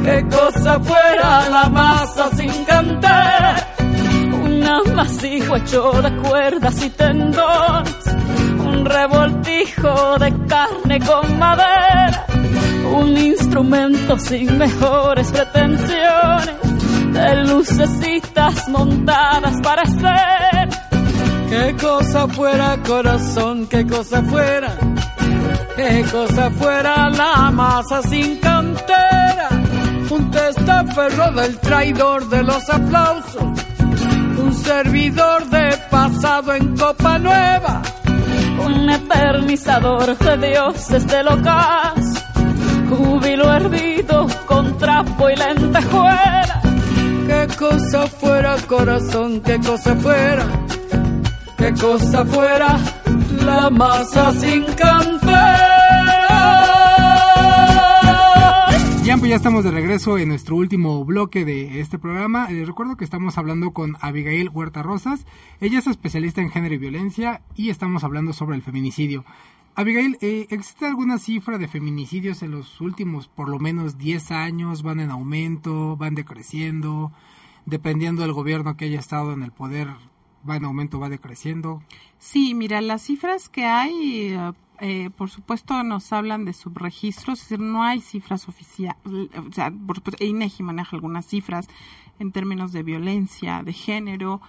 qué 0.10 0.26
cosa 0.28 0.80
fuera 0.80 1.50
la 1.50 1.70
masa 1.70 2.30
sin 2.36 2.66
cantar, 2.66 3.76
un 4.44 4.64
amasijo 4.64 5.56
hecho 5.56 5.92
de 6.02 6.12
cuerdas 6.18 6.84
y 6.84 6.90
tendones, 6.90 8.06
un 8.60 8.86
revoltijo 8.86 10.18
de 10.20 10.30
carne 10.48 11.00
con 11.00 11.38
madera, 11.38 12.26
un 13.00 13.18
instrumento 13.18 14.18
sin 14.18 14.58
mejores 14.58 15.32
pretensiones, 15.32 16.56
de 17.14 17.36
lucecitas 17.46 18.68
montadas 18.70 19.56
para 19.62 19.86
ser. 19.86 20.70
qué 21.50 21.76
cosa 21.80 22.28
fuera 22.28 22.78
corazón, 22.86 23.68
qué 23.68 23.86
cosa 23.86 24.24
fuera, 24.24 24.72
qué 25.76 26.06
cosa 26.12 26.50
fuera 26.52 27.10
la 27.10 27.52
masa 27.52 28.02
sin 28.04 28.38
cantera, 28.38 29.50
un 30.12 30.32
testaferro 30.32 31.32
del 31.34 31.58
traidor 31.60 32.28
de 32.30 32.44
los 32.44 32.70
aplausos, 32.70 33.44
un 34.38 34.54
servidor 34.54 35.46
de 35.50 35.78
pasado 35.90 36.54
en 36.54 36.76
copa 36.76 37.20
nueva, 37.20 37.82
un 38.66 38.90
eternizador 38.90 40.18
de 40.18 40.50
dioses 40.50 41.06
del 41.08 41.28
ocaso, 41.28 42.22
júbilo 42.90 43.54
hervido 43.54 44.28
con 44.48 44.78
trapo 44.78 45.30
y 45.30 45.36
lentejuela, 45.36 46.62
qué 47.28 47.48
cosa 47.58 48.08
fuera 48.08 48.56
corazón, 48.68 49.42
qué 49.42 49.60
cosa 49.60 49.96
fuera, 49.96 50.46
qué 51.58 51.74
cosa 51.74 52.26
fuera 52.26 52.78
la 53.46 53.70
masa 53.70 54.32
sin 54.34 54.64
cantera. 54.74 55.69
Bien, 59.10 59.20
pues 59.20 59.32
ya 59.32 59.38
estamos 59.38 59.64
de 59.64 59.72
regreso 59.72 60.20
en 60.20 60.30
nuestro 60.30 60.56
último 60.56 61.04
bloque 61.04 61.44
de 61.44 61.80
este 61.80 61.98
programa. 61.98 62.48
Les 62.52 62.68
recuerdo 62.68 62.96
que 62.96 63.04
estamos 63.04 63.40
hablando 63.40 63.72
con 63.72 63.98
Abigail 64.02 64.50
Huerta 64.50 64.84
Rosas. 64.84 65.26
Ella 65.60 65.80
es 65.80 65.88
especialista 65.88 66.42
en 66.42 66.52
género 66.52 66.76
y 66.76 66.78
violencia 66.78 67.42
y 67.56 67.72
estamos 67.72 68.04
hablando 68.04 68.34
sobre 68.34 68.56
el 68.56 68.62
feminicidio. 68.62 69.26
Abigail, 69.74 70.20
eh, 70.22 70.46
¿existe 70.52 70.86
alguna 70.86 71.18
cifra 71.18 71.58
de 71.58 71.68
feminicidios 71.68 72.44
en 72.44 72.52
los 72.52 72.82
últimos 72.82 73.28
por 73.28 73.50
lo 73.50 73.58
menos 73.58 73.98
10 73.98 74.30
años? 74.30 74.84
¿Van 74.84 75.00
en 75.00 75.10
aumento? 75.10 75.98
¿Van 75.98 76.14
decreciendo? 76.14 77.12
Dependiendo 77.66 78.22
del 78.22 78.34
gobierno 78.34 78.78
que 78.78 78.86
haya 78.86 79.00
estado 79.00 79.34
en 79.34 79.42
el 79.42 79.52
poder, 79.52 79.88
¿va 80.48 80.58
en 80.58 80.66
aumento, 80.66 81.00
va 81.00 81.10
decreciendo? 81.10 81.82
Sí, 82.20 82.54
mira, 82.54 82.80
las 82.80 83.02
cifras 83.02 83.50
que 83.50 83.66
hay, 83.66 84.38
eh, 84.82 85.10
por 85.16 85.30
supuesto, 85.30 85.84
nos 85.84 86.12
hablan 86.14 86.46
de 86.46 86.54
subregistros, 86.54 87.42
es 87.42 87.50
decir, 87.50 87.60
no 87.60 87.84
hay 87.84 88.02
cifras 88.02 88.48
oficiales, 88.48 88.96
o 89.06 89.52
sea, 89.52 89.72
por 89.72 89.98
supuesto, 89.98 90.24
INEGI 90.24 90.64
maneja 90.64 90.96
algunas 90.96 91.26
cifras 91.26 91.68
en 92.20 92.32
términos 92.32 92.72
de 92.72 92.84
violencia, 92.84 93.64
de 93.64 93.74
género, 93.74 94.42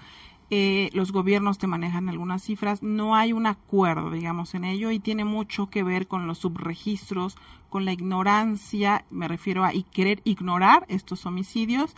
eh, 0.52 0.90
los 0.94 1.12
gobiernos 1.12 1.58
te 1.58 1.68
manejan 1.68 2.08
algunas 2.08 2.42
cifras, 2.42 2.82
no 2.82 3.14
hay 3.14 3.32
un 3.32 3.46
acuerdo, 3.46 4.10
digamos, 4.10 4.54
en 4.54 4.64
ello 4.64 4.90
y 4.90 4.98
tiene 4.98 5.24
mucho 5.24 5.70
que 5.70 5.84
ver 5.84 6.08
con 6.08 6.26
los 6.26 6.38
subregistros, 6.38 7.36
con 7.68 7.84
la 7.84 7.92
ignorancia, 7.92 9.04
me 9.10 9.28
refiero 9.28 9.64
a 9.64 9.72
y 9.72 9.84
querer 9.84 10.20
ignorar 10.24 10.86
estos 10.88 11.24
homicidios, 11.24 11.94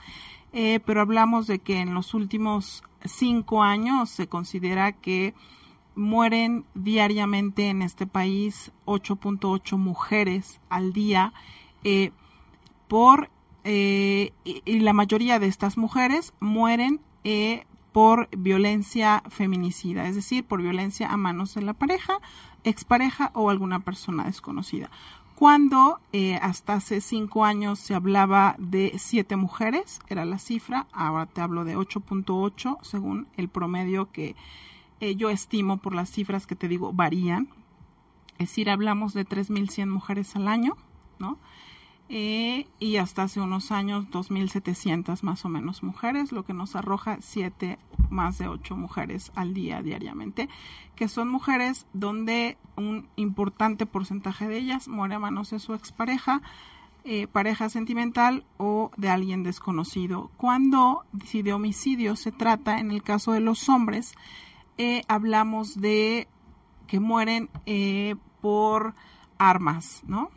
eh, 0.53 0.81
pero 0.85 1.01
hablamos 1.01 1.47
de 1.47 1.61
que 1.61 1.81
en 1.81 1.95
los 1.95 2.13
últimos 2.13 2.85
cinco 3.05 3.63
años 3.63 4.11
se 4.11 4.27
considera 4.27 4.93
que 4.93 5.33
mueren 5.95 6.65
diariamente 6.75 7.69
en 7.69 7.83
este 7.83 8.07
país 8.07 8.73
8.8 8.87 9.77
mujeres 9.77 10.61
al 10.69 10.93
día 10.93 11.33
eh, 11.85 12.13
por 12.89 13.31
eh, 13.65 14.33
y, 14.45 14.81
la 14.81 14.93
mayoría 14.93 15.39
de 15.39 15.47
estas 15.47 15.77
mujeres 15.77 16.33
mueren 16.41 17.01
eh, 17.25 17.65
por 17.93 18.29
violencia 18.37 19.23
feminicida, 19.29 20.09
es 20.09 20.17
decir, 20.17 20.45
por 20.45 20.63
violencia 20.63 21.11
a 21.11 21.17
manos 21.17 21.55
de 21.55 21.63
la 21.63 21.75
pareja, 21.75 22.19
expareja 22.65 23.31
o 23.35 23.51
alguna 23.51 23.81
persona 23.81 24.25
desconocida. 24.25 24.91
Cuando 25.35 25.99
hasta 26.41 26.75
hace 26.75 27.01
cinco 27.01 27.45
años 27.45 27.81
se 27.81 27.95
hablaba 27.95 28.55
de 28.59 28.95
siete 28.99 29.37
mujeres, 29.37 30.01
era 30.09 30.25
la 30.25 30.39
cifra, 30.39 30.87
ahora 30.93 31.27
te 31.27 31.41
hablo 31.41 31.65
de 31.65 31.77
8.8 31.77 32.79
según 32.83 33.27
el 33.37 33.49
promedio 33.49 34.11
que 34.13 34.37
eh, 35.03 35.17
yo 35.17 35.31
estimo 35.31 35.79
por 35.79 35.97
las 35.97 36.13
cifras 36.13 36.47
que 36.47 36.55
te 36.55 36.69
digo 36.69 36.93
varían. 36.93 37.49
Es 38.39 38.51
decir, 38.51 38.71
hablamos 38.71 39.15
de 39.15 39.27
3.100 39.27 39.89
mujeres 39.89 40.37
al 40.37 40.47
año, 40.47 40.77
¿no? 41.19 41.39
Eh, 42.09 42.69
y 42.79 42.99
hasta 42.99 43.25
hace 43.25 43.41
unos 43.41 43.73
años 43.73 44.07
2.700 44.13 45.23
más 45.23 45.45
o 45.45 45.49
menos 45.49 45.83
mujeres, 45.83 46.31
lo 46.31 46.45
que 46.45 46.55
nos 46.55 46.77
arroja 46.77 47.19
7, 47.21 47.81
más 48.11 48.39
de 48.39 48.47
8 48.47 48.77
mujeres 48.77 49.33
al 49.35 49.55
día 49.55 49.83
diariamente, 49.83 50.49
que 50.95 51.09
son 51.09 51.29
mujeres 51.29 51.85
donde 51.93 52.57
un 52.77 53.09
importante 53.17 53.87
porcentaje 53.87 54.47
de 54.47 54.59
ellas 54.59 54.87
muere 54.87 55.17
a 55.17 55.19
manos 55.19 55.51
de 55.51 55.59
su 55.59 55.75
expareja, 55.75 56.43
eh, 57.03 57.27
pareja 57.27 57.69
sentimental 57.71 58.45
o 58.57 58.93
de 58.97 59.11
alguien 59.11 59.43
desconocido. 59.43 60.31
Cuando 60.37 61.05
si 61.25 61.43
de 61.43 61.55
homicidio 61.55 62.15
se 62.15 62.31
trata, 62.31 62.79
en 62.79 62.93
el 62.93 63.03
caso 63.03 63.33
de 63.33 63.41
los 63.41 63.69
hombres, 63.69 64.15
eh, 64.79 65.03
hablamos 65.09 65.81
de 65.81 66.29
que 66.87 67.01
mueren 67.01 67.49
eh, 67.67 68.17
por 68.41 68.95
armas, 69.39 70.03
¿no? 70.07 70.31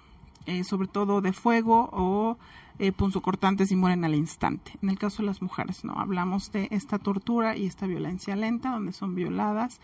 Eh, 0.45 0.63
sobre 0.63 0.87
todo 0.87 1.21
de 1.21 1.33
fuego 1.33 1.89
o 1.91 2.37
eh, 2.77 2.91
punzocortantes 2.91 3.71
y 3.71 3.75
mueren 3.75 4.03
al 4.03 4.15
instante. 4.15 4.73
En 4.81 4.89
el 4.89 4.99
caso 4.99 5.23
de 5.23 5.27
las 5.27 5.41
mujeres, 5.41 5.83
no. 5.83 5.93
Hablamos 5.93 6.51
de 6.51 6.67
esta 6.71 6.99
tortura 6.99 7.55
y 7.55 7.65
esta 7.65 7.87
violencia 7.87 8.35
lenta, 8.35 8.71
donde 8.71 8.91
son 8.91 9.15
violadas 9.15 9.79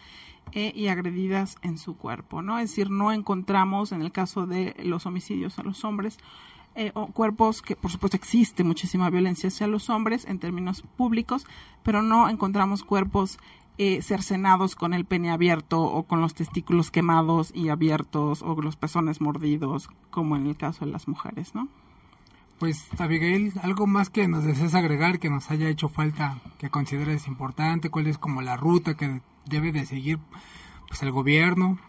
eh, 0.52 0.72
y 0.76 0.88
agredidas 0.88 1.56
en 1.62 1.78
su 1.78 1.96
cuerpo, 1.96 2.42
¿no? 2.42 2.60
Es 2.60 2.70
decir, 2.70 2.90
no 2.90 3.12
encontramos, 3.12 3.92
en 3.92 4.02
el 4.02 4.12
caso 4.12 4.46
de 4.46 4.76
los 4.84 5.06
homicidios 5.06 5.58
a 5.58 5.64
los 5.64 5.86
hombres, 5.86 6.18
eh, 6.76 6.92
o 6.94 7.08
cuerpos 7.08 7.62
que, 7.62 7.76
por 7.76 7.92
supuesto, 7.92 8.18
existe 8.18 8.64
muchísima 8.64 9.10
violencia 9.10 9.48
hacia 9.48 9.68
los 9.68 9.90
hombres 9.90 10.26
en 10.26 10.40
términos 10.40 10.84
públicos, 10.96 11.46
pero 11.84 12.02
no 12.02 12.30
encontramos 12.30 12.84
cuerpos 12.84 13.40
eh, 13.78 14.02
cercenados 14.02 14.76
con 14.76 14.94
el 14.94 15.06
pene 15.06 15.32
abierto 15.32 15.82
o 15.82 16.04
con 16.04 16.22
los 16.22 16.34
testículos 16.34 16.92
quemados 16.92 17.52
y 17.54 17.70
abiertos 17.70 18.42
o 18.42 18.62
los 18.62 18.76
pezones 18.76 19.22
mordidos, 19.22 19.90
como 20.10 20.36
en 20.36 20.48
el 20.48 20.58
caso 20.58 20.86
de 20.86 20.92
las 20.92 21.08
mujeres, 21.08 21.56
¿no? 21.56 21.68
Pues 22.60 22.88
Abigail, 23.00 23.54
algo 23.64 23.88
más 23.88 24.12
que 24.12 24.28
nos 24.28 24.44
desees 24.44 24.76
agregar, 24.76 25.18
que 25.18 25.32
nos 25.32 25.50
haya 25.50 25.68
hecho 25.68 25.90
falta, 25.90 26.38
que 26.60 26.70
consideres 26.70 27.28
importante, 27.28 27.90
cuál 27.90 28.06
es 28.06 28.20
como 28.20 28.44
la 28.44 28.56
ruta 28.56 28.94
que 28.96 29.22
debe 29.46 29.72
de 29.72 29.86
seguir 29.88 30.20
pues 30.88 31.02
el 31.02 31.12
gobierno 31.12 31.80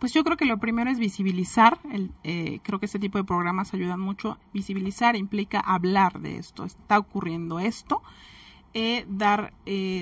Pues 0.00 0.12
yo 0.12 0.24
creo 0.24 0.36
que 0.36 0.46
lo 0.46 0.58
primero 0.58 0.90
es 0.90 0.98
visibilizar, 0.98 1.78
el, 1.92 2.10
eh, 2.24 2.58
creo 2.64 2.80
que 2.80 2.86
este 2.86 2.98
tipo 2.98 3.18
de 3.18 3.24
programas 3.24 3.72
ayudan 3.72 4.00
mucho. 4.00 4.38
Visibilizar 4.52 5.14
implica 5.14 5.60
hablar 5.60 6.20
de 6.20 6.38
esto, 6.38 6.64
está 6.64 6.98
ocurriendo 6.98 7.60
esto, 7.60 8.02
eh, 8.74 9.06
dar 9.08 9.52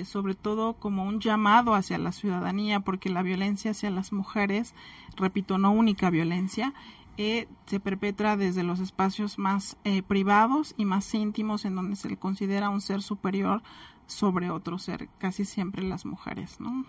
sobre 0.04 0.34
todo 0.34 0.74
como 0.74 1.04
un 1.04 1.20
llamado 1.20 1.74
hacia 1.74 1.98
la 1.98 2.12
ciudadanía, 2.12 2.80
porque 2.80 3.10
la 3.10 3.22
violencia 3.22 3.70
hacia 3.70 3.90
las 3.90 4.12
mujeres, 4.12 4.74
repito, 5.16 5.58
no 5.58 5.70
única 5.72 6.10
violencia, 6.10 6.74
eh, 7.18 7.46
se 7.66 7.78
perpetra 7.78 8.38
desde 8.38 8.62
los 8.62 8.80
espacios 8.80 9.38
más 9.38 9.76
eh, 9.84 10.02
privados 10.02 10.74
y 10.78 10.86
más 10.86 11.12
íntimos 11.12 11.66
en 11.66 11.74
donde 11.74 11.96
se 11.96 12.08
le 12.08 12.16
considera 12.16 12.70
un 12.70 12.80
ser 12.80 13.02
superior 13.02 13.62
sobre 14.06 14.50
otro 14.50 14.78
ser, 14.78 15.08
casi 15.18 15.44
siempre 15.44 15.82
las 15.82 16.06
mujeres, 16.06 16.58
¿no? 16.58 16.86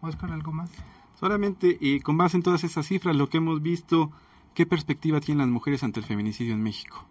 Oscar, 0.00 0.32
¿algo 0.32 0.50
más? 0.50 0.70
Solamente 1.18 1.78
y 1.80 2.00
con 2.00 2.16
base 2.16 2.36
en 2.36 2.42
todas 2.42 2.64
esas 2.64 2.86
cifras, 2.86 3.14
lo 3.14 3.28
que 3.28 3.36
hemos 3.36 3.62
visto, 3.62 4.10
¿qué 4.52 4.66
perspectiva 4.66 5.20
tienen 5.20 5.46
las 5.46 5.48
mujeres 5.48 5.84
ante 5.84 6.00
el 6.00 6.06
feminicidio 6.06 6.54
en 6.54 6.62
México? 6.62 7.06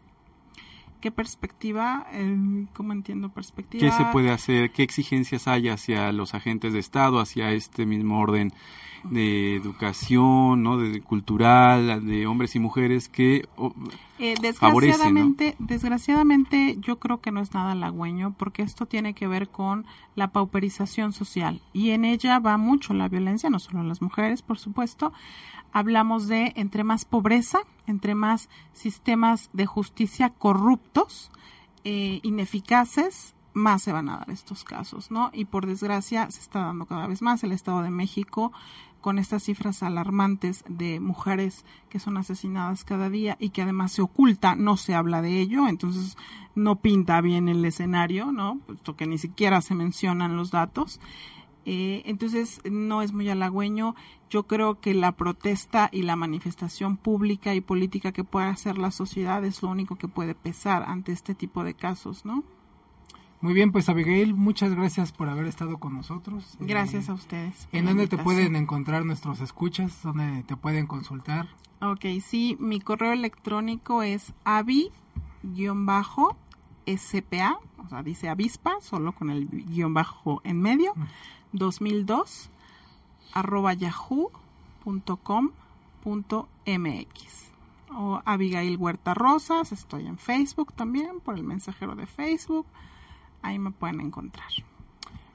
¿Qué 1.04 1.12
perspectiva? 1.12 2.08
Eh, 2.14 2.66
¿Cómo 2.72 2.94
entiendo 2.94 3.28
perspectiva? 3.28 3.82
¿Qué 3.82 3.92
se 3.92 4.06
puede 4.14 4.32
hacer? 4.32 4.72
¿Qué 4.72 4.84
exigencias 4.84 5.50
hay 5.50 5.68
hacia 5.68 6.14
los 6.14 6.34
agentes 6.34 6.72
de 6.72 6.80
Estado, 6.80 7.20
hacia 7.20 7.52
este 7.52 7.86
mismo 7.86 8.22
orden 8.22 8.54
de 9.04 9.56
educación, 9.56 10.64
¿no? 10.64 10.78
de, 10.78 11.02
cultural, 11.02 12.06
de 12.06 12.26
hombres 12.26 12.56
y 12.56 12.60
mujeres 12.60 13.10
que 13.10 13.48
oh, 13.58 13.74
Eh, 14.20 14.36
desgraciadamente, 14.42 15.56
desgraciadamente 15.60 16.78
yo 16.80 17.00
creo 17.00 17.20
que 17.20 17.32
no 17.32 17.42
es 17.42 17.54
nada 17.54 17.72
halagüeño 17.72 18.36
porque 18.38 18.62
esto 18.62 18.86
tiene 18.86 19.14
que 19.14 19.28
ver 19.28 19.50
con 19.50 19.86
la 20.16 20.32
pauperización 20.32 21.12
social 21.12 21.62
y 21.74 21.92
en 21.92 22.06
ella 22.06 22.40
va 22.40 22.58
mucho 22.58 22.94
la 22.94 23.10
violencia, 23.10 23.50
no 23.50 23.60
solo 23.60 23.82
a 23.82 23.84
las 23.84 24.02
mujeres, 24.02 24.42
por 24.42 24.58
supuesto. 24.58 25.12
Hablamos 25.74 26.28
de 26.28 26.54
entre 26.56 26.84
más 26.84 27.04
pobreza, 27.04 27.60
entre 27.88 28.14
más 28.16 28.48
sistemas 28.74 29.50
de 29.54 29.66
justicia 29.66 30.30
corruptos, 30.30 31.32
eh, 31.84 32.20
ineficaces, 32.22 33.34
más 33.54 33.84
se 33.84 33.92
van 33.92 34.10
a 34.10 34.18
dar 34.18 34.30
estos 34.30 34.64
casos, 34.64 35.12
¿no? 35.12 35.30
Y 35.34 35.46
por 35.46 35.66
desgracia 35.66 36.30
se 36.32 36.40
está 36.40 36.60
dando 36.60 36.86
cada 36.86 37.08
vez 37.08 37.22
más. 37.22 37.44
El 37.44 37.52
Estado 37.52 37.82
de 37.82 37.90
México 37.90 38.52
con 39.04 39.20
estas 39.20 39.44
cifras 39.44 39.84
alarmantes 39.84 40.64
de 40.70 41.02
mujeres 41.02 41.66
que 41.90 42.00
son 42.00 42.16
asesinadas 42.16 42.86
cada 42.86 43.10
día 43.10 43.36
y 43.38 43.50
que 43.50 43.62
además 43.62 43.92
se 43.92 44.02
oculta, 44.02 44.56
no 44.56 44.78
se 44.78 44.96
habla 44.96 45.22
de 45.22 45.42
ello, 45.42 45.68
entonces 45.68 46.18
no 46.56 46.78
pinta 46.78 47.20
bien 47.20 47.50
el 47.50 47.66
escenario, 47.66 48.32
¿no? 48.32 48.60
Puesto 48.66 48.96
que 48.96 49.06
ni 49.06 49.18
siquiera 49.18 49.60
se 49.62 49.76
mencionan 49.76 50.38
los 50.38 50.52
datos. 50.52 51.02
Eh, 51.66 52.04
entonces 52.06 52.62
no 52.64 53.02
es 53.02 53.12
muy 53.12 53.30
halagüeño. 53.30 53.94
Yo 54.30 54.44
creo 54.44 54.80
que 54.80 54.94
la 54.94 55.12
protesta 55.12 55.90
y 55.92 56.04
la 56.04 56.16
manifestación 56.16 56.96
pública 56.96 57.54
y 57.54 57.60
política 57.60 58.14
que 58.14 58.24
pueda 58.24 58.48
hacer 58.48 58.78
la 58.78 58.92
sociedad 58.92 59.44
es 59.44 59.62
lo 59.62 59.70
único 59.70 59.98
que 59.98 60.08
puede 60.08 60.34
pesar 60.34 60.84
ante 60.84 61.12
este 61.12 61.36
tipo 61.36 61.66
de 61.66 61.74
casos, 61.74 62.24
¿no? 62.24 62.46
Muy 63.44 63.54
bien, 63.54 63.74
pues 63.74 63.90
Abigail, 63.90 64.34
muchas 64.36 64.74
gracias 64.74 65.12
por 65.12 65.28
haber 65.28 65.48
estado 65.48 65.78
con 65.78 65.94
nosotros. 65.94 66.56
Gracias 66.62 67.10
Eh, 67.10 67.12
a 67.12 67.14
ustedes. 67.14 67.68
¿En 67.74 67.84
dónde 67.84 68.08
te 68.08 68.18
pueden 68.18 68.56
encontrar 68.56 69.04
nuestros 69.04 69.42
escuchas? 69.42 70.02
¿Dónde 70.02 70.44
te 70.44 70.56
pueden 70.56 70.88
consultar? 70.88 71.50
Ok, 71.82 72.06
sí, 72.26 72.56
mi 72.62 72.80
correo 72.80 73.12
electrónico 73.12 74.02
es 74.02 74.32
avi-spa, 74.46 74.94
o 77.84 77.90
sea, 77.90 78.02
dice 78.02 78.30
avispa, 78.30 78.76
solo 78.80 79.12
con 79.12 79.30
el 79.30 79.50
guion 79.50 79.94
bajo 79.94 80.40
en 80.46 80.62
medio, 80.62 80.94
2002, 81.52 82.50
arroba 83.34 83.74
yahoo.com.mx. 83.74 84.34
O 87.96 88.22
Abigail 88.24 88.78
Huerta 88.78 89.14
Rosas, 89.14 89.74
estoy 89.74 90.08
en 90.08 90.18
Facebook 90.18 90.72
también, 90.72 91.20
por 91.20 91.36
el 91.36 91.44
mensajero 91.44 91.94
de 91.96 92.06
Facebook, 92.08 92.66
ahí 93.44 93.60
me 93.60 93.72
pueden 93.72 94.02
encontrar. 94.02 94.50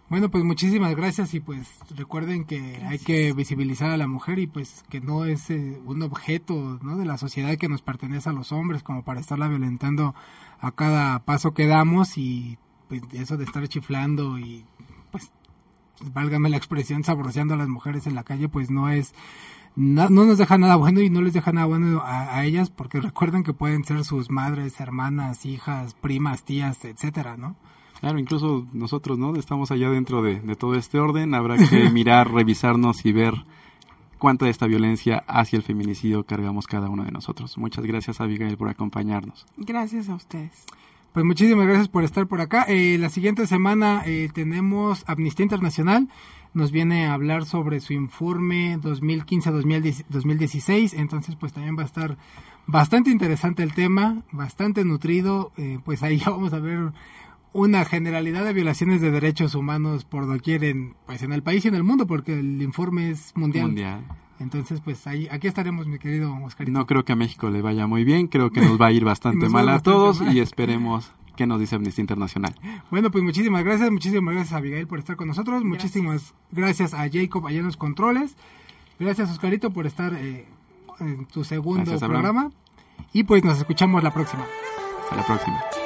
Bueno, 0.09 0.31
pues 0.31 0.43
muchísimas 0.43 0.97
gracias 0.97 1.35
y 1.35 1.41
pues 1.41 1.69
recuerden 1.95 2.47
que 2.47 2.83
hay 2.89 2.99
que 2.99 3.35
visibilizar 3.35 3.91
a 3.91 3.99
la 3.99 4.07
mujer 4.07 4.39
y 4.39 4.47
pues 4.47 4.83
que 4.89 5.03
no 5.03 5.27
es 5.27 5.51
eh, 5.51 5.79
un 5.85 6.01
objeto 6.03 6.79
¿no? 6.83 6.97
de 6.97 7.05
la 7.05 7.19
sociedad 7.19 7.59
que 7.59 7.69
nos 7.69 7.83
pertenece 7.83 8.31
a 8.31 8.33
los 8.33 8.51
hombres 8.51 8.83
como 8.83 9.05
para 9.05 9.21
estarla 9.21 9.49
violentando 9.49 10.15
a 10.61 10.73
cada 10.73 11.19
paso 11.27 11.53
que 11.53 11.67
damos 11.67 12.17
y 12.17 12.57
pues 12.89 13.03
eso 13.13 13.37
de 13.37 13.45
estar 13.45 13.69
chiflando 13.69 14.39
y 14.39 14.65
pues 15.11 15.31
válgame 16.01 16.49
la 16.49 16.57
expresión 16.57 17.05
sabroseando 17.05 17.53
a 17.53 17.59
las 17.59 17.69
mujeres 17.69 18.07
en 18.07 18.15
la 18.15 18.25
calle 18.25 18.49
pues 18.49 18.71
no 18.71 18.89
es 18.89 19.13
no, 19.77 20.09
no 20.09 20.25
nos 20.25 20.39
deja 20.39 20.57
nada 20.57 20.77
bueno 20.77 21.03
y 21.03 21.11
no 21.11 21.21
les 21.21 21.35
deja 21.35 21.53
nada 21.53 21.67
bueno 21.67 22.01
a, 22.01 22.35
a 22.35 22.47
ellas 22.47 22.71
porque 22.71 23.03
recuerden 23.03 23.45
que 23.45 23.53
pueden 23.53 23.85
ser 23.85 24.03
sus 24.05 24.31
madres, 24.31 24.81
hermanas, 24.81 25.45
hijas, 25.45 25.93
primas, 25.93 26.45
tías, 26.45 26.83
etcétera, 26.87 27.37
¿no? 27.37 27.57
Claro, 28.01 28.19
incluso 28.19 28.67
nosotros, 28.73 29.19
¿no? 29.19 29.37
Estamos 29.37 29.71
allá 29.71 29.91
dentro 29.91 30.23
de, 30.23 30.41
de 30.41 30.57
todo 30.57 30.75
este 30.75 30.99
orden. 30.99 31.35
Habrá 31.35 31.57
que 31.57 31.91
mirar, 31.91 32.33
revisarnos 32.33 33.05
y 33.05 33.13
ver 33.13 33.35
cuánta 34.19 34.45
de 34.45 34.51
esta 34.51 34.67
violencia 34.67 35.25
hacia 35.27 35.57
el 35.57 35.63
feminicidio 35.63 36.25
cargamos 36.25 36.67
cada 36.67 36.91
uno 36.91 37.05
de 37.05 37.13
nosotros. 37.13 37.57
Muchas 37.57 37.87
gracias, 37.87 38.21
Abigail, 38.21 38.57
por 38.57 38.69
acompañarnos. 38.69 39.47
Gracias 39.57 40.09
a 40.09 40.15
ustedes. 40.15 40.65
Pues 41.13 41.25
muchísimas 41.25 41.67
gracias 41.67 41.89
por 41.89 42.05
estar 42.05 42.27
por 42.27 42.41
acá. 42.41 42.65
Eh, 42.69 42.99
la 42.99 43.09
siguiente 43.09 43.47
semana 43.47 44.03
eh, 44.05 44.29
tenemos 44.33 45.05
Amnistía 45.07 45.45
Internacional. 45.45 46.09
Nos 46.55 46.71
viene 46.71 47.07
a 47.07 47.15
hablar 47.15 47.45
sobre 47.45 47.81
su 47.81 47.93
informe 47.93 48.79
2015-2016. 48.79 50.95
Entonces, 50.97 51.37
pues 51.37 51.53
también 51.53 51.77
va 51.79 51.83
a 51.83 51.87
estar 51.87 52.17
bastante 52.67 53.11
interesante 53.11 53.63
el 53.63 53.75
tema, 53.75 54.23
bastante 54.33 54.85
nutrido. 54.85 55.53
Eh, 55.57 55.79
pues 55.85 56.03
ahí 56.03 56.19
ya 56.19 56.31
vamos 56.31 56.53
a 56.53 56.59
ver 56.59 56.93
una 57.59 57.85
generalidad 57.85 58.45
de 58.45 58.53
violaciones 58.53 59.01
de 59.01 59.11
derechos 59.11 59.57
humanos 59.57 60.05
por 60.05 60.29
doquier 60.29 60.63
en, 60.63 60.95
pues 61.07 61.23
en 61.25 61.33
el 61.33 61.43
país 61.43 61.65
y 61.65 61.69
en 61.69 61.75
el 61.75 61.83
mundo, 61.83 62.07
porque 62.07 62.39
el 62.39 62.63
informe 62.63 63.11
es 63.11 63.33
mundial. 63.35 63.67
Mundial. 63.67 64.05
Entonces, 64.39 64.81
pues 64.81 65.05
ahí, 65.09 65.27
aquí 65.33 65.49
estaremos, 65.49 65.89
mi 65.89 65.99
querido 65.99 66.33
Oscarito. 66.45 66.79
No 66.79 66.87
creo 66.87 67.05
que 67.05 67.13
a 67.13 67.17
México 67.17 67.51
le 67.51 67.61
vaya 67.61 67.89
muy 67.89 68.05
bien, 68.05 68.29
creo 68.29 68.51
que 68.51 68.61
nos 68.61 68.81
va 68.81 68.87
a 68.87 68.93
ir 68.93 69.05
bastante 69.15 69.49
mal 69.49 69.69
a 69.69 69.73
bastante 69.73 69.91
todos 69.91 70.21
mal. 70.21 70.37
y 70.37 70.39
esperemos 70.39 71.11
qué 71.35 71.49
nos 71.49 71.59
dice 71.59 71.75
Amnistía 71.75 72.03
Internacional. 72.03 72.55
Bueno, 72.93 73.11
pues 73.11 73.25
muchísimas 73.25 73.65
gracias, 73.65 73.91
muchísimas 73.91 74.35
gracias 74.35 74.55
a 74.55 74.59
Abigail 74.59 74.87
por 74.87 75.01
estar 75.01 75.17
con 75.17 75.27
nosotros, 75.27 75.65
muchísimas 75.65 76.35
gracias 76.53 76.95
a 76.95 77.09
Jacob 77.11 77.45
allá 77.45 77.59
en 77.59 77.67
los 77.67 77.77
controles, 77.77 78.37
gracias 79.01 79.31
Oscarito 79.31 79.73
por 79.73 79.87
estar 79.87 80.15
eh, 80.15 80.47
en 81.01 81.27
tu 81.27 81.43
segundo 81.43 81.91
Gracias, 81.91 82.09
programa 82.09 82.53
y 83.13 83.25
pues 83.25 83.43
nos 83.45 83.59
escuchamos 83.59 84.03
la 84.05 84.13
próxima. 84.13 84.47
Hasta 85.03 85.17
la 85.17 85.27
próxima. 85.27 85.78